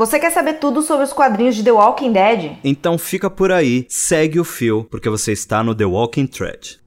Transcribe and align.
Você 0.00 0.18
quer 0.18 0.32
saber 0.32 0.54
tudo 0.54 0.80
sobre 0.80 1.04
os 1.04 1.12
quadrinhos 1.12 1.54
de 1.54 1.62
The 1.62 1.72
Walking 1.72 2.10
Dead? 2.10 2.52
Então 2.64 2.96
fica 2.96 3.28
por 3.28 3.52
aí, 3.52 3.84
segue 3.86 4.40
o 4.40 4.44
fio, 4.44 4.88
porque 4.90 5.10
você 5.10 5.32
está 5.32 5.62
no 5.62 5.74
The 5.74 5.84
Walking 5.84 6.26
Thread. 6.26 6.80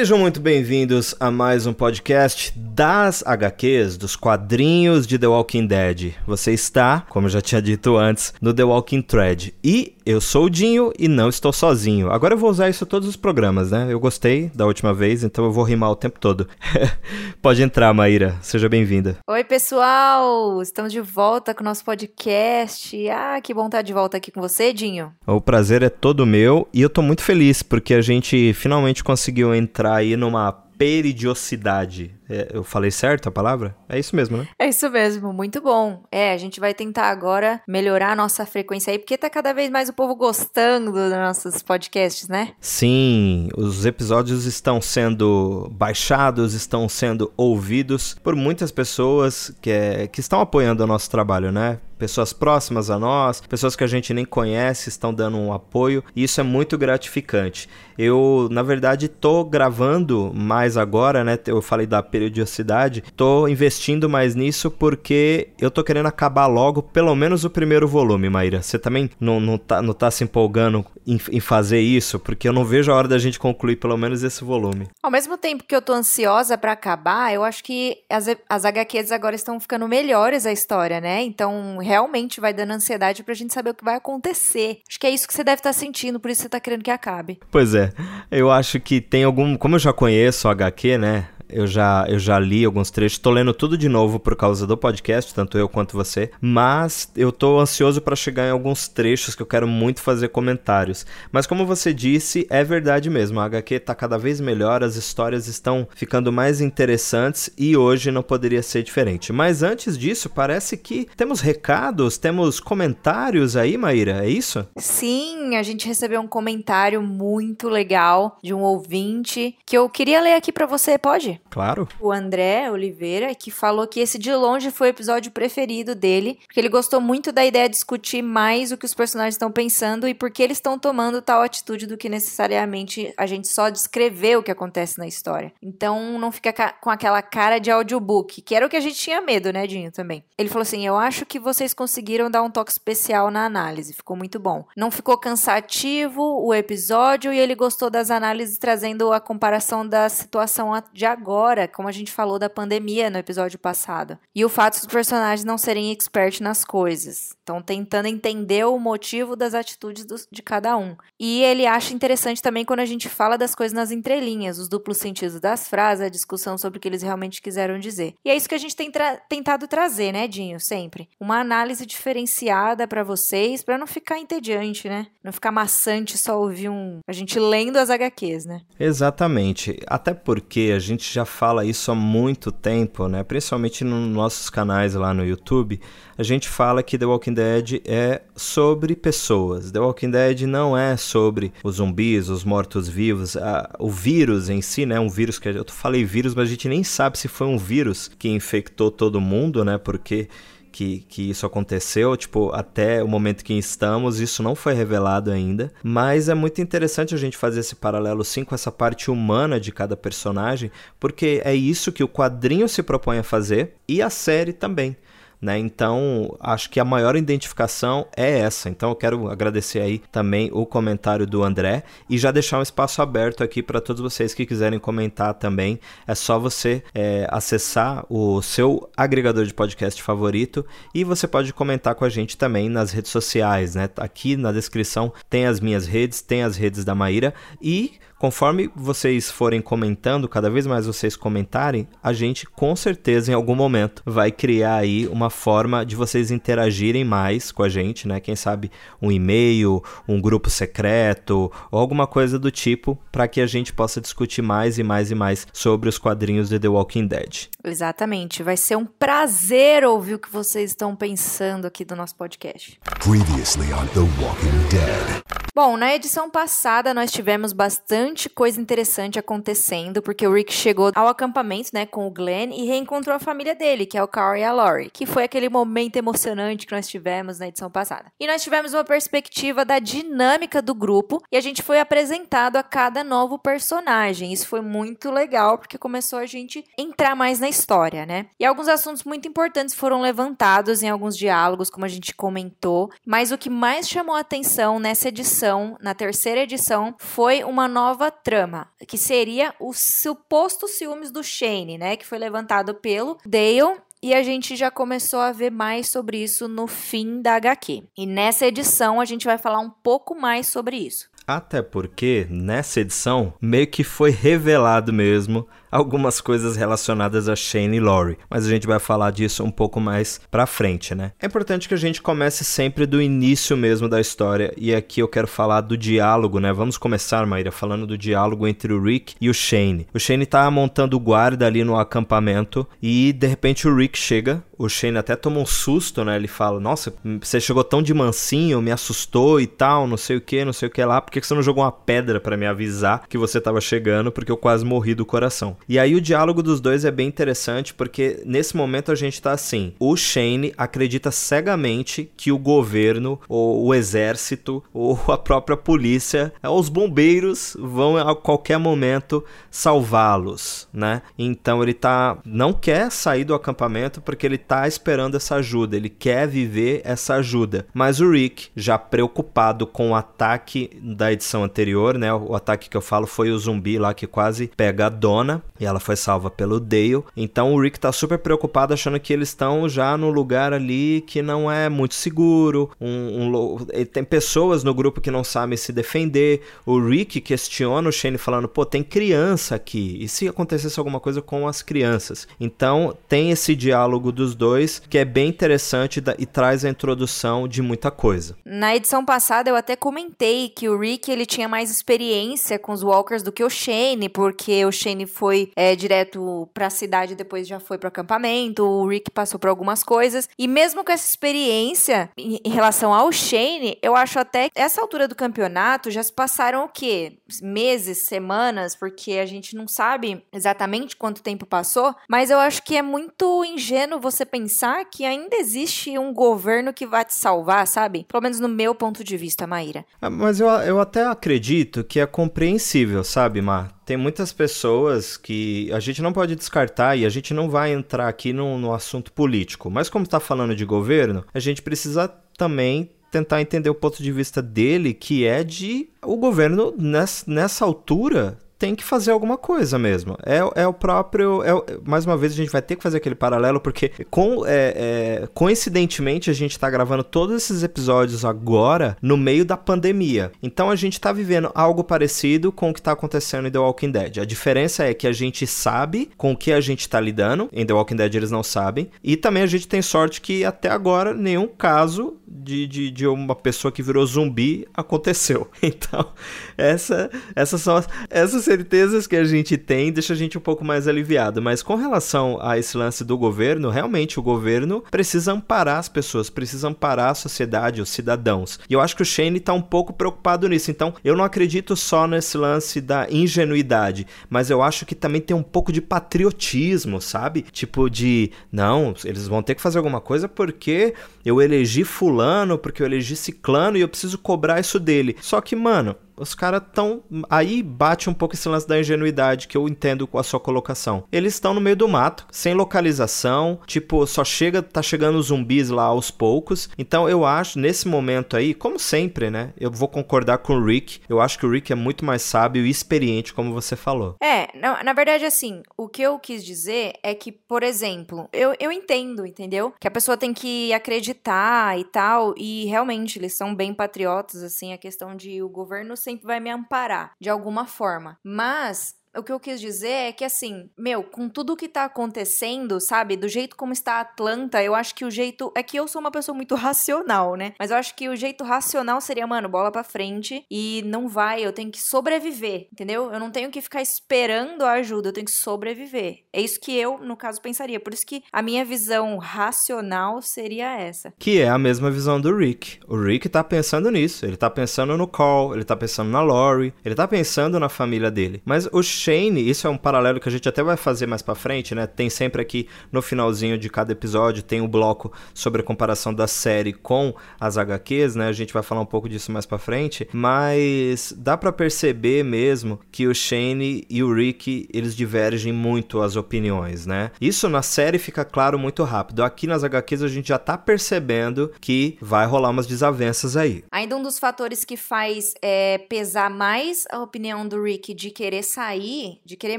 Sejam 0.00 0.16
muito 0.16 0.40
bem-vindos 0.40 1.14
a 1.20 1.30
mais 1.30 1.66
um 1.66 1.74
podcast 1.74 2.54
das 2.56 3.22
HQs, 3.22 3.98
dos 3.98 4.16
quadrinhos 4.16 5.06
de 5.06 5.18
The 5.18 5.26
Walking 5.26 5.66
Dead. 5.66 6.14
Você 6.26 6.54
está, 6.54 7.04
como 7.10 7.26
eu 7.26 7.30
já 7.30 7.42
tinha 7.42 7.60
dito 7.60 7.98
antes, 7.98 8.32
no 8.40 8.54
The 8.54 8.64
Walking 8.64 9.02
Thread. 9.02 9.52
E 9.62 9.94
eu 10.06 10.18
sou 10.18 10.46
o 10.46 10.50
Dinho 10.50 10.90
e 10.98 11.06
não 11.06 11.28
estou 11.28 11.52
sozinho. 11.52 12.10
Agora 12.10 12.32
eu 12.32 12.38
vou 12.38 12.48
usar 12.48 12.70
isso 12.70 12.84
em 12.84 12.86
todos 12.86 13.06
os 13.06 13.14
programas, 13.14 13.70
né? 13.70 13.88
Eu 13.90 14.00
gostei 14.00 14.50
da 14.54 14.64
última 14.64 14.94
vez, 14.94 15.22
então 15.22 15.44
eu 15.44 15.52
vou 15.52 15.64
rimar 15.64 15.90
o 15.90 15.96
tempo 15.96 16.18
todo. 16.18 16.48
Pode 17.42 17.62
entrar, 17.62 17.92
Maíra. 17.92 18.38
Seja 18.40 18.70
bem-vinda. 18.70 19.18
Oi, 19.28 19.44
pessoal! 19.44 20.62
Estamos 20.62 20.92
de 20.92 21.02
volta 21.02 21.54
com 21.54 21.60
o 21.62 21.64
nosso 21.64 21.84
podcast. 21.84 22.96
Ah, 23.10 23.38
que 23.42 23.52
bom 23.52 23.66
estar 23.66 23.82
de 23.82 23.92
volta 23.92 24.16
aqui 24.16 24.30
com 24.32 24.40
você, 24.40 24.72
Dinho. 24.72 25.12
O 25.26 25.42
prazer 25.42 25.82
é 25.82 25.90
todo 25.90 26.24
meu 26.24 26.66
e 26.72 26.80
eu 26.80 26.88
tô 26.88 27.02
muito 27.02 27.22
feliz 27.22 27.62
porque 27.62 27.92
a 27.92 28.00
gente 28.00 28.54
finalmente 28.54 29.04
conseguiu 29.04 29.54
entrar 29.54 29.89
aí 29.94 30.16
numa 30.16 30.52
peridiosidade. 30.80 32.18
É, 32.26 32.52
eu 32.54 32.64
falei 32.64 32.90
certo 32.90 33.28
a 33.28 33.30
palavra? 33.30 33.76
É 33.86 33.98
isso 33.98 34.16
mesmo, 34.16 34.38
né? 34.38 34.48
É 34.58 34.66
isso 34.66 34.88
mesmo, 34.88 35.30
muito 35.30 35.60
bom. 35.60 36.02
É, 36.10 36.32
a 36.32 36.38
gente 36.38 36.58
vai 36.58 36.72
tentar 36.72 37.10
agora 37.10 37.60
melhorar 37.68 38.12
a 38.12 38.16
nossa 38.16 38.46
frequência 38.46 38.90
aí, 38.90 38.98
porque 38.98 39.18
tá 39.18 39.28
cada 39.28 39.52
vez 39.52 39.68
mais 39.68 39.90
o 39.90 39.92
povo 39.92 40.14
gostando 40.14 40.90
dos 40.90 41.10
nossos 41.10 41.62
podcasts, 41.62 42.28
né? 42.28 42.52
Sim, 42.58 43.50
os 43.58 43.84
episódios 43.84 44.46
estão 44.46 44.80
sendo 44.80 45.68
baixados, 45.70 46.54
estão 46.54 46.88
sendo 46.88 47.30
ouvidos 47.36 48.16
por 48.22 48.34
muitas 48.34 48.70
pessoas 48.70 49.54
que, 49.60 49.70
é, 49.70 50.06
que 50.06 50.20
estão 50.20 50.40
apoiando 50.40 50.82
o 50.82 50.86
nosso 50.86 51.10
trabalho, 51.10 51.52
né? 51.52 51.78
Pessoas 52.00 52.32
próximas 52.32 52.88
a 52.88 52.98
nós, 52.98 53.42
pessoas 53.42 53.76
que 53.76 53.84
a 53.84 53.86
gente 53.86 54.14
nem 54.14 54.24
conhece 54.24 54.88
estão 54.88 55.12
dando 55.12 55.36
um 55.36 55.52
apoio, 55.52 56.02
e 56.16 56.24
isso 56.24 56.40
é 56.40 56.42
muito 56.42 56.78
gratificante. 56.78 57.68
Eu, 57.98 58.48
na 58.50 58.62
verdade, 58.62 59.08
tô 59.08 59.44
gravando 59.44 60.32
mais 60.34 60.78
agora, 60.78 61.22
né? 61.22 61.38
Eu 61.46 61.60
falei 61.60 61.86
da 61.86 62.02
periodicidade, 62.02 63.04
tô 63.14 63.46
investindo 63.46 64.08
mais 64.08 64.34
nisso 64.34 64.70
porque 64.70 65.48
eu 65.60 65.70
tô 65.70 65.84
querendo 65.84 66.06
acabar 66.06 66.46
logo 66.46 66.82
pelo 66.82 67.14
menos 67.14 67.44
o 67.44 67.50
primeiro 67.50 67.86
volume, 67.86 68.30
Maíra. 68.30 68.62
Você 68.62 68.78
também 68.78 69.10
não, 69.20 69.38
não, 69.38 69.58
tá, 69.58 69.82
não 69.82 69.92
tá 69.92 70.10
se 70.10 70.24
empolgando 70.24 70.82
em, 71.06 71.20
em 71.30 71.40
fazer 71.40 71.80
isso? 71.80 72.18
Porque 72.18 72.48
eu 72.48 72.54
não 72.54 72.64
vejo 72.64 72.90
a 72.90 72.94
hora 72.94 73.06
da 73.06 73.18
gente 73.18 73.38
concluir 73.38 73.76
pelo 73.76 73.98
menos 73.98 74.22
esse 74.22 74.42
volume. 74.42 74.88
Ao 75.02 75.10
mesmo 75.10 75.36
tempo 75.36 75.64
que 75.64 75.76
eu 75.76 75.82
tô 75.82 75.92
ansiosa 75.92 76.56
para 76.56 76.72
acabar, 76.72 77.34
eu 77.34 77.44
acho 77.44 77.62
que 77.62 77.98
as, 78.08 78.28
as 78.48 78.64
HQs 78.64 79.12
agora 79.12 79.36
estão 79.36 79.60
ficando 79.60 79.86
melhores 79.86 80.46
a 80.46 80.52
história, 80.52 81.02
né? 81.02 81.20
Então, 81.20 81.76
realmente 81.90 82.40
vai 82.40 82.52
dando 82.52 82.70
ansiedade 82.70 83.24
pra 83.24 83.34
gente 83.34 83.52
saber 83.52 83.70
o 83.70 83.74
que 83.74 83.84
vai 83.84 83.96
acontecer. 83.96 84.78
Acho 84.88 85.00
que 85.00 85.06
é 85.08 85.10
isso 85.10 85.26
que 85.26 85.34
você 85.34 85.42
deve 85.42 85.58
estar 85.58 85.70
tá 85.70 85.72
sentindo, 85.72 86.20
por 86.20 86.30
isso 86.30 86.42
você 86.42 86.48
tá 86.48 86.60
querendo 86.60 86.84
que 86.84 86.90
acabe. 86.90 87.40
Pois 87.50 87.74
é. 87.74 87.92
Eu 88.30 88.48
acho 88.48 88.78
que 88.78 89.00
tem 89.00 89.24
algum. 89.24 89.56
Como 89.56 89.74
eu 89.74 89.80
já 89.80 89.92
conheço 89.92 90.46
o 90.46 90.50
HQ, 90.52 90.98
né? 90.98 91.28
Eu 91.52 91.66
já, 91.66 92.06
eu 92.08 92.18
já 92.18 92.38
li 92.38 92.64
alguns 92.64 92.90
trechos, 92.90 93.18
tô 93.18 93.30
lendo 93.30 93.52
tudo 93.52 93.76
de 93.76 93.88
novo 93.88 94.18
por 94.18 94.36
causa 94.36 94.66
do 94.66 94.76
podcast, 94.76 95.34
tanto 95.34 95.58
eu 95.58 95.68
quanto 95.68 95.96
você, 95.96 96.30
mas 96.40 97.10
eu 97.16 97.32
tô 97.32 97.58
ansioso 97.58 98.00
para 98.00 98.16
chegar 98.16 98.46
em 98.46 98.50
alguns 98.50 98.88
trechos 98.88 99.34
que 99.34 99.42
eu 99.42 99.46
quero 99.46 99.66
muito 99.66 100.00
fazer 100.00 100.28
comentários. 100.28 101.04
Mas 101.32 101.46
como 101.46 101.66
você 101.66 101.92
disse, 101.92 102.46
é 102.50 102.62
verdade 102.62 103.10
mesmo, 103.10 103.40
a 103.40 103.44
HQ 103.44 103.80
tá 103.80 103.94
cada 103.94 104.18
vez 104.18 104.40
melhor, 104.40 104.82
as 104.82 104.96
histórias 104.96 105.46
estão 105.46 105.86
ficando 105.94 106.32
mais 106.32 106.60
interessantes 106.60 107.50
e 107.56 107.76
hoje 107.76 108.10
não 108.10 108.22
poderia 108.22 108.62
ser 108.62 108.82
diferente. 108.82 109.32
Mas 109.32 109.62
antes 109.62 109.98
disso, 109.98 110.28
parece 110.28 110.76
que 110.76 111.06
temos 111.16 111.40
recados, 111.40 112.18
temos 112.18 112.60
comentários 112.60 113.56
aí, 113.56 113.76
Maíra, 113.76 114.24
é 114.24 114.28
isso? 114.28 114.66
Sim, 114.76 115.56
a 115.56 115.62
gente 115.62 115.86
recebeu 115.86 116.20
um 116.20 116.28
comentário 116.28 117.02
muito 117.02 117.68
legal 117.68 118.38
de 118.42 118.54
um 118.54 118.60
ouvinte 118.60 119.56
que 119.66 119.76
eu 119.76 119.88
queria 119.88 120.20
ler 120.20 120.34
aqui 120.34 120.52
para 120.52 120.66
você, 120.66 120.98
pode? 120.98 121.39
Claro. 121.50 121.88
O 122.00 122.12
André 122.12 122.70
Oliveira, 122.70 123.34
que 123.34 123.50
falou 123.50 123.86
que 123.86 124.00
esse 124.00 124.18
de 124.18 124.32
longe 124.32 124.70
foi 124.70 124.88
o 124.88 124.90
episódio 124.90 125.32
preferido 125.32 125.94
dele, 125.94 126.38
porque 126.46 126.60
ele 126.60 126.68
gostou 126.68 127.00
muito 127.00 127.32
da 127.32 127.44
ideia 127.44 127.68
de 127.68 127.74
discutir 127.74 128.22
mais 128.22 128.70
o 128.70 128.76
que 128.76 128.86
os 128.86 128.94
personagens 128.94 129.34
estão 129.34 129.50
pensando 129.50 130.06
e 130.06 130.14
por 130.14 130.30
que 130.30 130.42
eles 130.42 130.58
estão 130.58 130.78
tomando 130.78 131.20
tal 131.20 131.42
atitude 131.42 131.86
do 131.86 131.96
que 131.96 132.08
necessariamente 132.08 133.12
a 133.16 133.26
gente 133.26 133.48
só 133.48 133.68
descrever 133.68 134.36
o 134.36 134.42
que 134.42 134.50
acontece 134.50 134.98
na 134.98 135.06
história. 135.06 135.52
Então 135.60 136.18
não 136.18 136.30
fica 136.30 136.52
com 136.80 136.90
aquela 136.90 137.22
cara 137.22 137.58
de 137.58 137.70
audiobook, 137.70 138.42
que 138.42 138.54
era 138.54 138.66
o 138.66 138.68
que 138.68 138.76
a 138.76 138.80
gente 138.80 138.96
tinha 138.96 139.20
medo, 139.20 139.52
né, 139.52 139.66
Dinho, 139.66 139.90
também. 139.90 140.24
Ele 140.38 140.48
falou 140.48 140.62
assim: 140.62 140.86
Eu 140.86 140.96
acho 140.96 141.26
que 141.26 141.38
vocês 141.38 141.74
conseguiram 141.74 142.30
dar 142.30 142.42
um 142.42 142.50
toque 142.50 142.70
especial 142.70 143.30
na 143.30 143.44
análise, 143.44 143.92
ficou 143.92 144.16
muito 144.16 144.38
bom. 144.38 144.64
Não 144.76 144.90
ficou 144.90 145.18
cansativo 145.18 146.22
o 146.22 146.54
episódio 146.54 147.32
e 147.32 147.38
ele 147.38 147.54
gostou 147.54 147.90
das 147.90 148.10
análises 148.10 148.58
trazendo 148.58 149.12
a 149.12 149.20
comparação 149.20 149.86
da 149.86 150.08
situação 150.08 150.70
de 150.92 151.06
agora 151.06 151.29
agora, 151.30 151.68
como 151.68 151.86
a 151.86 151.92
gente 151.92 152.10
falou 152.10 152.40
da 152.40 152.50
pandemia 152.50 153.08
no 153.08 153.16
episódio 153.16 153.56
passado. 153.56 154.18
E 154.34 154.44
o 154.44 154.48
fato 154.48 154.78
dos 154.78 154.86
personagens 154.86 155.44
não 155.44 155.56
serem 155.56 155.92
experts 155.92 156.40
nas 156.40 156.64
coisas. 156.64 157.36
Estão 157.38 157.62
tentando 157.62 158.06
entender 158.06 158.66
o 158.66 158.78
motivo 158.80 159.36
das 159.36 159.54
atitudes 159.54 160.04
de 160.30 160.42
cada 160.42 160.76
um. 160.76 160.96
E 161.20 161.42
ele 161.44 161.66
acha 161.66 161.94
interessante 161.94 162.42
também 162.42 162.64
quando 162.64 162.80
a 162.80 162.84
gente 162.84 163.08
fala 163.08 163.38
das 163.38 163.54
coisas 163.54 163.72
nas 163.72 163.92
entrelinhas, 163.92 164.58
os 164.58 164.68
duplos 164.68 164.98
sentidos 164.98 165.38
das 165.38 165.68
frases, 165.68 166.04
a 166.04 166.08
discussão 166.08 166.58
sobre 166.58 166.78
o 166.78 166.80
que 166.80 166.88
eles 166.88 167.02
realmente 167.02 167.40
quiseram 167.40 167.78
dizer. 167.78 168.14
E 168.24 168.30
é 168.30 168.34
isso 168.34 168.48
que 168.48 168.54
a 168.56 168.58
gente 168.58 168.74
tem 168.74 168.90
tra 168.90 169.16
tentado 169.16 169.68
trazer, 169.68 170.10
né, 170.12 170.26
Dinho? 170.26 170.58
Sempre. 170.58 171.08
Uma 171.20 171.38
análise 171.38 171.86
diferenciada 171.86 172.88
para 172.88 173.04
vocês, 173.04 173.62
para 173.62 173.78
não 173.78 173.86
ficar 173.86 174.18
entediante, 174.18 174.88
né? 174.88 175.06
Não 175.22 175.32
ficar 175.32 175.52
maçante 175.52 176.18
só 176.18 176.40
ouvir 176.40 176.68
um. 176.68 176.98
A 177.06 177.12
gente 177.12 177.38
lendo 177.38 177.76
as 177.76 177.88
HQs, 177.88 178.46
né? 178.46 178.62
Exatamente. 178.78 179.78
Até 179.86 180.12
porque 180.12 180.72
a 180.74 180.78
gente 180.80 181.12
já 181.12 181.19
já 181.20 181.24
fala 181.24 181.64
isso 181.64 181.90
há 181.90 181.94
muito 181.94 182.50
tempo, 182.50 183.06
né? 183.06 183.22
Principalmente 183.22 183.84
nos 183.84 184.08
nossos 184.08 184.48
canais 184.48 184.94
lá 184.94 185.12
no 185.12 185.24
YouTube, 185.24 185.78
a 186.16 186.22
gente 186.22 186.48
fala 186.48 186.82
que 186.82 186.96
The 186.96 187.04
Walking 187.04 187.34
Dead 187.34 187.82
é 187.84 188.22
sobre 188.34 188.96
pessoas. 188.96 189.70
The 189.70 189.80
Walking 189.80 190.10
Dead 190.10 190.42
não 190.42 190.76
é 190.76 190.96
sobre 190.96 191.52
os 191.62 191.76
zumbis, 191.76 192.28
os 192.28 192.42
mortos-vivos, 192.42 193.36
o 193.78 193.90
vírus 193.90 194.48
em 194.48 194.62
si, 194.62 194.86
né? 194.86 194.98
Um 194.98 195.08
vírus 195.08 195.38
que 195.38 195.48
eu 195.48 195.64
falei 195.68 196.04
vírus, 196.04 196.34
mas 196.34 196.48
a 196.48 196.50
gente 196.50 196.68
nem 196.68 196.82
sabe 196.82 197.18
se 197.18 197.28
foi 197.28 197.46
um 197.46 197.58
vírus 197.58 198.10
que 198.18 198.28
infectou 198.28 198.90
todo 198.90 199.20
mundo, 199.20 199.64
né? 199.64 199.76
Porque 199.76 200.28
que, 200.70 201.04
que 201.08 201.30
isso 201.30 201.44
aconteceu, 201.46 202.16
tipo, 202.16 202.50
até 202.52 203.02
o 203.02 203.08
momento 203.08 203.44
que 203.44 203.54
estamos, 203.54 204.20
isso 204.20 204.42
não 204.42 204.54
foi 204.54 204.74
revelado 204.74 205.30
ainda, 205.30 205.72
mas 205.82 206.28
é 206.28 206.34
muito 206.34 206.60
interessante 206.60 207.14
a 207.14 207.18
gente 207.18 207.36
fazer 207.36 207.60
esse 207.60 207.76
paralelo 207.76 208.24
sim 208.24 208.44
com 208.44 208.54
essa 208.54 208.70
parte 208.70 209.10
humana 209.10 209.58
de 209.58 209.72
cada 209.72 209.96
personagem, 209.96 210.70
porque 210.98 211.42
é 211.44 211.54
isso 211.54 211.92
que 211.92 212.04
o 212.04 212.08
quadrinho 212.08 212.68
se 212.68 212.82
propõe 212.82 213.18
a 213.18 213.22
fazer 213.22 213.74
e 213.88 214.00
a 214.00 214.10
série 214.10 214.52
também. 214.52 214.96
Né? 215.40 215.58
Então, 215.58 216.36
acho 216.38 216.68
que 216.68 216.78
a 216.78 216.84
maior 216.84 217.16
identificação 217.16 218.06
é 218.14 218.40
essa. 218.40 218.68
Então, 218.68 218.90
eu 218.90 218.96
quero 218.96 219.28
agradecer 219.28 219.80
aí 219.80 219.98
também 220.12 220.50
o 220.52 220.66
comentário 220.66 221.26
do 221.26 221.42
André 221.42 221.82
e 222.10 222.18
já 222.18 222.30
deixar 222.30 222.58
um 222.58 222.62
espaço 222.62 223.00
aberto 223.00 223.42
aqui 223.42 223.62
para 223.62 223.80
todos 223.80 224.02
vocês 224.02 224.34
que 224.34 224.44
quiserem 224.44 224.78
comentar 224.78 225.32
também. 225.34 225.80
É 226.06 226.14
só 226.14 226.38
você 226.38 226.82
é, 226.94 227.26
acessar 227.30 228.04
o 228.10 228.42
seu 228.42 228.90
agregador 228.94 229.46
de 229.46 229.54
podcast 229.54 230.02
favorito 230.02 230.64
e 230.94 231.04
você 231.04 231.26
pode 231.26 231.52
comentar 231.54 231.94
com 231.94 232.04
a 232.04 232.10
gente 232.10 232.36
também 232.36 232.68
nas 232.68 232.92
redes 232.92 233.10
sociais, 233.10 233.74
né? 233.74 233.88
Aqui 233.96 234.36
na 234.36 234.52
descrição 234.52 235.12
tem 235.28 235.46
as 235.46 235.58
minhas 235.58 235.86
redes, 235.86 236.20
tem 236.20 236.42
as 236.42 236.56
redes 236.56 236.84
da 236.84 236.94
Maíra 236.94 237.32
e 237.62 237.92
Conforme 238.20 238.70
vocês 238.76 239.30
forem 239.30 239.62
comentando, 239.62 240.28
cada 240.28 240.50
vez 240.50 240.66
mais 240.66 240.84
vocês 240.84 241.16
comentarem, 241.16 241.88
a 242.02 242.12
gente 242.12 242.44
com 242.44 242.76
certeza 242.76 243.32
em 243.32 243.34
algum 243.34 243.54
momento 243.54 244.02
vai 244.04 244.30
criar 244.30 244.76
aí 244.76 245.08
uma 245.08 245.30
forma 245.30 245.86
de 245.86 245.96
vocês 245.96 246.30
interagirem 246.30 247.02
mais 247.02 247.50
com 247.50 247.62
a 247.62 247.68
gente, 247.70 248.06
né? 248.06 248.20
Quem 248.20 248.36
sabe 248.36 248.70
um 249.00 249.10
e-mail, 249.10 249.82
um 250.06 250.20
grupo 250.20 250.50
secreto 250.50 251.50
ou 251.70 251.80
alguma 251.80 252.06
coisa 252.06 252.38
do 252.38 252.50
tipo 252.50 252.98
para 253.10 253.26
que 253.26 253.40
a 253.40 253.46
gente 253.46 253.72
possa 253.72 254.02
discutir 254.02 254.42
mais 254.42 254.78
e 254.78 254.82
mais 254.82 255.10
e 255.10 255.14
mais 255.14 255.46
sobre 255.50 255.88
os 255.88 255.96
quadrinhos 255.96 256.50
de 256.50 256.58
The 256.58 256.68
Walking 256.68 257.06
Dead. 257.06 257.48
Exatamente, 257.64 258.42
vai 258.42 258.58
ser 258.58 258.76
um 258.76 258.84
prazer 258.84 259.82
ouvir 259.82 260.16
o 260.16 260.18
que 260.18 260.30
vocês 260.30 260.72
estão 260.72 260.94
pensando 260.94 261.64
aqui 261.64 261.86
do 261.86 261.96
nosso 261.96 262.14
podcast. 262.16 262.78
Previously 263.02 263.72
on 263.72 263.86
The 263.86 264.00
Walking 264.22 264.68
Dead. 264.68 265.49
Bom, 265.52 265.76
na 265.76 265.92
edição 265.92 266.30
passada 266.30 266.94
nós 266.94 267.10
tivemos 267.10 267.52
bastante 267.52 268.28
coisa 268.28 268.60
interessante 268.60 269.18
acontecendo, 269.18 270.00
porque 270.00 270.24
o 270.24 270.32
Rick 270.32 270.52
chegou 270.52 270.92
ao 270.94 271.08
acampamento, 271.08 271.70
né, 271.72 271.84
com 271.84 272.06
o 272.06 272.10
Glenn 272.10 272.52
e 272.52 272.66
reencontrou 272.66 273.16
a 273.16 273.18
família 273.18 273.54
dele, 273.54 273.84
que 273.84 273.98
é 273.98 274.02
o 274.02 274.06
Carl 274.06 274.36
e 274.36 274.44
a 274.44 274.52
Lori, 274.52 274.90
que 274.90 275.06
foi 275.06 275.24
aquele 275.24 275.48
momento 275.48 275.96
emocionante 275.96 276.66
que 276.66 276.74
nós 276.74 276.88
tivemos 276.88 277.40
na 277.40 277.48
edição 277.48 277.68
passada. 277.68 278.12
E 278.20 278.28
nós 278.28 278.42
tivemos 278.42 278.72
uma 278.72 278.84
perspectiva 278.84 279.64
da 279.64 279.80
dinâmica 279.80 280.62
do 280.62 280.72
grupo 280.72 281.20
e 281.32 281.36
a 281.36 281.40
gente 281.40 281.62
foi 281.62 281.80
apresentado 281.80 282.56
a 282.56 282.62
cada 282.62 283.02
novo 283.02 283.36
personagem. 283.36 284.32
Isso 284.32 284.46
foi 284.46 284.60
muito 284.60 285.10
legal, 285.10 285.58
porque 285.58 285.76
começou 285.76 286.20
a 286.20 286.26
gente 286.26 286.64
entrar 286.78 287.16
mais 287.16 287.40
na 287.40 287.48
história, 287.48 288.06
né? 288.06 288.26
E 288.38 288.44
alguns 288.44 288.68
assuntos 288.68 289.02
muito 289.02 289.26
importantes 289.26 289.74
foram 289.74 290.00
levantados 290.00 290.82
em 290.84 290.88
alguns 290.88 291.16
diálogos, 291.16 291.70
como 291.70 291.84
a 291.84 291.88
gente 291.88 292.14
comentou, 292.14 292.88
mas 293.04 293.32
o 293.32 293.38
que 293.38 293.50
mais 293.50 293.88
chamou 293.88 294.14
a 294.14 294.20
atenção 294.20 294.78
nessa 294.78 295.08
edição 295.08 295.39
edição, 295.40 295.78
na 295.80 295.94
terceira 295.94 296.42
edição, 296.42 296.94
foi 296.98 297.42
uma 297.42 297.66
nova 297.66 298.10
trama, 298.10 298.68
que 298.86 298.98
seria 298.98 299.54
o 299.58 299.72
suposto 299.72 300.68
ciúmes 300.68 301.10
do 301.10 301.24
Shane, 301.24 301.78
né? 301.78 301.96
Que 301.96 302.06
foi 302.06 302.18
levantado 302.18 302.74
pelo 302.74 303.16
Dale 303.24 303.80
e 304.02 304.14
a 304.14 304.22
gente 304.22 304.54
já 304.54 304.70
começou 304.70 305.20
a 305.20 305.32
ver 305.32 305.50
mais 305.50 305.88
sobre 305.88 306.22
isso 306.22 306.46
no 306.46 306.66
fim 306.66 307.22
da 307.22 307.36
HQ. 307.36 307.84
E 307.96 308.06
nessa 308.06 308.46
edição 308.46 309.00
a 309.00 309.04
gente 309.04 309.24
vai 309.24 309.38
falar 309.38 309.60
um 309.60 309.70
pouco 309.70 310.14
mais 310.14 310.46
sobre 310.46 310.76
isso. 310.76 311.08
Até 311.26 311.62
porque 311.62 312.26
nessa 312.28 312.80
edição 312.80 313.32
meio 313.40 313.66
que 313.66 313.84
foi 313.84 314.10
revelado 314.10 314.92
mesmo 314.92 315.46
algumas 315.70 316.20
coisas 316.20 316.56
relacionadas 316.56 317.28
a 317.28 317.36
Shane 317.36 317.76
e 317.76 317.80
Laurie, 317.80 318.18
mas 318.28 318.46
a 318.46 318.50
gente 318.50 318.66
vai 318.66 318.78
falar 318.78 319.10
disso 319.10 319.44
um 319.44 319.50
pouco 319.50 319.80
mais 319.80 320.20
pra 320.30 320.46
frente, 320.46 320.94
né? 320.94 321.12
É 321.20 321.26
importante 321.26 321.68
que 321.68 321.74
a 321.74 321.78
gente 321.78 322.02
comece 322.02 322.44
sempre 322.44 322.86
do 322.86 323.00
início 323.00 323.56
mesmo 323.56 323.88
da 323.88 324.00
história, 324.00 324.52
e 324.56 324.74
aqui 324.74 325.00
eu 325.00 325.08
quero 325.08 325.28
falar 325.28 325.60
do 325.60 325.76
diálogo, 325.76 326.40
né? 326.40 326.52
Vamos 326.52 326.76
começar, 326.76 327.26
Maíra, 327.26 327.52
falando 327.52 327.86
do 327.86 327.98
diálogo 327.98 328.46
entre 328.46 328.72
o 328.72 328.82
Rick 328.82 329.14
e 329.20 329.28
o 329.28 329.34
Shane. 329.34 329.86
O 329.94 329.98
Shane 329.98 330.26
tá 330.26 330.50
montando 330.50 330.98
guarda 330.98 331.46
ali 331.46 331.64
no 331.64 331.78
acampamento 331.78 332.66
e 332.82 333.12
de 333.12 333.26
repente 333.26 333.68
o 333.68 333.74
Rick 333.74 333.98
chega, 333.98 334.42
o 334.60 334.68
Shane 334.68 334.98
até 334.98 335.16
toma 335.16 335.40
um 335.40 335.46
susto, 335.46 336.04
né? 336.04 336.16
Ele 336.16 336.28
fala: 336.28 336.60
Nossa, 336.60 336.92
você 337.18 337.40
chegou 337.40 337.64
tão 337.64 337.82
de 337.82 337.94
mansinho, 337.94 338.60
me 338.60 338.70
assustou 338.70 339.40
e 339.40 339.46
tal, 339.46 339.86
não 339.86 339.96
sei 339.96 340.18
o 340.18 340.20
que, 340.20 340.44
não 340.44 340.52
sei 340.52 340.68
o 340.68 340.70
que 340.70 340.84
lá, 340.84 341.00
por 341.00 341.10
que 341.10 341.22
você 341.22 341.34
não 341.34 341.42
jogou 341.42 341.64
uma 341.64 341.72
pedra 341.72 342.20
para 342.20 342.36
me 342.36 342.46
avisar 342.46 343.06
que 343.08 343.16
você 343.16 343.40
tava 343.40 343.58
chegando? 343.58 344.12
Porque 344.12 344.30
eu 344.30 344.36
quase 344.36 344.62
morri 344.62 344.94
do 344.94 345.06
coração. 345.06 345.56
E 345.68 345.78
aí 345.78 345.94
o 345.94 346.00
diálogo 346.00 346.42
dos 346.42 346.60
dois 346.60 346.84
é 346.84 346.90
bem 346.90 347.08
interessante 347.08 347.72
porque 347.74 348.22
nesse 348.24 348.56
momento 348.56 348.90
a 348.90 348.94
gente 348.94 349.20
tá 349.20 349.32
assim: 349.32 349.72
o 349.78 349.96
Shane 349.96 350.52
acredita 350.56 351.10
cegamente 351.10 352.10
que 352.16 352.32
o 352.32 352.38
governo, 352.38 353.20
ou 353.28 353.66
o 353.66 353.74
exército, 353.74 354.62
ou 354.72 354.98
a 355.08 355.18
própria 355.18 355.56
polícia, 355.56 356.32
os 356.42 356.68
bombeiros 356.68 357.56
vão 357.58 357.96
a 357.96 358.14
qualquer 358.14 358.58
momento 358.58 359.24
salvá-los, 359.50 360.68
né? 360.72 361.02
Então 361.18 361.62
ele 361.62 361.74
tá 361.74 362.18
não 362.24 362.52
quer 362.52 362.90
sair 362.90 363.24
do 363.24 363.34
acampamento 363.34 364.00
porque 364.00 364.26
ele 364.26 364.38
tá 364.38 364.66
esperando 364.66 365.16
essa 365.16 365.36
ajuda, 365.36 365.76
ele 365.76 365.88
quer 365.88 366.26
viver 366.26 366.80
essa 366.84 367.14
ajuda. 367.14 367.66
Mas 367.72 368.00
o 368.00 368.10
Rick, 368.10 368.48
já 368.56 368.78
preocupado 368.78 369.66
com 369.66 369.90
o 369.90 369.94
ataque 369.94 370.70
da 370.82 371.12
edição 371.12 371.44
anterior, 371.44 371.96
né? 371.98 372.12
O 372.12 372.34
ataque 372.34 372.68
que 372.68 372.76
eu 372.76 372.82
falo 372.82 373.06
foi 373.06 373.30
o 373.30 373.38
zumbi 373.38 373.78
lá 373.78 373.94
que 373.94 374.06
quase 374.06 374.50
pega 374.56 374.86
a 374.86 374.88
dona 374.88 375.42
e 375.60 375.66
ela 375.66 375.78
foi 375.78 375.94
salva 375.94 376.30
pelo 376.30 376.58
Dale. 376.58 377.04
Então 377.16 377.54
o 377.54 377.60
Rick 377.60 377.78
tá 377.78 377.92
super 377.92 378.18
preocupado, 378.18 378.72
achando 378.72 378.98
que 378.98 379.12
eles 379.12 379.28
estão 379.28 379.68
já 379.68 379.96
no 379.96 380.10
lugar 380.10 380.52
ali 380.52 381.04
que 381.06 381.20
não 381.20 381.50
é 381.50 381.68
muito 381.68 381.94
seguro. 381.94 382.70
Um, 382.80 383.56
um, 383.58 383.58
tem 383.92 384.02
pessoas 384.02 384.64
no 384.64 384.72
grupo 384.72 385.00
que 385.00 385.10
não 385.10 385.22
sabem 385.22 385.56
se 385.56 385.72
defender. 385.72 386.40
O 386.64 386.80
Rick 386.80 387.20
questiona 387.20 387.88
o 387.88 387.92
Shane 387.92 388.16
falando: 388.16 388.48
pô, 388.48 388.64
tem 388.64 388.82
criança 388.82 389.54
aqui. 389.54 389.98
E 390.00 390.08
se 390.08 390.26
acontecesse 390.26 390.78
alguma 390.78 390.98
coisa 390.98 391.20
com 391.20 391.46
as 391.46 391.60
crianças? 391.60 392.26
Então 392.40 392.96
tem 393.08 393.30
esse 393.30 393.54
diálogo 393.54 394.10
dos 394.10 394.34
dois 394.34 394.82
que 394.88 394.96
é 394.96 395.04
bem 395.04 395.28
interessante 395.28 396.02
e 396.18 396.26
traz 396.26 396.64
a 396.64 396.70
introdução 396.70 397.46
de 397.46 397.60
muita 397.60 397.90
coisa. 397.90 398.36
Na 398.44 398.74
edição 398.74 399.04
passada 399.04 399.50
eu 399.50 399.56
até 399.56 399.76
comentei 399.76 400.48
que 400.48 400.68
o 400.68 400.78
Rick 400.78 401.10
ele 401.10 401.26
tinha 401.26 401.48
mais 401.48 401.70
experiência 401.70 402.58
com 402.58 402.72
os 402.72 402.82
Walkers 402.82 403.22
do 403.22 403.32
que 403.32 403.44
o 403.44 403.50
Shane, 403.50 404.08
porque 404.08 404.64
o 404.64 404.72
Shane 404.72 405.06
foi 405.06 405.49
é, 405.56 405.74
direto 405.74 406.48
para 406.52 406.66
a 406.66 406.70
cidade, 406.70 407.14
depois 407.14 407.46
já 407.46 407.60
foi 407.60 407.78
para 407.78 407.88
acampamento. 407.88 408.64
O 408.64 408.88
Rick 408.88 409.10
passou 409.10 409.38
por 409.38 409.48
algumas 409.48 409.82
coisas. 409.82 410.28
E 410.38 410.46
mesmo 410.46 410.84
com 410.84 410.92
essa 410.92 411.08
experiência 411.08 412.10
em, 412.16 412.40
em 412.44 412.50
relação 412.50 412.92
ao 412.92 413.10
Shane, 413.12 413.78
eu 413.82 413.96
acho 413.96 414.18
até 414.18 414.48
que 414.48 414.60
essa 414.60 414.80
altura 414.80 415.08
do 415.08 415.14
campeonato 415.14 415.90
já 415.90 416.02
se 416.02 416.12
passaram 416.12 416.64
o 416.64 416.68
quê? 416.68 417.18
Meses, 417.42 417.98
semanas, 417.98 418.74
porque 418.74 419.12
a 419.12 419.26
gente 419.26 419.54
não 419.54 419.66
sabe 419.68 420.24
exatamente 420.32 420.96
quanto 420.96 421.22
tempo 421.22 421.46
passou, 421.46 421.94
mas 422.08 422.30
eu 422.30 422.38
acho 422.38 422.62
que 422.62 422.76
é 422.76 422.82
muito 422.82 423.44
ingênuo 423.44 424.00
você 424.00 424.24
pensar 424.24 424.84
que 424.84 425.04
ainda 425.04 425.36
existe 425.36 425.98
um 425.98 426.12
governo 426.12 426.72
que 426.72 426.86
vai 426.86 427.04
te 427.04 427.14
salvar, 427.14 427.66
sabe? 427.66 428.06
Pelo 428.08 428.22
menos 428.22 428.40
no 428.40 428.48
meu 428.48 428.74
ponto 428.74 429.02
de 429.04 429.16
vista, 429.16 429.46
Maíra. 429.46 429.84
Ah, 430.00 430.10
mas 430.10 430.40
eu, 430.40 430.48
eu 430.48 430.80
até 430.80 431.04
acredito 431.04 431.84
que 431.84 432.00
é 432.00 432.06
compreensível, 432.06 433.04
sabe, 433.04 433.40
Mar? 433.40 433.79
Tem 433.90 433.96
muitas 433.96 434.32
pessoas 434.32 435.16
que 435.16 435.68
a 435.72 435.80
gente 435.80 436.00
não 436.00 436.12
pode 436.12 436.36
descartar 436.36 436.94
e 436.94 437.04
a 437.04 437.08
gente 437.08 437.34
não 437.34 437.50
vai 437.50 437.72
entrar 437.72 438.06
aqui 438.06 438.32
no, 438.32 438.56
no 438.56 438.72
assunto 438.72 439.10
político. 439.10 439.68
Mas 439.68 439.88
como 439.88 440.04
está 440.04 440.20
falando 440.20 440.54
de 440.54 440.64
governo, 440.64 441.24
a 441.34 441.40
gente 441.40 441.60
precisa 441.60 442.06
também 442.38 442.90
tentar 443.10 443.40
entender 443.40 443.68
o 443.68 443.74
ponto 443.74 444.00
de 444.00 444.12
vista 444.12 444.40
dele, 444.40 444.94
que 444.94 445.26
é 445.26 445.42
de 445.42 445.88
o 446.04 446.16
governo 446.16 446.72
nessa, 446.78 447.28
nessa 447.28 447.64
altura 447.64 448.38
tem 448.60 448.74
que 448.74 448.84
fazer 448.84 449.10
alguma 449.10 449.38
coisa 449.38 449.78
mesmo. 449.78 450.18
É, 450.22 450.62
é 450.62 450.66
o 450.66 450.72
próprio. 450.74 451.42
É, 451.42 451.50
mais 451.82 452.04
uma 452.04 452.14
vez, 452.14 452.34
a 452.34 452.36
gente 452.36 452.52
vai 452.52 452.60
ter 452.60 452.76
que 452.76 452.82
fazer 452.82 452.98
aquele 452.98 453.14
paralelo, 453.14 453.58
porque 453.58 453.90
com, 454.10 454.44
é, 454.44 455.22
é, 455.22 455.28
coincidentemente 455.32 456.28
a 456.28 456.34
gente 456.34 456.50
está 456.50 456.68
gravando 456.68 457.02
todos 457.02 457.34
esses 457.34 457.62
episódios 457.62 458.22
agora 458.22 458.98
no 459.00 459.16
meio 459.16 459.46
da 459.46 459.56
pandemia. 459.56 460.30
Então 460.42 460.68
a 460.68 460.76
gente 460.76 460.92
está 460.92 461.10
vivendo 461.10 461.50
algo 461.54 461.82
parecido 461.82 462.52
com 462.52 462.68
o 462.68 462.74
que 462.74 462.80
está 462.80 462.92
acontecendo 462.92 463.48
em 463.48 463.50
The 463.50 463.58
Walking 463.58 463.90
Dead. 463.92 464.18
A 464.18 464.26
diferença 464.26 464.84
é 464.84 464.92
que 464.92 465.06
a 465.06 465.12
gente 465.12 465.46
sabe 465.46 466.10
com 466.18 466.32
o 466.32 466.36
que 466.36 466.52
a 466.52 466.60
gente 466.60 466.80
está 466.80 467.00
lidando. 467.00 467.48
Em 467.54 467.64
The 467.64 467.72
Walking 467.72 467.96
Dead 467.96 468.14
eles 468.14 468.30
não 468.30 468.42
sabem. 468.42 468.90
E 469.02 469.16
também 469.16 469.42
a 469.42 469.46
gente 469.46 469.66
tem 469.66 469.80
sorte 469.80 470.20
que 470.20 470.44
até 470.44 470.68
agora 470.68 471.14
nenhum 471.14 471.48
caso 471.48 472.18
de, 472.30 472.66
de, 472.66 472.90
de 472.90 473.06
uma 473.06 473.34
pessoa 473.34 473.72
que 473.72 473.82
virou 473.82 474.04
zumbi 474.06 474.66
aconteceu. 474.74 475.48
Então, 475.70 476.12
essa, 476.58 477.10
essas 477.34 477.62
são 477.62 477.76
as, 477.76 477.88
essas 478.10 478.48
certezas 478.50 479.06
que 479.06 479.14
a 479.14 479.22
gente 479.22 479.56
tem 479.56 479.92
deixa 479.92 480.12
a 480.12 480.16
gente 480.16 480.36
um 480.36 480.40
pouco 480.40 480.64
mais 480.64 480.88
aliviado. 480.88 481.40
Mas 481.40 481.62
com 481.62 481.76
relação 481.76 482.36
a 482.42 482.58
esse 482.58 482.76
lance 482.76 483.04
do 483.04 483.16
governo, 483.16 483.70
realmente 483.70 484.18
o 484.18 484.22
governo 484.22 484.82
precisa 484.90 485.32
amparar 485.32 485.78
as 485.78 485.88
pessoas, 485.88 486.28
precisa 486.28 486.66
amparar 486.66 487.10
a 487.10 487.14
sociedade, 487.14 487.80
os 487.80 487.90
cidadãos. 487.90 488.58
E 488.68 488.72
eu 488.72 488.80
acho 488.80 488.96
que 488.96 489.02
o 489.02 489.06
Shane 489.06 489.38
está 489.38 489.52
um 489.52 489.62
pouco 489.62 489.92
preocupado 489.92 490.48
nisso. 490.48 490.68
Então, 490.68 490.92
eu 491.04 491.16
não 491.16 491.22
acredito 491.22 491.76
só 491.76 492.08
nesse 492.08 492.36
lance 492.36 492.80
da 492.80 493.06
ingenuidade, 493.08 494.04
mas 494.28 494.50
eu 494.50 494.60
acho 494.60 494.84
que 494.84 494.96
também 494.96 495.20
tem 495.20 495.36
um 495.36 495.44
pouco 495.44 495.72
de 495.72 495.80
patriotismo, 495.80 497.00
sabe? 497.00 497.42
Tipo 497.52 497.88
de, 497.88 498.32
não, 498.50 498.94
eles 499.04 499.28
vão 499.28 499.44
ter 499.44 499.54
que 499.54 499.62
fazer 499.62 499.78
alguma 499.78 500.00
coisa 500.00 500.28
porque 500.28 500.92
eu 501.24 501.40
elegi 501.40 501.84
fulano, 501.84 502.58
porque 502.58 502.82
eu 502.82 502.86
elegi 502.86 503.14
ciclano 503.14 503.76
e 503.76 503.80
eu 503.80 503.88
preciso 503.88 504.18
cobrar 504.18 504.58
isso 504.58 504.80
dele. 504.80 505.16
Só 505.20 505.40
que, 505.40 505.54
mano, 505.54 505.94
os 506.20 506.34
caras 506.34 506.62
estão. 506.62 507.02
Aí 507.28 507.62
bate 507.62 508.08
um 508.08 508.14
pouco 508.14 508.34
esse 508.34 508.48
lance 508.48 508.68
da 508.68 508.78
ingenuidade 508.78 509.48
que 509.48 509.56
eu 509.56 509.66
entendo 509.66 510.06
com 510.06 510.18
a 510.18 510.22
sua 510.22 510.38
colocação. 510.38 511.04
Eles 511.10 511.34
estão 511.34 511.54
no 511.54 511.60
meio 511.60 511.76
do 511.76 511.88
mato, 511.88 512.26
sem 512.30 512.54
localização, 512.54 513.58
tipo, 513.66 514.06
só 514.06 514.24
chega, 514.24 514.62
tá 514.62 514.82
chegando 514.82 515.18
os 515.18 515.26
zumbis 515.26 515.70
lá 515.70 515.84
aos 515.84 516.10
poucos. 516.10 516.68
Então 516.78 517.08
eu 517.08 517.24
acho, 517.24 517.58
nesse 517.58 517.88
momento 517.88 518.36
aí, 518.36 518.54
como 518.54 518.78
sempre, 518.78 519.30
né? 519.30 519.52
Eu 519.58 519.70
vou 519.70 519.88
concordar 519.88 520.38
com 520.38 520.54
o 520.54 520.64
Rick. 520.64 521.00
Eu 521.08 521.20
acho 521.20 521.38
que 521.38 521.46
o 521.46 521.50
Rick 521.50 521.72
é 521.72 521.76
muito 521.76 522.04
mais 522.04 522.22
sábio 522.22 522.64
e 522.64 522.70
experiente, 522.70 523.32
como 523.32 523.52
você 523.52 523.74
falou. 523.76 524.16
É, 524.22 524.48
na, 524.56 524.82
na 524.82 524.92
verdade, 524.92 525.24
assim, 525.24 525.62
o 525.76 525.88
que 525.88 526.02
eu 526.02 526.18
quis 526.18 526.44
dizer 526.44 526.92
é 527.02 527.14
que, 527.14 527.32
por 527.32 527.62
exemplo, 527.62 528.28
eu, 528.32 528.54
eu 528.60 528.70
entendo, 528.70 529.26
entendeu? 529.26 529.72
Que 529.80 529.88
a 529.88 529.90
pessoa 529.90 530.16
tem 530.16 530.34
que 530.34 530.72
acreditar 530.72 531.78
e 531.78 531.84
tal, 531.84 532.34
e 532.36 532.66
realmente 532.66 533.18
eles 533.18 533.34
são 533.34 533.54
bem 533.54 533.72
patriotas, 533.72 534.42
assim, 534.42 534.72
a 534.72 534.78
questão 534.78 535.16
de 535.16 535.42
o 535.42 535.48
governo 535.48 535.96
sempre 536.10 536.26
vai 536.26 536.40
me 536.40 536.50
amparar 536.50 537.12
de 537.20 537.30
alguma 537.30 537.66
forma. 537.66 538.18
Mas 538.24 538.94
O 539.16 539.22
que 539.22 539.32
eu 539.32 539.40
quis 539.40 539.60
dizer 539.60 539.88
é 539.88 540.12
que, 540.12 540.24
assim, 540.24 540.70
meu, 540.78 541.02
com 541.02 541.28
tudo 541.28 541.56
que 541.56 541.68
tá 541.68 541.84
acontecendo, 541.84 542.80
sabe? 542.80 543.16
Do 543.16 543.28
jeito 543.28 543.56
como 543.56 543.72
está 543.72 544.00
Atlanta, 544.00 544.62
eu 544.62 544.74
acho 544.74 544.94
que 544.94 545.04
o 545.04 545.10
jeito. 545.10 545.52
É 545.56 545.62
que 545.62 545.76
eu 545.76 545.88
sou 545.88 546.00
uma 546.00 546.10
pessoa 546.10 546.34
muito 546.34 546.54
racional, 546.56 547.34
né? 547.34 547.52
Mas 547.58 547.70
eu 547.70 547.76
acho 547.76 547.94
que 547.96 548.08
o 548.08 548.16
jeito 548.16 548.44
racional 548.44 549.00
seria, 549.00 549.26
mano, 549.26 549.48
bola 549.48 549.72
pra 549.72 549.82
frente 549.82 550.44
e 550.50 550.82
não 550.86 551.08
vai, 551.08 551.44
eu 551.44 551.52
tenho 551.52 551.70
que 551.70 551.82
sobreviver, 551.82 552.68
entendeu? 552.72 553.12
Eu 553.12 553.18
não 553.18 553.30
tenho 553.30 553.50
que 553.50 553.60
ficar 553.60 553.82
esperando 553.82 554.62
a 554.62 554.72
ajuda, 554.72 555.08
eu 555.08 555.12
tenho 555.12 555.26
que 555.26 555.32
sobreviver. 555.32 556.24
É 556.32 556.40
isso 556.40 556.60
que 556.60 556.76
eu, 556.76 556.98
no 556.98 557.16
caso, 557.16 557.40
pensaria. 557.40 557.80
Por 557.80 557.92
isso 557.92 558.06
que 558.06 558.22
a 558.32 558.42
minha 558.42 558.64
visão 558.64 559.18
racional 559.18 560.22
seria 560.22 560.78
essa. 560.78 561.12
Que 561.18 561.40
é 561.40 561.48
a 561.48 561.58
mesma 561.58 561.90
visão 561.90 562.20
do 562.20 562.36
Rick. 562.36 562.78
O 562.86 562.96
Rick 562.96 563.28
tá 563.28 563.42
pensando 563.42 563.90
nisso. 563.90 564.24
Ele 564.24 564.36
tá 564.36 564.48
pensando 564.48 564.96
no 564.96 565.08
Call, 565.08 565.54
ele 565.54 565.64
tá 565.64 565.76
pensando 565.76 566.10
na 566.10 566.22
Lori, 566.22 566.72
ele 566.84 566.94
tá 566.94 567.08
pensando 567.08 567.58
na 567.58 567.68
família 567.68 568.10
dele. 568.10 568.42
Mas 568.44 568.68
o 568.72 568.82
Shane, 569.00 569.48
isso 569.48 569.66
é 569.66 569.70
um 569.70 569.78
paralelo 569.78 570.20
que 570.20 570.28
a 570.28 570.32
gente 570.32 570.48
até 570.48 570.62
vai 570.62 570.76
fazer 570.76 571.06
mais 571.06 571.22
para 571.22 571.34
frente, 571.34 571.74
né? 571.74 571.86
Tem 571.86 572.10
sempre 572.10 572.42
aqui 572.42 572.68
no 572.92 573.00
finalzinho 573.00 573.56
de 573.56 573.70
cada 573.70 573.92
episódio 573.92 574.42
tem 574.42 574.60
o 574.60 574.64
um 574.64 574.68
bloco 574.68 575.12
sobre 575.32 575.62
a 575.62 575.64
comparação 575.64 576.12
da 576.12 576.26
série 576.26 576.72
com 576.72 577.14
as 577.38 577.56
HQs, 577.56 578.14
né? 578.14 578.28
A 578.28 578.32
gente 578.32 578.52
vai 578.52 578.62
falar 578.62 578.82
um 578.82 578.86
pouco 578.86 579.08
disso 579.08 579.32
mais 579.32 579.46
para 579.46 579.58
frente, 579.58 580.06
mas 580.12 581.14
dá 581.16 581.36
para 581.36 581.52
perceber 581.52 582.24
mesmo 582.24 582.78
que 582.92 583.06
o 583.06 583.14
Shane 583.14 583.86
e 583.88 584.02
o 584.02 584.12
Rick, 584.12 584.68
eles 584.72 584.94
divergem 584.94 585.52
muito 585.52 586.02
as 586.02 586.16
opiniões, 586.16 586.84
né? 586.84 587.10
Isso 587.20 587.48
na 587.48 587.62
série 587.62 587.98
fica 587.98 588.24
claro 588.24 588.58
muito 588.58 588.82
rápido. 588.84 589.22
Aqui 589.22 589.46
nas 589.46 589.64
HQs 589.64 590.02
a 590.02 590.08
gente 590.08 590.28
já 590.28 590.38
tá 590.38 590.58
percebendo 590.58 591.52
que 591.60 591.96
vai 592.00 592.26
rolar 592.26 592.50
umas 592.50 592.66
desavenças 592.66 593.36
aí. 593.36 593.64
Ainda 593.70 593.96
um 593.96 594.02
dos 594.02 594.18
fatores 594.18 594.64
que 594.64 594.76
faz 594.76 595.34
é, 595.40 595.78
pesar 595.78 596.28
mais 596.28 596.84
a 596.90 597.00
opinião 597.00 597.46
do 597.46 597.62
Rick 597.62 597.94
de 597.94 598.10
querer 598.10 598.42
sair, 598.42 598.89
de 599.24 599.36
querer 599.36 599.58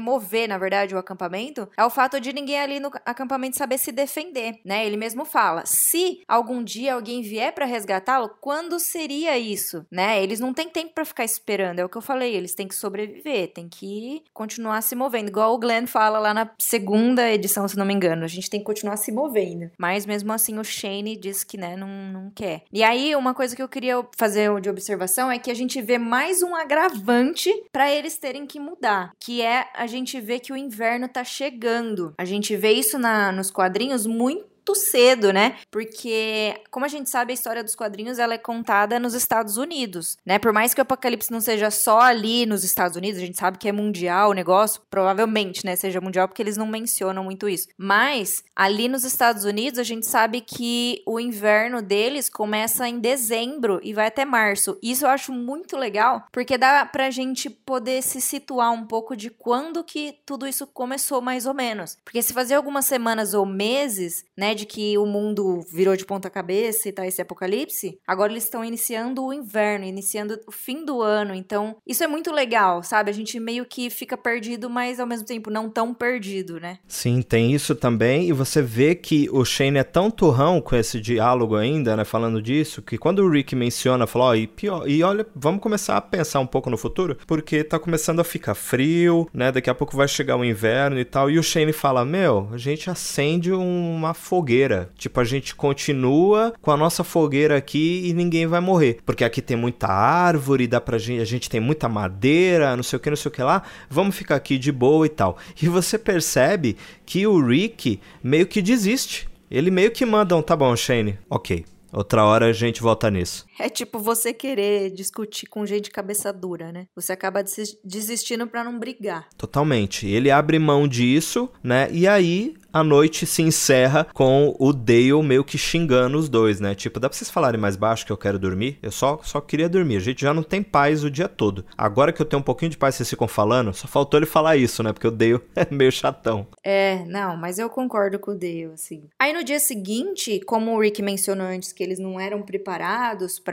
mover, 0.00 0.48
na 0.48 0.58
verdade, 0.58 0.94
o 0.94 0.98
acampamento, 0.98 1.68
é 1.76 1.84
o 1.84 1.90
fato 1.90 2.20
de 2.20 2.32
ninguém 2.32 2.58
ali 2.58 2.80
no 2.80 2.90
acampamento 3.04 3.56
saber 3.56 3.78
se 3.78 3.92
defender, 3.92 4.58
né? 4.64 4.86
Ele 4.86 4.96
mesmo 4.96 5.24
fala: 5.24 5.64
se 5.66 6.20
algum 6.26 6.62
dia 6.62 6.94
alguém 6.94 7.22
vier 7.22 7.52
para 7.52 7.66
resgatá-lo, 7.66 8.30
quando 8.40 8.78
seria 8.78 9.38
isso, 9.38 9.86
né? 9.90 10.22
Eles 10.22 10.40
não 10.40 10.52
têm 10.52 10.68
tempo 10.68 10.92
para 10.94 11.04
ficar 11.04 11.24
esperando, 11.24 11.78
é 11.78 11.84
o 11.84 11.88
que 11.88 11.96
eu 11.96 12.02
falei, 12.02 12.34
eles 12.34 12.54
têm 12.54 12.68
que 12.68 12.74
sobreviver, 12.74 13.52
têm 13.52 13.68
que 13.68 14.22
continuar 14.32 14.82
se 14.82 14.94
movendo, 14.94 15.28
igual 15.28 15.54
o 15.54 15.58
Glenn 15.58 15.86
fala 15.86 16.18
lá 16.18 16.34
na 16.34 16.50
segunda 16.58 17.30
edição, 17.30 17.66
se 17.68 17.76
não 17.76 17.86
me 17.86 17.94
engano, 17.94 18.24
a 18.24 18.28
gente 18.28 18.50
tem 18.50 18.60
que 18.60 18.66
continuar 18.66 18.96
se 18.96 19.12
movendo. 19.12 19.70
Mas 19.78 20.06
mesmo 20.06 20.32
assim 20.32 20.58
o 20.58 20.64
Shane 20.64 21.16
diz 21.16 21.44
que, 21.44 21.56
né, 21.56 21.76
não, 21.76 21.88
não 21.88 22.30
quer. 22.30 22.62
E 22.72 22.82
aí, 22.82 23.14
uma 23.14 23.34
coisa 23.34 23.54
que 23.54 23.62
eu 23.62 23.68
queria 23.68 24.04
fazer 24.16 24.60
de 24.60 24.70
observação 24.70 25.30
é 25.30 25.38
que 25.38 25.50
a 25.50 25.54
gente 25.54 25.80
vê 25.80 25.98
mais 25.98 26.42
um 26.42 26.54
agravante 26.54 27.50
para 27.70 27.90
eles 27.90 28.18
terem 28.18 28.46
que 28.46 28.58
mudar, 28.58 29.12
que 29.24 29.40
é 29.40 29.68
a 29.74 29.86
gente 29.86 30.20
vê 30.20 30.40
que 30.40 30.52
o 30.52 30.56
inverno 30.56 31.08
tá 31.08 31.22
chegando. 31.22 32.12
A 32.18 32.24
gente 32.24 32.56
vê 32.56 32.72
isso 32.72 32.98
na, 32.98 33.30
nos 33.30 33.52
quadrinhos 33.52 34.04
muito 34.04 34.51
muito 34.62 34.74
cedo, 34.76 35.32
né? 35.32 35.56
Porque, 35.70 36.54
como 36.70 36.86
a 36.86 36.88
gente 36.88 37.10
sabe, 37.10 37.32
a 37.32 37.34
história 37.34 37.64
dos 37.64 37.74
quadrinhos 37.74 38.18
ela 38.18 38.34
é 38.34 38.38
contada 38.38 38.98
nos 38.98 39.12
Estados 39.12 39.56
Unidos, 39.56 40.16
né? 40.24 40.38
Por 40.38 40.52
mais 40.52 40.72
que 40.72 40.80
o 40.80 40.82
Apocalipse 40.82 41.30
não 41.30 41.40
seja 41.40 41.70
só 41.70 42.00
ali 42.00 42.46
nos 42.46 42.62
Estados 42.64 42.96
Unidos, 42.96 43.20
a 43.20 43.26
gente 43.26 43.38
sabe 43.38 43.58
que 43.58 43.68
é 43.68 43.72
mundial 43.72 44.30
o 44.30 44.34
negócio, 44.34 44.80
provavelmente, 44.88 45.66
né? 45.66 45.74
Seja 45.74 46.00
mundial, 46.00 46.28
porque 46.28 46.40
eles 46.40 46.56
não 46.56 46.66
mencionam 46.66 47.24
muito 47.24 47.48
isso. 47.48 47.68
Mas, 47.76 48.44
ali 48.54 48.88
nos 48.88 49.04
Estados 49.04 49.44
Unidos, 49.44 49.78
a 49.78 49.82
gente 49.82 50.06
sabe 50.06 50.40
que 50.40 51.02
o 51.06 51.18
inverno 51.18 51.82
deles 51.82 52.28
começa 52.28 52.88
em 52.88 53.00
dezembro 53.00 53.80
e 53.82 53.92
vai 53.92 54.06
até 54.06 54.24
março. 54.24 54.78
Isso 54.80 55.04
eu 55.04 55.10
acho 55.10 55.32
muito 55.32 55.76
legal, 55.76 56.24
porque 56.30 56.56
dá 56.56 56.86
pra 56.86 57.10
gente 57.10 57.50
poder 57.50 58.02
se 58.02 58.20
situar 58.20 58.70
um 58.70 58.86
pouco 58.86 59.16
de 59.16 59.28
quando 59.28 59.82
que 59.82 60.18
tudo 60.24 60.46
isso 60.46 60.66
começou, 60.66 61.20
mais 61.20 61.46
ou 61.46 61.54
menos. 61.54 61.98
Porque 62.04 62.22
se 62.22 62.32
fazer 62.32 62.54
algumas 62.54 62.86
semanas 62.86 63.34
ou 63.34 63.44
meses, 63.44 64.24
né? 64.36 64.51
De 64.54 64.66
que 64.66 64.96
o 64.98 65.06
mundo 65.06 65.60
virou 65.72 65.96
de 65.96 66.04
ponta 66.04 66.30
cabeça 66.30 66.88
e 66.88 66.92
tá 66.92 67.06
esse 67.06 67.20
apocalipse, 67.20 67.98
agora 68.06 68.32
eles 68.32 68.44
estão 68.44 68.64
iniciando 68.64 69.24
o 69.24 69.32
inverno, 69.32 69.84
iniciando 69.84 70.38
o 70.46 70.52
fim 70.52 70.84
do 70.84 71.02
ano. 71.02 71.34
Então, 71.34 71.76
isso 71.86 72.02
é 72.02 72.06
muito 72.06 72.32
legal, 72.32 72.82
sabe? 72.82 73.10
A 73.10 73.14
gente 73.14 73.38
meio 73.38 73.64
que 73.64 73.90
fica 73.90 74.16
perdido, 74.16 74.70
mas 74.70 75.00
ao 75.00 75.06
mesmo 75.06 75.26
tempo 75.26 75.50
não 75.50 75.68
tão 75.68 75.92
perdido, 75.92 76.60
né? 76.60 76.78
Sim, 76.86 77.22
tem 77.22 77.52
isso 77.52 77.74
também. 77.74 78.28
E 78.28 78.32
você 78.32 78.62
vê 78.62 78.94
que 78.94 79.28
o 79.30 79.44
Shane 79.44 79.78
é 79.78 79.84
tão 79.84 80.10
turrão 80.10 80.60
com 80.60 80.76
esse 80.76 81.00
diálogo 81.00 81.56
ainda, 81.56 81.96
né? 81.96 82.04
Falando 82.04 82.40
disso, 82.40 82.82
que 82.82 82.98
quando 82.98 83.20
o 83.20 83.30
Rick 83.30 83.54
menciona, 83.54 84.06
fala, 84.06 84.24
ó, 84.26 84.30
oh, 84.30 84.34
e 84.34 84.46
pior, 84.46 84.88
e 84.88 85.02
olha, 85.02 85.26
vamos 85.34 85.60
começar 85.60 85.96
a 85.96 86.00
pensar 86.00 86.40
um 86.40 86.46
pouco 86.46 86.70
no 86.70 86.76
futuro, 86.76 87.16
porque 87.26 87.64
tá 87.64 87.78
começando 87.78 88.20
a 88.20 88.24
ficar 88.24 88.54
frio, 88.54 89.28
né? 89.32 89.50
Daqui 89.50 89.70
a 89.70 89.74
pouco 89.74 89.96
vai 89.96 90.08
chegar 90.08 90.36
o 90.36 90.44
inverno 90.44 90.98
e 90.98 91.04
tal. 91.04 91.30
E 91.30 91.38
o 91.38 91.42
Shane 91.42 91.72
fala, 91.72 92.04
meu, 92.04 92.48
a 92.52 92.58
gente 92.58 92.90
acende 92.90 93.52
uma 93.52 94.14
fogueira 94.14 94.41
fogueira. 94.42 94.90
Tipo, 94.98 95.20
a 95.20 95.24
gente 95.24 95.54
continua 95.54 96.52
com 96.60 96.72
a 96.72 96.76
nossa 96.76 97.04
fogueira 97.04 97.56
aqui 97.56 98.02
e 98.04 98.12
ninguém 98.12 98.46
vai 98.46 98.60
morrer. 98.60 98.98
Porque 99.06 99.24
aqui 99.24 99.40
tem 99.40 99.56
muita 99.56 99.86
árvore, 99.86 100.66
dá 100.66 100.80
pra 100.80 100.98
gente, 100.98 101.20
a 101.20 101.24
gente 101.24 101.48
tem 101.48 101.60
muita 101.60 101.88
madeira, 101.88 102.74
não 102.74 102.82
sei 102.82 102.96
o 102.96 103.00
que, 103.00 103.08
não 103.08 103.16
sei 103.16 103.28
o 103.28 103.32
que 103.32 103.42
lá. 103.42 103.62
Vamos 103.88 104.16
ficar 104.16 104.34
aqui 104.34 104.58
de 104.58 104.72
boa 104.72 105.06
e 105.06 105.08
tal. 105.08 105.38
E 105.62 105.68
você 105.68 105.96
percebe 105.96 106.76
que 107.06 107.24
o 107.24 107.40
Rick 107.40 108.00
meio 108.22 108.46
que 108.46 108.60
desiste. 108.60 109.28
Ele 109.48 109.70
meio 109.70 109.92
que 109.92 110.04
manda 110.04 110.34
um, 110.34 110.42
tá 110.42 110.56
bom, 110.56 110.74
Shane, 110.74 111.18
ok. 111.30 111.64
Outra 111.92 112.24
hora 112.24 112.46
a 112.46 112.52
gente 112.52 112.82
volta 112.82 113.10
nisso. 113.10 113.44
É 113.62 113.68
tipo 113.68 114.00
você 114.00 114.32
querer 114.32 114.90
discutir 114.90 115.46
com 115.46 115.64
gente 115.64 115.84
de 115.84 115.90
cabeça 115.92 116.32
dura, 116.32 116.72
né? 116.72 116.88
Você 116.96 117.12
acaba 117.12 117.44
desistindo 117.84 118.44
para 118.48 118.64
não 118.64 118.76
brigar. 118.76 119.28
Totalmente. 119.38 120.04
Ele 120.04 120.32
abre 120.32 120.58
mão 120.58 120.88
disso, 120.88 121.48
né? 121.62 121.88
E 121.92 122.08
aí 122.08 122.56
a 122.72 122.82
noite 122.82 123.26
se 123.26 123.42
encerra 123.42 124.06
com 124.14 124.56
o 124.58 124.72
Dale 124.72 125.22
meio 125.22 125.44
que 125.44 125.58
xingando 125.58 126.16
os 126.16 126.28
dois, 126.28 126.58
né? 126.58 126.74
Tipo, 126.74 126.98
dá 126.98 127.08
pra 127.08 127.16
vocês 127.16 127.30
falarem 127.30 127.60
mais 127.60 127.76
baixo 127.76 128.06
que 128.06 128.10
eu 128.10 128.16
quero 128.16 128.38
dormir? 128.38 128.78
Eu 128.82 128.90
só, 128.90 129.20
só 129.22 129.40
queria 129.40 129.68
dormir. 129.68 129.96
A 129.96 130.00
gente 130.00 130.22
já 130.22 130.32
não 130.32 130.42
tem 130.42 130.62
paz 130.62 131.04
o 131.04 131.10
dia 131.10 131.28
todo. 131.28 131.66
Agora 131.76 132.12
que 132.12 132.22
eu 132.22 132.26
tenho 132.26 132.40
um 132.40 132.44
pouquinho 132.44 132.70
de 132.70 132.78
paz, 132.78 132.94
vocês 132.94 133.10
ficam 133.10 133.28
falando, 133.28 133.74
só 133.74 133.86
faltou 133.86 134.18
ele 134.18 134.26
falar 134.26 134.56
isso, 134.56 134.82
né? 134.82 134.92
Porque 134.92 135.06
o 135.06 135.10
Dale 135.10 135.40
é 135.54 135.66
meio 135.70 135.92
chatão. 135.92 136.46
É, 136.64 137.04
não, 137.06 137.36
mas 137.36 137.58
eu 137.58 137.68
concordo 137.68 138.18
com 138.18 138.30
o 138.30 138.38
Dale, 138.38 138.70
assim. 138.72 139.04
Aí 139.18 139.32
no 139.32 139.44
dia 139.44 139.60
seguinte, 139.60 140.40
como 140.40 140.74
o 140.74 140.80
Rick 140.80 141.02
mencionou 141.02 141.46
antes 141.46 141.72
que 141.72 141.82
eles 141.82 141.98
não 141.98 142.18
eram 142.18 142.40
preparados 142.40 143.38
para 143.38 143.51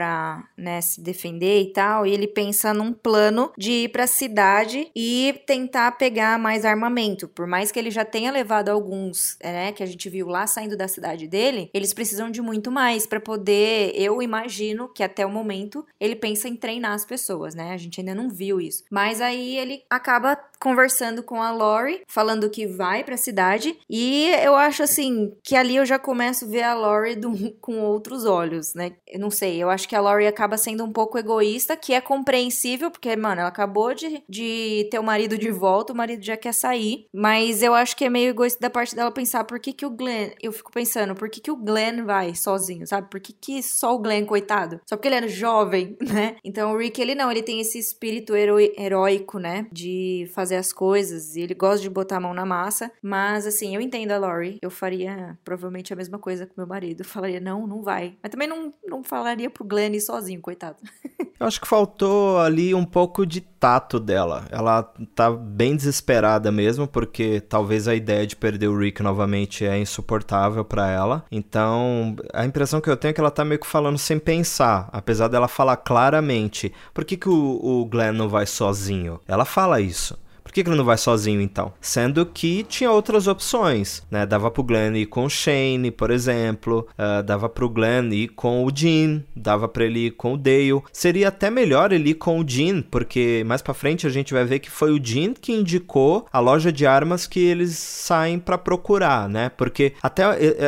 né, 0.56 0.80
se 0.80 1.00
defender 1.00 1.62
e 1.62 1.72
tal, 1.72 2.06
e 2.06 2.12
ele 2.12 2.26
pensa 2.26 2.72
num 2.72 2.92
plano 2.92 3.52
de 3.56 3.72
ir 3.72 3.88
pra 3.88 4.06
cidade 4.06 4.90
e 4.94 5.40
tentar 5.46 5.92
pegar 5.92 6.38
mais 6.38 6.64
armamento. 6.64 7.28
Por 7.28 7.46
mais 7.46 7.70
que 7.70 7.78
ele 7.78 7.90
já 7.90 8.04
tenha 8.04 8.30
levado 8.30 8.68
alguns, 8.68 9.36
né, 9.42 9.72
que 9.72 9.82
a 9.82 9.86
gente 9.86 10.08
viu 10.08 10.28
lá 10.28 10.46
saindo 10.46 10.76
da 10.76 10.88
cidade 10.88 11.26
dele, 11.26 11.70
eles 11.72 11.92
precisam 11.92 12.30
de 12.30 12.40
muito 12.40 12.70
mais 12.70 13.06
para 13.06 13.20
poder. 13.20 13.92
Eu 13.94 14.22
imagino 14.22 14.88
que 14.88 15.02
até 15.02 15.24
o 15.24 15.30
momento 15.30 15.84
ele 15.98 16.16
pensa 16.16 16.48
em 16.48 16.56
treinar 16.56 16.92
as 16.92 17.04
pessoas, 17.04 17.54
né? 17.54 17.72
A 17.72 17.76
gente 17.76 18.00
ainda 18.00 18.14
não 18.14 18.28
viu 18.28 18.60
isso. 18.60 18.84
Mas 18.90 19.20
aí 19.20 19.56
ele 19.56 19.82
acaba 19.88 20.38
conversando 20.60 21.22
com 21.22 21.42
a 21.42 21.50
Lori, 21.50 22.02
falando 22.06 22.50
que 22.50 22.66
vai 22.66 23.02
para 23.02 23.14
a 23.14 23.18
cidade, 23.18 23.78
e 23.88 24.28
eu 24.44 24.54
acho 24.54 24.82
assim 24.82 25.34
que 25.42 25.56
ali 25.56 25.76
eu 25.76 25.86
já 25.86 25.98
começo 25.98 26.44
a 26.44 26.48
ver 26.48 26.62
a 26.62 26.74
Lori 26.74 27.16
do, 27.16 27.30
com 27.60 27.80
outros 27.80 28.24
olhos, 28.26 28.74
né? 28.74 28.92
Eu 29.06 29.18
não 29.18 29.30
sei, 29.30 29.62
eu 29.62 29.70
acho 29.70 29.79
que 29.88 29.96
a 29.96 30.00
Lori 30.00 30.26
acaba 30.26 30.56
sendo 30.56 30.84
um 30.84 30.92
pouco 30.92 31.18
egoísta, 31.18 31.76
que 31.76 31.92
é 31.92 32.00
compreensível, 32.00 32.90
porque, 32.90 33.14
mano, 33.16 33.40
ela 33.40 33.48
acabou 33.48 33.94
de, 33.94 34.22
de 34.28 34.88
ter 34.90 34.98
o 34.98 35.02
marido 35.02 35.36
de 35.36 35.50
volta, 35.50 35.92
o 35.92 35.96
marido 35.96 36.22
já 36.24 36.36
quer 36.36 36.54
sair, 36.54 37.06
mas 37.12 37.62
eu 37.62 37.74
acho 37.74 37.96
que 37.96 38.04
é 38.04 38.10
meio 38.10 38.30
egoísta 38.30 38.60
da 38.60 38.70
parte 38.70 38.94
dela 38.94 39.10
pensar 39.10 39.44
por 39.44 39.58
que 39.58 39.72
que 39.72 39.86
o 39.86 39.90
Glenn, 39.90 40.30
eu 40.42 40.52
fico 40.52 40.70
pensando, 40.72 41.14
por 41.14 41.28
que 41.28 41.40
que 41.40 41.50
o 41.50 41.56
Glenn 41.56 42.04
vai 42.04 42.34
sozinho, 42.34 42.86
sabe? 42.86 43.08
Por 43.10 43.20
que 43.20 43.32
que 43.32 43.62
só 43.62 43.94
o 43.94 43.98
Glenn, 43.98 44.24
coitado? 44.24 44.80
Só 44.88 44.96
porque 44.96 45.08
ele 45.08 45.16
era 45.16 45.28
jovem, 45.28 45.96
né? 46.00 46.36
Então 46.44 46.72
o 46.72 46.76
Rick, 46.76 47.00
ele 47.00 47.14
não, 47.14 47.30
ele 47.30 47.42
tem 47.42 47.60
esse 47.60 47.78
espírito 47.78 48.34
heróico, 48.36 49.38
né? 49.38 49.66
De 49.72 50.30
fazer 50.34 50.56
as 50.56 50.72
coisas 50.72 51.36
e 51.36 51.40
ele 51.40 51.54
gosta 51.54 51.80
de 51.80 51.90
botar 51.90 52.16
a 52.16 52.20
mão 52.20 52.34
na 52.34 52.46
massa, 52.46 52.90
mas 53.02 53.46
assim, 53.46 53.74
eu 53.74 53.80
entendo 53.80 54.12
a 54.12 54.18
Lori, 54.18 54.58
eu 54.62 54.70
faria 54.70 55.38
provavelmente 55.44 55.92
a 55.92 55.96
mesma 55.96 56.18
coisa 56.18 56.46
com 56.46 56.54
meu 56.56 56.66
marido, 56.66 57.00
eu 57.00 57.04
falaria, 57.08 57.40
não, 57.40 57.66
não 57.66 57.82
vai. 57.82 58.16
Mas 58.22 58.30
também 58.30 58.48
não, 58.48 58.72
não 58.86 59.02
falaria 59.02 59.50
pro 59.50 59.64
Glenn 59.70 59.98
sozinho, 60.00 60.40
coitado. 60.40 60.76
eu 61.38 61.46
acho 61.46 61.60
que 61.60 61.68
faltou 61.68 62.40
ali 62.40 62.74
um 62.74 62.84
pouco 62.84 63.24
de 63.24 63.40
tato 63.40 64.00
dela. 64.00 64.46
Ela 64.50 64.82
tá 65.14 65.30
bem 65.30 65.76
desesperada 65.76 66.50
mesmo, 66.50 66.88
porque 66.88 67.40
talvez 67.40 67.86
a 67.86 67.94
ideia 67.94 68.26
de 68.26 68.34
perder 68.34 68.66
o 68.66 68.76
Rick 68.76 69.02
novamente 69.02 69.64
é 69.64 69.78
insuportável 69.78 70.64
para 70.64 70.90
ela. 70.90 71.24
Então, 71.30 72.16
a 72.34 72.44
impressão 72.44 72.80
que 72.80 72.90
eu 72.90 72.96
tenho 72.96 73.10
é 73.10 73.12
que 73.14 73.20
ela 73.20 73.30
tá 73.30 73.44
meio 73.44 73.60
que 73.60 73.66
falando 73.66 73.96
sem 73.98 74.18
pensar, 74.18 74.90
apesar 74.92 75.28
dela 75.28 75.46
falar 75.46 75.76
claramente. 75.76 76.72
Por 76.92 77.04
que, 77.04 77.16
que 77.16 77.28
o, 77.28 77.60
o 77.62 77.86
Glenn 77.86 78.12
não 78.12 78.28
vai 78.28 78.46
sozinho? 78.46 79.20
Ela 79.28 79.44
fala 79.44 79.80
isso. 79.80 80.18
Por 80.50 80.54
que, 80.54 80.64
que 80.64 80.68
ele 80.68 80.76
não 80.76 80.84
vai 80.84 80.98
sozinho 80.98 81.40
então? 81.40 81.72
Sendo 81.80 82.26
que 82.26 82.64
tinha 82.64 82.90
outras 82.90 83.28
opções, 83.28 84.02
né? 84.10 84.26
Dava 84.26 84.50
pro 84.50 84.64
Glenn 84.64 84.96
ir 84.96 85.06
com 85.06 85.24
o 85.24 85.30
Shane, 85.30 85.92
por 85.92 86.10
exemplo, 86.10 86.88
uh, 86.98 87.22
dava 87.22 87.48
pro 87.48 87.68
Glenn 87.68 88.12
ir 88.12 88.30
com 88.30 88.64
o 88.64 88.70
Jean, 88.74 89.22
dava 89.34 89.68
para 89.68 89.84
ele 89.84 90.06
ir 90.06 90.10
com 90.10 90.34
o 90.34 90.36
Dale. 90.36 90.82
Seria 90.92 91.28
até 91.28 91.50
melhor 91.50 91.92
ele 91.92 92.10
ir 92.10 92.14
com 92.14 92.40
o 92.40 92.44
Jean, 92.44 92.82
porque 92.82 93.44
mais 93.46 93.62
para 93.62 93.72
frente 93.72 94.08
a 94.08 94.10
gente 94.10 94.34
vai 94.34 94.44
ver 94.44 94.58
que 94.58 94.68
foi 94.68 94.90
o 94.90 95.00
Jean 95.00 95.34
que 95.34 95.52
indicou 95.52 96.26
a 96.32 96.40
loja 96.40 96.72
de 96.72 96.84
armas 96.84 97.28
que 97.28 97.38
eles 97.38 97.78
saem 97.78 98.40
para 98.40 98.58
procurar, 98.58 99.28
né? 99.28 99.50
Porque 99.50 99.92
até 100.02 100.24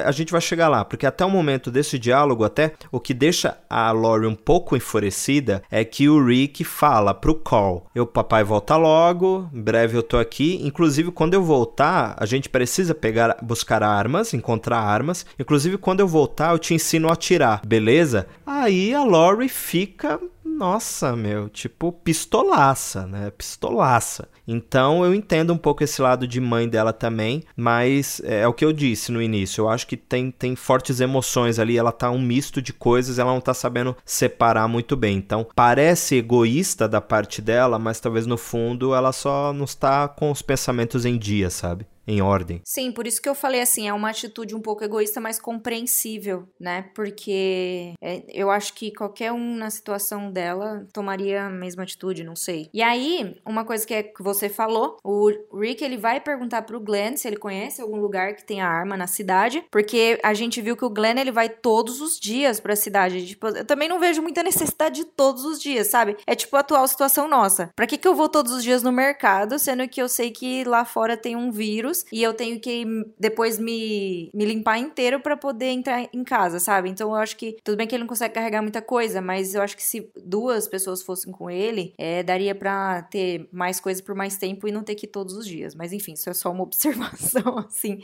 a 0.06 0.12
gente 0.12 0.30
vai 0.30 0.40
chegar 0.40 0.68
lá, 0.68 0.84
porque 0.84 1.06
até 1.06 1.24
o 1.24 1.30
momento 1.30 1.72
desse 1.72 1.98
diálogo, 1.98 2.44
até 2.44 2.74
o 2.92 3.00
que 3.00 3.12
deixa 3.12 3.58
a 3.68 3.90
Lori 3.90 4.28
um 4.28 4.36
pouco 4.36 4.76
enfurecida 4.76 5.60
é 5.68 5.84
que 5.84 6.08
o 6.08 6.24
Rick 6.24 6.62
fala 6.62 7.12
pro 7.12 7.34
Carl: 7.34 7.82
"Eu 7.92 8.06
papai 8.06 8.44
volta 8.44 8.76
logo, 8.76 9.50
breve 9.72 9.96
eu 9.96 10.02
tô 10.02 10.18
aqui, 10.18 10.60
inclusive 10.62 11.10
quando 11.10 11.32
eu 11.32 11.42
voltar, 11.42 12.14
a 12.18 12.26
gente 12.26 12.46
precisa 12.50 12.94
pegar 12.94 13.38
buscar 13.40 13.82
armas, 13.82 14.34
encontrar 14.34 14.78
armas. 14.78 15.24
Inclusive 15.38 15.78
quando 15.78 16.00
eu 16.00 16.06
voltar, 16.06 16.52
eu 16.52 16.58
te 16.58 16.74
ensino 16.74 17.08
a 17.08 17.14
atirar, 17.14 17.62
beleza?" 17.66 18.26
Aí 18.46 18.92
a 18.92 19.02
Lori 19.02 19.48
fica 19.48 20.20
nossa, 20.44 21.16
meu, 21.16 21.48
tipo, 21.48 21.92
pistolaça, 21.92 23.06
né? 23.06 23.30
Pistolaça. 23.30 24.28
Então 24.46 25.04
eu 25.04 25.14
entendo 25.14 25.52
um 25.52 25.56
pouco 25.56 25.84
esse 25.84 26.00
lado 26.02 26.26
de 26.26 26.40
mãe 26.40 26.68
dela 26.68 26.92
também, 26.92 27.42
mas 27.56 28.20
é, 28.24 28.40
é, 28.40 28.48
o 28.48 28.52
que 28.52 28.64
eu 28.64 28.72
disse 28.72 29.12
no 29.12 29.22
início. 29.22 29.62
Eu 29.62 29.68
acho 29.68 29.86
que 29.86 29.96
tem, 29.96 30.30
tem 30.30 30.54
fortes 30.56 31.00
emoções 31.00 31.58
ali, 31.58 31.76
ela 31.76 31.92
tá 31.92 32.10
um 32.10 32.20
misto 32.20 32.60
de 32.60 32.72
coisas, 32.72 33.18
ela 33.18 33.32
não 33.32 33.40
tá 33.40 33.54
sabendo 33.54 33.96
separar 34.04 34.68
muito 34.68 34.96
bem. 34.96 35.16
Então 35.16 35.46
parece 35.54 36.16
egoísta 36.16 36.88
da 36.88 37.00
parte 37.00 37.40
dela, 37.40 37.78
mas 37.78 38.00
talvez 38.00 38.26
no 38.26 38.36
fundo 38.36 38.94
ela 38.94 39.12
só 39.12 39.52
não 39.52 39.64
está 39.64 40.08
com 40.08 40.30
os 40.30 40.42
pensamentos 40.42 41.04
em 41.04 41.16
dia, 41.16 41.50
sabe? 41.50 41.86
Em 42.06 42.20
ordem. 42.20 42.60
Sim, 42.64 42.90
por 42.92 43.06
isso 43.06 43.20
que 43.20 43.28
eu 43.28 43.34
falei 43.34 43.60
assim, 43.60 43.88
é 43.88 43.92
uma 43.92 44.10
atitude 44.10 44.54
um 44.54 44.60
pouco 44.60 44.84
egoísta, 44.84 45.20
mas 45.20 45.40
compreensível, 45.40 46.48
né? 46.58 46.90
Porque 46.94 47.94
é, 48.00 48.24
eu 48.28 48.50
acho 48.50 48.74
que 48.74 48.92
qualquer 48.92 49.32
um 49.32 49.56
na 49.56 49.70
situação 49.70 50.30
dela 50.30 50.86
tomaria 50.92 51.44
a 51.44 51.50
mesma 51.50 51.84
atitude, 51.84 52.24
não 52.24 52.36
sei. 52.36 52.68
E 52.72 52.82
aí, 52.82 53.36
uma 53.46 53.64
coisa 53.64 53.86
que, 53.86 53.94
é, 53.94 54.02
que 54.02 54.22
você 54.22 54.48
falou, 54.48 54.96
o 55.04 55.30
Rick 55.54 55.84
ele 55.84 55.96
vai 55.96 56.20
perguntar 56.20 56.62
pro 56.62 56.80
Glenn 56.80 57.16
se 57.16 57.28
ele 57.28 57.36
conhece 57.36 57.80
algum 57.80 58.00
lugar 58.00 58.34
que 58.34 58.44
tenha 58.44 58.66
arma 58.66 58.96
na 58.96 59.06
cidade, 59.06 59.64
porque 59.70 60.18
a 60.22 60.34
gente 60.34 60.60
viu 60.60 60.76
que 60.76 60.84
o 60.84 60.90
Glenn 60.90 61.18
ele 61.18 61.32
vai 61.32 61.48
todos 61.48 62.00
os 62.00 62.18
dias 62.18 62.58
pra 62.58 62.74
cidade. 62.74 63.26
Tipo, 63.26 63.48
eu 63.48 63.64
também 63.64 63.88
não 63.88 64.00
vejo 64.00 64.22
muita 64.22 64.42
necessidade 64.42 64.96
de 64.96 65.04
todos 65.04 65.44
os 65.44 65.60
dias, 65.60 65.88
sabe? 65.88 66.16
É 66.26 66.34
tipo 66.34 66.56
a 66.56 66.60
atual 66.60 66.86
situação 66.88 67.28
nossa. 67.28 67.70
Pra 67.76 67.86
que 67.86 67.98
que 67.98 68.08
eu 68.08 68.14
vou 68.14 68.28
todos 68.28 68.52
os 68.52 68.62
dias 68.62 68.82
no 68.82 68.92
mercado, 68.92 69.58
sendo 69.58 69.88
que 69.88 70.02
eu 70.02 70.08
sei 70.08 70.30
que 70.30 70.64
lá 70.64 70.84
fora 70.84 71.16
tem 71.16 71.36
um 71.36 71.50
vírus 71.50 71.91
e 72.12 72.22
eu 72.22 72.34
tenho 72.34 72.60
que 72.60 72.84
depois 73.18 73.58
me, 73.58 74.30
me 74.34 74.44
limpar 74.44 74.78
inteiro 74.78 75.20
para 75.20 75.36
poder 75.36 75.66
entrar 75.66 76.08
em 76.12 76.24
casa, 76.24 76.58
sabe? 76.58 76.88
Então 76.88 77.10
eu 77.10 77.16
acho 77.16 77.36
que 77.36 77.56
tudo 77.64 77.76
bem 77.76 77.86
que 77.86 77.94
ele 77.94 78.02
não 78.02 78.08
consegue 78.08 78.34
carregar 78.34 78.62
muita 78.62 78.82
coisa, 78.82 79.20
mas 79.20 79.54
eu 79.54 79.62
acho 79.62 79.76
que 79.76 79.82
se 79.82 80.10
duas 80.24 80.68
pessoas 80.68 81.02
fossem 81.02 81.32
com 81.32 81.50
ele, 81.50 81.94
é, 81.98 82.22
daria 82.22 82.54
para 82.54 83.02
ter 83.02 83.48
mais 83.52 83.80
coisa 83.80 84.02
por 84.02 84.14
mais 84.14 84.36
tempo 84.36 84.66
e 84.66 84.72
não 84.72 84.82
ter 84.82 84.94
que 84.94 85.06
ir 85.06 85.10
todos 85.10 85.34
os 85.34 85.46
dias. 85.46 85.74
Mas 85.74 85.92
enfim, 85.92 86.12
isso 86.12 86.28
é 86.30 86.34
só 86.34 86.50
uma 86.50 86.62
observação 86.64 87.58
assim 87.58 88.00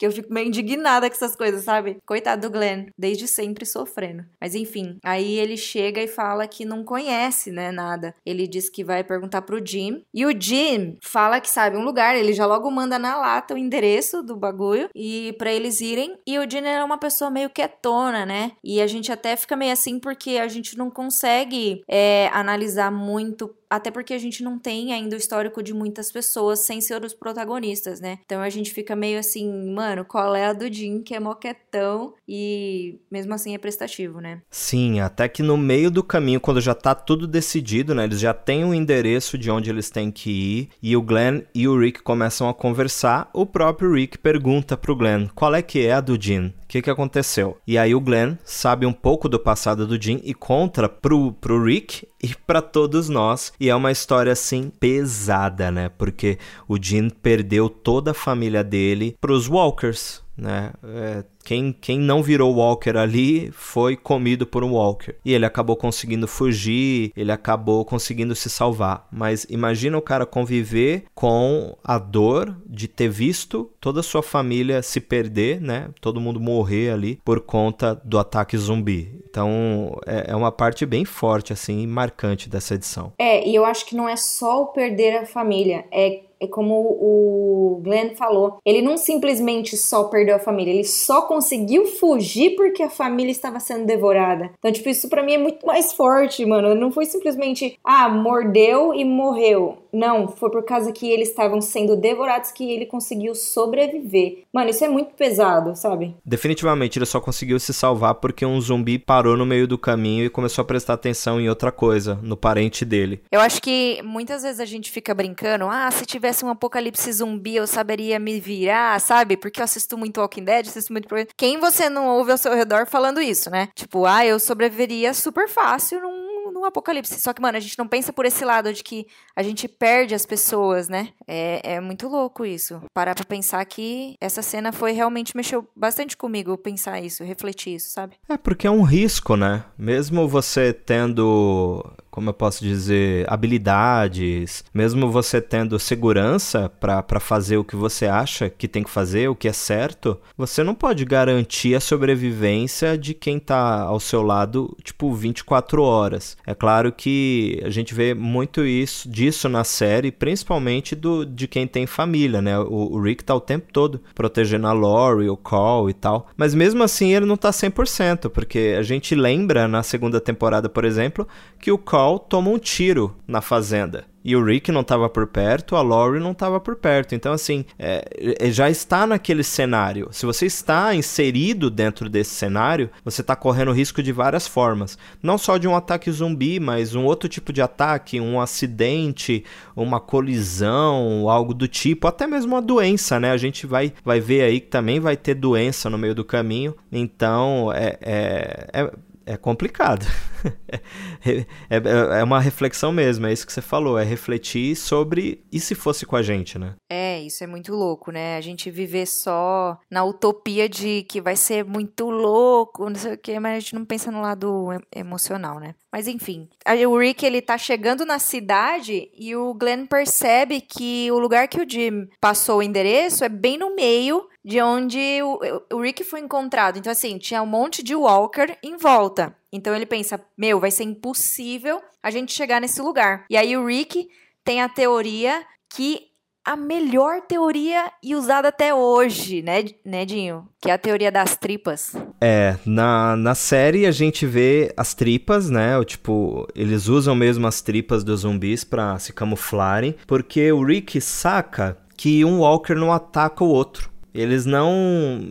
que 0.00 0.06
eu 0.06 0.12
fico 0.12 0.32
meio 0.32 0.48
indignada 0.48 1.10
com 1.10 1.14
essas 1.14 1.36
coisas, 1.36 1.62
sabe? 1.62 1.98
Coitado 2.06 2.40
do 2.40 2.50
Glenn, 2.50 2.86
desde 2.96 3.28
sempre 3.28 3.66
sofrendo. 3.66 4.24
Mas 4.40 4.54
enfim, 4.54 4.98
aí 5.04 5.38
ele 5.38 5.58
chega 5.58 6.02
e 6.02 6.08
fala 6.08 6.48
que 6.48 6.64
não 6.64 6.82
conhece, 6.82 7.52
né, 7.52 7.70
nada. 7.70 8.14
Ele 8.24 8.46
diz 8.46 8.70
que 8.70 8.82
vai 8.82 9.04
perguntar 9.04 9.42
pro 9.42 9.62
Jim. 9.62 10.02
E 10.14 10.24
o 10.24 10.32
Jim 10.40 10.96
fala 11.02 11.38
que 11.38 11.50
sabe 11.50 11.76
um 11.76 11.84
lugar, 11.84 12.16
ele 12.16 12.32
já 12.32 12.46
logo 12.46 12.70
manda 12.70 12.98
na 12.98 13.18
lata 13.30 13.54
o 13.54 13.58
endereço 13.58 14.22
do 14.22 14.36
bagulho 14.36 14.88
e 14.94 15.34
para 15.38 15.52
eles 15.52 15.80
irem. 15.80 16.18
E 16.26 16.38
o 16.38 16.50
Jim 16.50 16.64
é 16.64 16.82
uma 16.82 16.98
pessoa 16.98 17.30
meio 17.30 17.50
quietona, 17.50 18.26
né? 18.26 18.52
E 18.62 18.80
a 18.80 18.86
gente 18.86 19.12
até 19.12 19.36
fica 19.36 19.56
meio 19.56 19.72
assim 19.72 19.98
porque 19.98 20.38
a 20.38 20.48
gente 20.48 20.76
não 20.76 20.90
consegue 20.90 21.82
é, 21.88 22.28
analisar 22.32 22.90
muito 22.90 23.54
até 23.70 23.90
porque 23.90 24.12
a 24.12 24.18
gente 24.18 24.42
não 24.42 24.58
tem 24.58 24.92
ainda 24.92 25.14
o 25.14 25.18
histórico 25.18 25.62
de 25.62 25.72
muitas 25.72 26.10
pessoas 26.10 26.58
sem 26.58 26.80
ser 26.80 27.02
os 27.04 27.14
protagonistas, 27.14 28.00
né? 28.00 28.18
Então 28.26 28.42
a 28.42 28.50
gente 28.50 28.72
fica 28.72 28.96
meio 28.96 29.18
assim, 29.18 29.72
mano, 29.72 30.04
qual 30.04 30.34
é 30.34 30.46
a 30.46 30.52
do 30.52 30.70
Jim 30.70 31.00
que 31.02 31.14
é 31.14 31.20
moquetão 31.20 32.14
e 32.28 32.98
mesmo 33.10 33.32
assim 33.32 33.54
é 33.54 33.58
prestativo, 33.58 34.20
né? 34.20 34.42
Sim, 34.50 34.98
até 35.00 35.28
que 35.28 35.42
no 35.42 35.56
meio 35.56 35.90
do 35.90 36.02
caminho, 36.02 36.40
quando 36.40 36.60
já 36.60 36.74
tá 36.74 36.94
tudo 36.94 37.26
decidido, 37.26 37.94
né? 37.94 38.04
Eles 38.04 38.18
já 38.18 38.34
têm 38.34 38.64
o 38.64 38.68
um 38.68 38.74
endereço 38.74 39.38
de 39.38 39.50
onde 39.50 39.70
eles 39.70 39.88
têm 39.88 40.10
que 40.10 40.30
ir 40.30 40.68
e 40.82 40.96
o 40.96 41.02
Glenn 41.02 41.42
e 41.54 41.68
o 41.68 41.78
Rick 41.78 42.02
começam 42.02 42.48
a 42.48 42.54
conversar. 42.54 43.30
O 43.32 43.46
próprio 43.46 43.94
Rick 43.94 44.18
pergunta 44.18 44.76
pro 44.76 44.96
Glenn 44.96 45.28
qual 45.34 45.54
é 45.54 45.62
que 45.62 45.86
é 45.86 45.92
a 45.92 46.00
do 46.00 46.20
Jim 46.20 46.52
que, 46.70 46.80
que 46.80 46.90
aconteceu? 46.90 47.58
E 47.66 47.76
aí 47.76 47.96
o 47.96 48.00
Glenn 48.00 48.36
sabe 48.44 48.86
um 48.86 48.92
pouco 48.92 49.28
do 49.28 49.40
passado 49.40 49.88
do 49.88 50.00
Jim 50.00 50.20
e 50.22 50.32
conta 50.32 50.88
pro, 50.88 51.32
pro 51.32 51.64
Rick 51.64 52.06
e 52.22 52.28
para 52.46 52.62
todos 52.62 53.08
nós. 53.08 53.52
E 53.58 53.68
é 53.68 53.74
uma 53.74 53.90
história 53.90 54.30
assim 54.30 54.70
pesada, 54.78 55.72
né? 55.72 55.90
Porque 55.98 56.38
o 56.68 56.80
Jim 56.80 57.10
perdeu 57.10 57.68
toda 57.68 58.12
a 58.12 58.14
família 58.14 58.62
dele 58.62 59.16
pros 59.20 59.48
Walkers 59.48 60.22
né? 60.40 60.72
É, 60.82 61.24
quem, 61.44 61.72
quem 61.72 61.98
não 61.98 62.22
virou 62.22 62.54
Walker 62.54 62.96
ali 62.96 63.50
foi 63.52 63.96
comido 63.96 64.46
por 64.46 64.64
um 64.64 64.72
Walker. 64.72 65.14
E 65.24 65.32
ele 65.32 65.44
acabou 65.44 65.76
conseguindo 65.76 66.26
fugir, 66.26 67.12
ele 67.16 67.30
acabou 67.30 67.84
conseguindo 67.84 68.34
se 68.34 68.48
salvar. 68.48 69.06
Mas 69.12 69.46
imagina 69.48 69.98
o 69.98 70.02
cara 70.02 70.24
conviver 70.24 71.04
com 71.14 71.76
a 71.84 71.98
dor 71.98 72.56
de 72.66 72.88
ter 72.88 73.08
visto 73.08 73.70
toda 73.80 74.00
a 74.00 74.02
sua 74.02 74.22
família 74.22 74.82
se 74.82 75.00
perder, 75.00 75.60
né? 75.60 75.90
Todo 76.00 76.20
mundo 76.20 76.40
morrer 76.40 76.90
ali 76.90 77.20
por 77.24 77.40
conta 77.40 78.00
do 78.04 78.18
ataque 78.18 78.56
zumbi. 78.56 79.20
Então 79.28 79.98
é, 80.06 80.32
é 80.32 80.36
uma 80.36 80.50
parte 80.50 80.86
bem 80.86 81.04
forte, 81.04 81.52
assim, 81.52 81.86
marcante 81.86 82.48
dessa 82.48 82.74
edição. 82.74 83.12
É, 83.18 83.46
e 83.46 83.54
eu 83.54 83.64
acho 83.64 83.86
que 83.86 83.94
não 83.94 84.08
é 84.08 84.16
só 84.16 84.62
o 84.62 84.66
perder 84.68 85.16
a 85.16 85.26
família, 85.26 85.84
é 85.90 86.22
é 86.40 86.46
como 86.46 86.74
o 86.74 87.80
Glenn 87.82 88.14
falou, 88.16 88.58
ele 88.64 88.80
não 88.80 88.96
simplesmente 88.96 89.76
só 89.76 90.04
perdeu 90.04 90.36
a 90.36 90.40
família, 90.40 90.72
ele 90.72 90.84
só 90.84 91.22
conseguiu 91.22 91.86
fugir 91.86 92.56
porque 92.56 92.82
a 92.82 92.90
família 92.90 93.30
estava 93.30 93.60
sendo 93.60 93.84
devorada. 93.84 94.50
Então, 94.58 94.72
tipo, 94.72 94.88
isso 94.88 95.08
para 95.08 95.22
mim 95.22 95.34
é 95.34 95.38
muito 95.38 95.66
mais 95.66 95.92
forte, 95.92 96.44
mano. 96.46 96.74
Não 96.74 96.90
foi 96.90 97.04
simplesmente, 97.06 97.78
ah, 97.84 98.08
mordeu 98.08 98.94
e 98.94 99.04
morreu. 99.04 99.78
Não, 99.92 100.28
foi 100.28 100.50
por 100.50 100.64
causa 100.64 100.92
que 100.92 101.10
eles 101.10 101.28
estavam 101.28 101.60
sendo 101.60 101.96
devorados 101.96 102.50
que 102.50 102.70
ele 102.70 102.86
conseguiu 102.86 103.34
sobreviver. 103.34 104.44
Mano, 104.52 104.70
isso 104.70 104.84
é 104.84 104.88
muito 104.88 105.14
pesado, 105.14 105.74
sabe? 105.76 106.14
Definitivamente 106.24 106.98
ele 106.98 107.06
só 107.06 107.20
conseguiu 107.20 107.58
se 107.58 107.72
salvar 107.72 108.16
porque 108.16 108.44
um 108.44 108.60
zumbi 108.60 108.98
parou 108.98 109.36
no 109.36 109.46
meio 109.46 109.66
do 109.66 109.78
caminho 109.78 110.24
e 110.24 110.30
começou 110.30 110.62
a 110.62 110.64
prestar 110.64 110.94
atenção 110.94 111.40
em 111.40 111.48
outra 111.48 111.72
coisa, 111.72 112.18
no 112.22 112.36
parente 112.36 112.84
dele. 112.84 113.22
Eu 113.30 113.40
acho 113.40 113.60
que 113.60 114.00
muitas 114.02 114.42
vezes 114.42 114.60
a 114.60 114.64
gente 114.64 114.90
fica 114.90 115.14
brincando, 115.14 115.66
ah, 115.68 115.90
se 115.90 116.06
tivesse 116.06 116.44
um 116.44 116.48
apocalipse 116.48 117.12
zumbi 117.12 117.56
eu 117.56 117.66
saberia 117.66 118.18
me 118.18 118.40
virar, 118.40 119.00
sabe? 119.00 119.36
Porque 119.36 119.60
eu 119.60 119.64
assisto 119.64 119.96
muito 119.96 120.20
Walking 120.20 120.44
Dead, 120.44 120.66
assisto 120.66 120.92
muito. 120.92 121.08
Quem 121.36 121.58
você 121.58 121.88
não 121.88 122.08
ouve 122.08 122.32
ao 122.32 122.38
seu 122.38 122.54
redor 122.54 122.86
falando 122.86 123.20
isso, 123.20 123.50
né? 123.50 123.68
Tipo, 123.74 124.06
ah, 124.06 124.24
eu 124.24 124.38
sobreviveria 124.38 125.12
super 125.14 125.48
fácil 125.48 126.00
num 126.00 126.30
no 126.50 126.64
apocalipse. 126.64 127.20
Só 127.20 127.32
que, 127.32 127.40
mano, 127.40 127.56
a 127.56 127.60
gente 127.60 127.78
não 127.78 127.88
pensa 127.88 128.12
por 128.12 128.26
esse 128.26 128.44
lado 128.44 128.72
de 128.72 128.82
que 128.82 129.06
a 129.34 129.42
gente 129.42 129.66
perde 129.80 130.14
as 130.14 130.26
pessoas, 130.26 130.90
né? 130.90 131.08
É, 131.26 131.76
é 131.76 131.80
muito 131.80 132.06
louco 132.06 132.44
isso. 132.44 132.82
Parar 132.92 133.14
pra 133.14 133.24
pensar 133.24 133.64
que 133.64 134.14
essa 134.20 134.42
cena 134.42 134.72
foi 134.72 134.92
realmente 134.92 135.34
mexeu 135.34 135.66
bastante 135.74 136.18
comigo 136.18 136.56
pensar 136.58 137.00
isso, 137.00 137.24
refletir 137.24 137.76
isso, 137.76 137.88
sabe? 137.88 138.16
É 138.28 138.36
porque 138.36 138.66
é 138.66 138.70
um 138.70 138.82
risco, 138.82 139.36
né? 139.36 139.64
Mesmo 139.78 140.28
você 140.28 140.74
tendo 140.74 141.82
como 142.10 142.30
eu 142.30 142.34
posso 142.34 142.64
dizer, 142.64 143.24
habilidades, 143.28 144.64
mesmo 144.74 145.10
você 145.10 145.40
tendo 145.40 145.78
segurança 145.78 146.68
para 146.68 147.20
fazer 147.20 147.56
o 147.56 147.64
que 147.64 147.76
você 147.76 148.06
acha 148.06 148.50
que 148.50 148.66
tem 148.66 148.82
que 148.82 148.90
fazer, 148.90 149.28
o 149.28 149.34
que 149.34 149.48
é 149.48 149.52
certo, 149.52 150.18
você 150.36 150.64
não 150.64 150.74
pode 150.74 151.04
garantir 151.04 151.74
a 151.74 151.80
sobrevivência 151.80 152.98
de 152.98 153.14
quem 153.14 153.38
tá 153.38 153.82
ao 153.82 154.00
seu 154.00 154.22
lado, 154.22 154.76
tipo, 154.82 155.12
24 155.14 155.82
horas. 155.82 156.36
É 156.46 156.54
claro 156.54 156.92
que 156.92 157.60
a 157.64 157.70
gente 157.70 157.94
vê 157.94 158.12
muito 158.12 158.64
isso 158.64 159.08
disso 159.08 159.48
na 159.48 159.64
série, 159.64 160.10
principalmente 160.10 160.96
do 160.96 161.24
de 161.24 161.46
quem 161.46 161.66
tem 161.66 161.86
família, 161.86 162.42
né? 162.42 162.58
O, 162.58 162.94
o 162.94 163.00
Rick 163.00 163.22
tá 163.22 163.34
o 163.34 163.40
tempo 163.40 163.68
todo 163.72 164.00
protegendo 164.14 164.66
a 164.66 164.72
Lori, 164.72 165.28
o 165.28 165.36
Call 165.36 165.88
e 165.88 165.94
tal. 165.94 166.28
Mas 166.36 166.54
mesmo 166.54 166.82
assim 166.82 167.14
ele 167.14 167.26
não 167.26 167.36
tá 167.36 167.50
100%, 167.50 168.30
porque 168.30 168.74
a 168.78 168.82
gente 168.82 169.14
lembra 169.14 169.68
na 169.68 169.82
segunda 169.82 170.20
temporada, 170.20 170.68
por 170.68 170.84
exemplo, 170.84 171.26
que 171.58 171.70
o 171.70 171.78
Call 171.78 171.99
Carol 172.00 172.18
toma 172.18 172.50
um 172.50 172.58
tiro 172.58 173.14
na 173.28 173.42
fazenda. 173.42 174.06
E 174.22 174.36
o 174.36 174.44
Rick 174.44 174.70
não 174.70 174.82
estava 174.82 175.08
por 175.08 175.26
perto, 175.26 175.76
a 175.76 175.80
Lori 175.80 176.20
não 176.20 176.32
estava 176.32 176.60
por 176.60 176.76
perto. 176.76 177.14
Então, 177.14 177.32
assim, 177.32 177.64
é, 177.78 178.36
é, 178.38 178.50
já 178.50 178.68
está 178.70 179.06
naquele 179.06 179.42
cenário. 179.42 180.08
Se 180.12 180.26
você 180.26 180.44
está 180.44 180.94
inserido 180.94 181.70
dentro 181.70 182.08
desse 182.08 182.30
cenário, 182.34 182.90
você 183.02 183.22
está 183.22 183.34
correndo 183.34 183.72
risco 183.72 184.02
de 184.02 184.12
várias 184.12 184.46
formas. 184.46 184.98
Não 185.22 185.38
só 185.38 185.56
de 185.56 185.66
um 185.66 185.74
ataque 185.74 186.10
zumbi, 186.10 186.60
mas 186.60 186.94
um 186.94 187.04
outro 187.04 187.30
tipo 187.30 187.50
de 187.50 187.62
ataque, 187.62 188.20
um 188.20 188.40
acidente, 188.40 189.44
uma 189.74 190.00
colisão, 190.00 191.28
algo 191.28 191.54
do 191.54 191.66
tipo, 191.66 192.06
até 192.06 192.26
mesmo 192.26 192.54
uma 192.54 192.62
doença, 192.62 193.18
né? 193.18 193.30
A 193.30 193.38
gente 193.38 193.66
vai, 193.66 193.92
vai 194.04 194.20
ver 194.20 194.42
aí 194.42 194.60
que 194.60 194.68
também 194.68 195.00
vai 195.00 195.16
ter 195.16 195.34
doença 195.34 195.88
no 195.88 195.96
meio 195.96 196.14
do 196.14 196.24
caminho. 196.24 196.74
Então, 196.92 197.72
é, 197.72 197.98
é, 198.02 198.70
é 198.72 198.90
é 199.30 199.36
complicado. 199.36 200.06
É, 201.22 201.76
é, 201.76 202.20
é, 202.20 202.24
uma 202.24 202.40
reflexão 202.40 202.90
mesmo, 202.90 203.26
é 203.26 203.32
isso 203.32 203.46
que 203.46 203.52
você 203.52 203.60
falou, 203.60 203.98
é 203.98 204.02
refletir 204.02 204.74
sobre 204.74 205.44
e 205.52 205.60
se 205.60 205.74
fosse 205.74 206.06
com 206.06 206.16
a 206.16 206.22
gente, 206.22 206.58
né? 206.58 206.76
É, 206.88 207.20
isso 207.20 207.44
é 207.44 207.46
muito 207.46 207.74
louco, 207.74 208.10
né? 208.10 208.38
A 208.38 208.40
gente 208.40 208.70
viver 208.70 209.04
só 209.04 209.78
na 209.90 210.02
utopia 210.02 210.66
de 210.66 211.02
que 211.02 211.20
vai 211.20 211.36
ser 211.36 211.62
muito 211.62 212.08
louco, 212.08 212.88
não 212.88 212.96
sei 212.96 213.12
o 213.12 213.18
quê, 213.18 213.38
mas 213.38 213.54
a 213.54 213.60
gente 213.60 213.74
não 213.74 213.84
pensa 213.84 214.10
no 214.10 214.22
lado 214.22 214.68
emocional, 214.96 215.60
né? 215.60 215.74
Mas 215.92 216.08
enfim, 216.08 216.48
o 216.88 216.98
Rick 216.98 217.26
ele 217.26 217.42
tá 217.42 217.58
chegando 217.58 218.06
na 218.06 218.18
cidade 218.18 219.10
e 219.12 219.36
o 219.36 219.52
Glenn 219.52 219.84
percebe 219.86 220.62
que 220.62 221.10
o 221.10 221.18
lugar 221.18 221.48
que 221.48 221.60
o 221.60 221.68
Jim 221.68 222.08
passou 222.18 222.60
o 222.60 222.62
endereço 222.62 223.24
é 223.24 223.28
bem 223.28 223.58
no 223.58 223.74
meio 223.74 224.26
de 224.44 224.60
onde 224.60 225.22
o, 225.22 225.76
o 225.76 225.80
Rick 225.80 226.04
foi 226.04 226.20
encontrado. 226.20 226.78
Então, 226.78 226.90
assim, 226.90 227.18
tinha 227.18 227.42
um 227.42 227.46
monte 227.46 227.82
de 227.82 227.94
Walker 227.94 228.56
em 228.62 228.76
volta. 228.76 229.34
Então 229.52 229.74
ele 229.74 229.86
pensa: 229.86 230.20
meu, 230.36 230.60
vai 230.60 230.70
ser 230.70 230.84
impossível 230.84 231.80
a 232.02 232.10
gente 232.10 232.32
chegar 232.32 232.60
nesse 232.60 232.80
lugar. 232.80 233.24
E 233.28 233.36
aí 233.36 233.56
o 233.56 233.66
Rick 233.66 234.08
tem 234.44 234.62
a 234.62 234.68
teoria 234.68 235.44
que 235.68 236.10
a 236.44 236.56
melhor 236.56 237.20
teoria 237.22 237.92
e 238.02 238.14
usada 238.14 238.48
até 238.48 238.74
hoje, 238.74 239.42
né, 239.42 239.62
né, 239.84 240.04
Dinho? 240.06 240.48
Que 240.60 240.70
é 240.70 240.72
a 240.72 240.78
teoria 240.78 241.12
das 241.12 241.36
tripas. 241.36 241.92
É, 242.20 242.56
na, 242.64 243.14
na 243.14 243.34
série 243.34 243.86
a 243.86 243.90
gente 243.90 244.24
vê 244.24 244.72
as 244.76 244.94
tripas, 244.94 245.50
né? 245.50 245.76
O, 245.76 245.84
tipo, 245.84 246.48
eles 246.54 246.88
usam 246.88 247.14
mesmo 247.14 247.46
as 247.46 247.60
tripas 247.60 248.02
dos 248.02 248.20
zumbis 248.20 248.64
para 248.64 248.98
se 248.98 249.12
camuflarem, 249.12 249.94
porque 250.06 250.50
o 250.50 250.64
Rick 250.64 251.00
saca 251.00 251.76
que 251.96 252.24
um 252.24 252.40
Walker 252.40 252.74
não 252.74 252.92
ataca 252.92 253.44
o 253.44 253.48
outro. 253.48 253.89
Eles 254.14 254.44
não, 254.44 254.72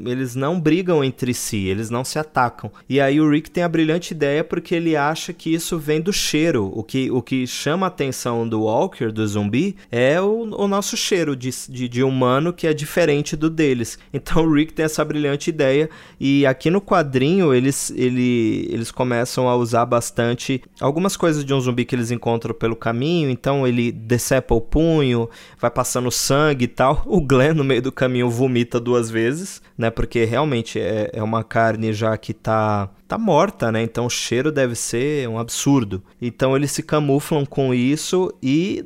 eles 0.05 0.35
não 0.35 0.59
brigam 0.59 1.03
entre 1.03 1.33
si, 1.33 1.67
eles 1.67 1.89
não 1.89 2.03
se 2.03 2.17
atacam. 2.17 2.71
E 2.87 2.99
aí 3.01 3.19
o 3.19 3.29
Rick 3.29 3.51
tem 3.51 3.63
a 3.63 3.69
brilhante 3.69 4.13
ideia 4.13 4.43
porque 4.43 4.73
ele 4.73 4.95
acha 4.95 5.33
que 5.33 5.53
isso 5.53 5.77
vem 5.77 5.99
do 5.99 6.13
cheiro. 6.13 6.71
O 6.73 6.83
que, 6.83 7.11
o 7.11 7.21
que 7.21 7.45
chama 7.45 7.85
a 7.85 7.89
atenção 7.89 8.47
do 8.47 8.61
Walker, 8.61 9.11
do 9.11 9.27
zumbi, 9.27 9.75
é 9.91 10.19
o, 10.21 10.43
o 10.43 10.67
nosso 10.67 10.95
cheiro 10.95 11.35
de, 11.35 11.49
de, 11.69 11.89
de, 11.89 12.03
humano 12.03 12.53
que 12.53 12.67
é 12.67 12.73
diferente 12.73 13.35
do 13.35 13.49
deles. 13.49 13.97
Então 14.19 14.43
o 14.43 14.53
Rick 14.53 14.73
tem 14.73 14.83
essa 14.83 15.05
brilhante 15.05 15.49
ideia 15.49 15.89
e 16.19 16.45
aqui 16.45 16.69
no 16.69 16.81
quadrinho 16.81 17.53
eles, 17.53 17.89
ele, 17.95 18.67
eles 18.69 18.91
começam 18.91 19.47
a 19.47 19.55
usar 19.55 19.85
bastante 19.85 20.61
algumas 20.81 21.15
coisas 21.15 21.45
de 21.45 21.53
um 21.53 21.61
zumbi 21.61 21.85
que 21.85 21.95
eles 21.95 22.11
encontram 22.11 22.53
pelo 22.53 22.75
caminho. 22.75 23.29
Então 23.29 23.65
ele 23.65 23.91
decepa 23.91 24.53
o 24.53 24.59
punho, 24.59 25.29
vai 25.59 25.71
passando 25.71 26.11
sangue 26.11 26.65
e 26.65 26.67
tal. 26.67 27.03
O 27.09 27.21
Glenn 27.21 27.53
no 27.53 27.63
meio 27.63 27.81
do 27.81 27.91
caminho 27.91 28.29
vomita 28.29 28.68
frita 28.69 28.79
duas 28.79 29.09
vezes, 29.09 29.61
né? 29.75 29.89
Porque 29.89 30.23
realmente 30.23 30.79
é, 30.79 31.09
é 31.11 31.23
uma 31.23 31.43
carne 31.43 31.91
já 31.91 32.15
que 32.15 32.33
tá 32.33 32.89
tá 33.07 33.17
morta, 33.17 33.71
né? 33.71 33.81
Então 33.81 34.05
o 34.05 34.09
cheiro 34.09 34.51
deve 34.51 34.75
ser 34.75 35.27
um 35.27 35.39
absurdo. 35.39 36.03
Então 36.21 36.55
eles 36.55 36.71
se 36.71 36.83
camuflam 36.83 37.43
com 37.43 37.73
isso 37.73 38.31
e 38.41 38.85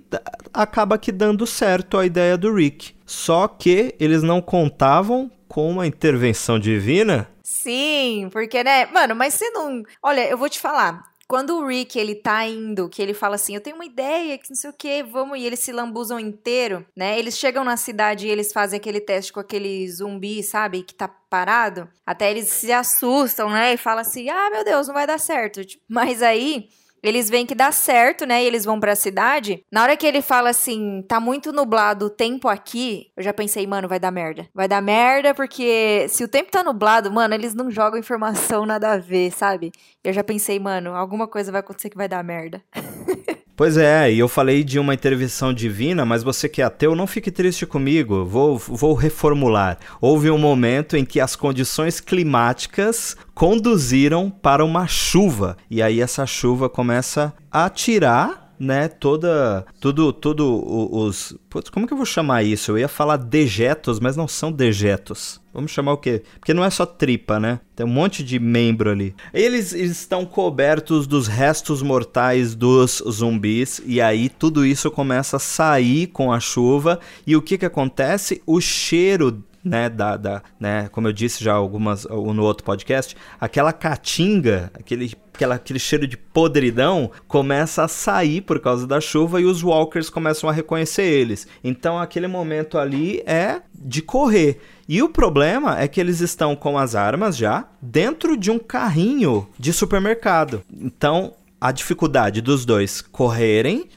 acaba 0.54 0.98
que 0.98 1.12
dando 1.12 1.46
certo 1.46 1.98
a 1.98 2.06
ideia 2.06 2.38
do 2.38 2.54
Rick. 2.54 2.96
Só 3.06 3.48
que 3.50 3.94
eles 4.00 4.24
não 4.24 4.42
contavam 4.42 5.30
com 5.48 5.70
uma 5.70 5.86
intervenção 5.86 6.58
divina. 6.58 7.28
Sim, 7.44 8.30
porque 8.32 8.64
né, 8.64 8.86
mano, 8.88 9.14
mas 9.14 9.34
você 9.34 9.50
não, 9.50 9.84
olha, 10.02 10.28
eu 10.30 10.38
vou 10.38 10.50
te 10.50 10.60
falar, 10.60 11.04
quando 11.34 11.58
o 11.58 11.66
Rick, 11.66 11.98
ele 11.98 12.14
tá 12.14 12.46
indo, 12.46 12.88
que 12.88 13.02
ele 13.02 13.12
fala 13.12 13.34
assim, 13.34 13.56
eu 13.56 13.60
tenho 13.60 13.76
uma 13.76 13.86
ideia, 13.86 14.38
que 14.38 14.52
não 14.52 14.56
sei 14.56 14.70
o 14.70 14.74
que, 14.74 15.02
vamos, 15.02 15.40
e 15.40 15.44
eles 15.44 15.62
se 15.62 15.72
lambuzam 15.72 16.20
inteiro, 16.20 16.86
né? 16.96 17.18
Eles 17.18 17.40
chegam 17.40 17.64
na 17.64 17.76
cidade 17.76 18.28
e 18.28 18.30
eles 18.30 18.54
fazem 18.54 18.78
aquele 18.78 19.02
teste 19.02 19.34
com 19.34 19.40
aquele 19.40 19.90
zumbi, 19.90 20.44
sabe? 20.44 20.84
Que 20.84 20.94
tá 20.94 21.08
parado. 21.08 21.90
Até 22.06 22.30
eles 22.30 22.50
se 22.50 22.72
assustam, 22.72 23.50
né? 23.50 23.74
E 23.74 23.78
falam 23.78 24.02
assim, 24.02 24.30
ah, 24.30 24.52
meu 24.52 24.64
Deus, 24.64 24.86
não 24.86 24.94
vai 24.94 25.08
dar 25.08 25.20
certo. 25.20 25.66
Tipo, 25.66 25.84
mas 25.90 26.22
aí 26.22 26.70
eles 27.04 27.30
veem 27.30 27.46
que 27.46 27.54
dá 27.54 27.72
certo, 27.72 28.26
né? 28.26 28.42
E 28.44 28.48
eles 28.48 28.64
vão 28.64 28.80
pra 28.80 28.96
cidade. 28.96 29.64
Na 29.72 29.84
hora 29.84 29.98
que 29.98 30.08
ele 30.08 30.22
fala 30.22 30.50
assim, 30.50 31.04
tá 31.08 31.20
muito 31.20 31.52
nublado 31.52 32.06
o 32.06 32.10
tempo 32.10 32.48
aqui, 32.48 33.12
eu 33.16 33.22
já 33.22 33.34
pensei, 33.34 33.68
mano, 33.68 33.88
vai 33.88 34.00
dar 34.00 34.12
merda. 34.12 34.48
Vai 34.54 34.68
dar 34.68 34.82
merda 34.82 35.34
porque 35.34 36.08
se 36.08 36.24
o 36.24 36.28
tempo 36.28 36.50
tá 36.50 36.64
nublado, 36.64 37.12
mano, 37.12 37.34
eles 37.34 37.54
não 37.54 37.70
jogam 37.70 38.00
informação 38.00 38.66
nada 38.66 38.94
a 38.94 38.98
ver, 38.98 39.32
sabe? 39.32 39.72
Eu 40.04 40.14
já 40.14 40.24
pensei, 40.24 40.60
mano, 40.60 40.96
alguma 40.96 41.28
coisa 41.28 41.52
vai 41.52 41.60
acontecer 41.60 41.90
que 41.90 41.98
vai 41.98 42.08
dar 42.08 42.24
merda. 42.24 42.64
Pois 43.56 43.78
é, 43.78 44.12
e 44.12 44.18
eu 44.18 44.28
falei 44.28 44.64
de 44.64 44.80
uma 44.80 44.96
intervenção 44.96 45.54
divina, 45.54 46.04
mas 46.04 46.24
você 46.24 46.50
que 46.50 46.60
é 46.60 46.66
ateu, 46.66 46.96
não 46.96 47.06
fique 47.06 47.30
triste 47.30 47.68
comigo. 47.68 48.26
Vou, 48.26 48.58
vou 48.58 48.96
reformular. 48.96 49.78
Houve 50.02 50.32
um 50.32 50.40
momento 50.40 50.98
em 50.98 51.06
que 51.06 51.20
as 51.20 51.36
condições 51.36 52.00
climáticas 52.00 53.16
conduziram 53.36 54.32
para 54.32 54.66
uma 54.66 54.88
chuva. 54.88 55.56
E 55.70 55.84
aí 55.84 56.02
essa 56.02 56.26
chuva 56.26 56.68
começa 56.68 57.32
a 57.52 57.70
tirar 57.70 58.43
né, 58.64 58.88
toda, 58.88 59.66
tudo, 59.80 60.14
tudo 60.14 60.96
os, 60.96 61.38
putz, 61.50 61.70
como 61.70 61.86
que 61.86 61.94
eu 61.94 61.98
vou 61.98 62.06
chamar 62.06 62.44
isso? 62.44 62.72
Eu 62.72 62.80
ia 62.80 62.88
falar 62.88 63.18
dejetos, 63.18 64.00
mas 64.00 64.16
não 64.16 64.28
são 64.28 64.52
dejetos. 64.52 65.42
Vamos 65.54 65.72
chamar 65.72 65.94
o 65.94 65.98
quê? 65.98 66.24
Porque 66.40 66.54
não 66.54 66.64
é 66.64 66.70
só 66.70 66.86
tripa, 66.86 67.40
né? 67.40 67.60
Tem 67.76 67.86
um 67.86 67.90
monte 67.90 68.24
de 68.24 68.40
membro 68.40 68.90
ali. 68.90 69.16
Eles 69.32 69.72
estão 69.72 70.26
cobertos 70.26 71.06
dos 71.06 71.28
restos 71.28 71.84
mortais 71.84 72.56
dos 72.56 73.04
zumbis 73.08 73.82
e 73.86 74.02
aí 74.02 74.30
tudo 74.30 74.66
isso 74.66 74.90
começa 74.90 75.38
a 75.38 75.40
sair 75.40 76.08
com 76.08 76.32
a 76.32 76.40
chuva 76.40 77.00
e 77.28 77.36
o 77.36 77.42
que 77.42 77.58
que 77.58 77.66
acontece? 77.66 78.42
O 78.48 78.60
cheiro 78.60 79.44
né, 79.64 79.90
da, 79.90 80.18
da, 80.18 80.44
né, 80.60 80.90
como 80.92 81.08
eu 81.08 81.14
disse 81.14 81.44
já 81.44 81.54
algumas 81.54 82.06
no 82.06 82.44
outro 82.44 82.66
podcast, 82.66 83.16
aquela 83.40 83.72
caatinga, 83.72 84.72
aquele, 84.74 85.14
aquela, 85.34 85.56
aquele 85.56 85.80
cheiro 85.80 86.08
de 86.08 86.16
podridão 86.16 87.12
começa 87.28 87.84
a 87.84 87.88
sair 87.88 88.42
por 88.42 88.60
causa 88.60 88.86
da 88.86 89.02
chuva 89.02 89.42
e 89.42 89.46
os 89.46 89.64
walkers 89.64 90.10
começam 90.10 90.50
a 90.50 90.54
reconhecer 90.54 91.04
eles. 91.04 91.48
Então 91.64 92.00
aquele 92.00 92.28
momento 92.28 92.78
ali 92.78 93.22
é 93.26 93.62
de 93.74 94.02
correr. 94.02 94.60
E 94.88 95.02
o 95.02 95.10
problema 95.10 95.80
é 95.80 95.88
que 95.88 96.00
eles 96.00 96.20
estão 96.20 96.56
com 96.56 96.78
as 96.78 96.94
armas 96.94 97.36
já 97.36 97.68
dentro 97.82 98.38
de 98.38 98.52
um 98.52 98.60
carrinho 98.60 99.48
de 99.58 99.74
supermercado. 99.74 100.62
Então 100.72 101.34
a 101.60 101.72
dificuldade 101.72 102.42
dos 102.42 102.66
dois 102.66 103.02
correrem, 103.02 103.88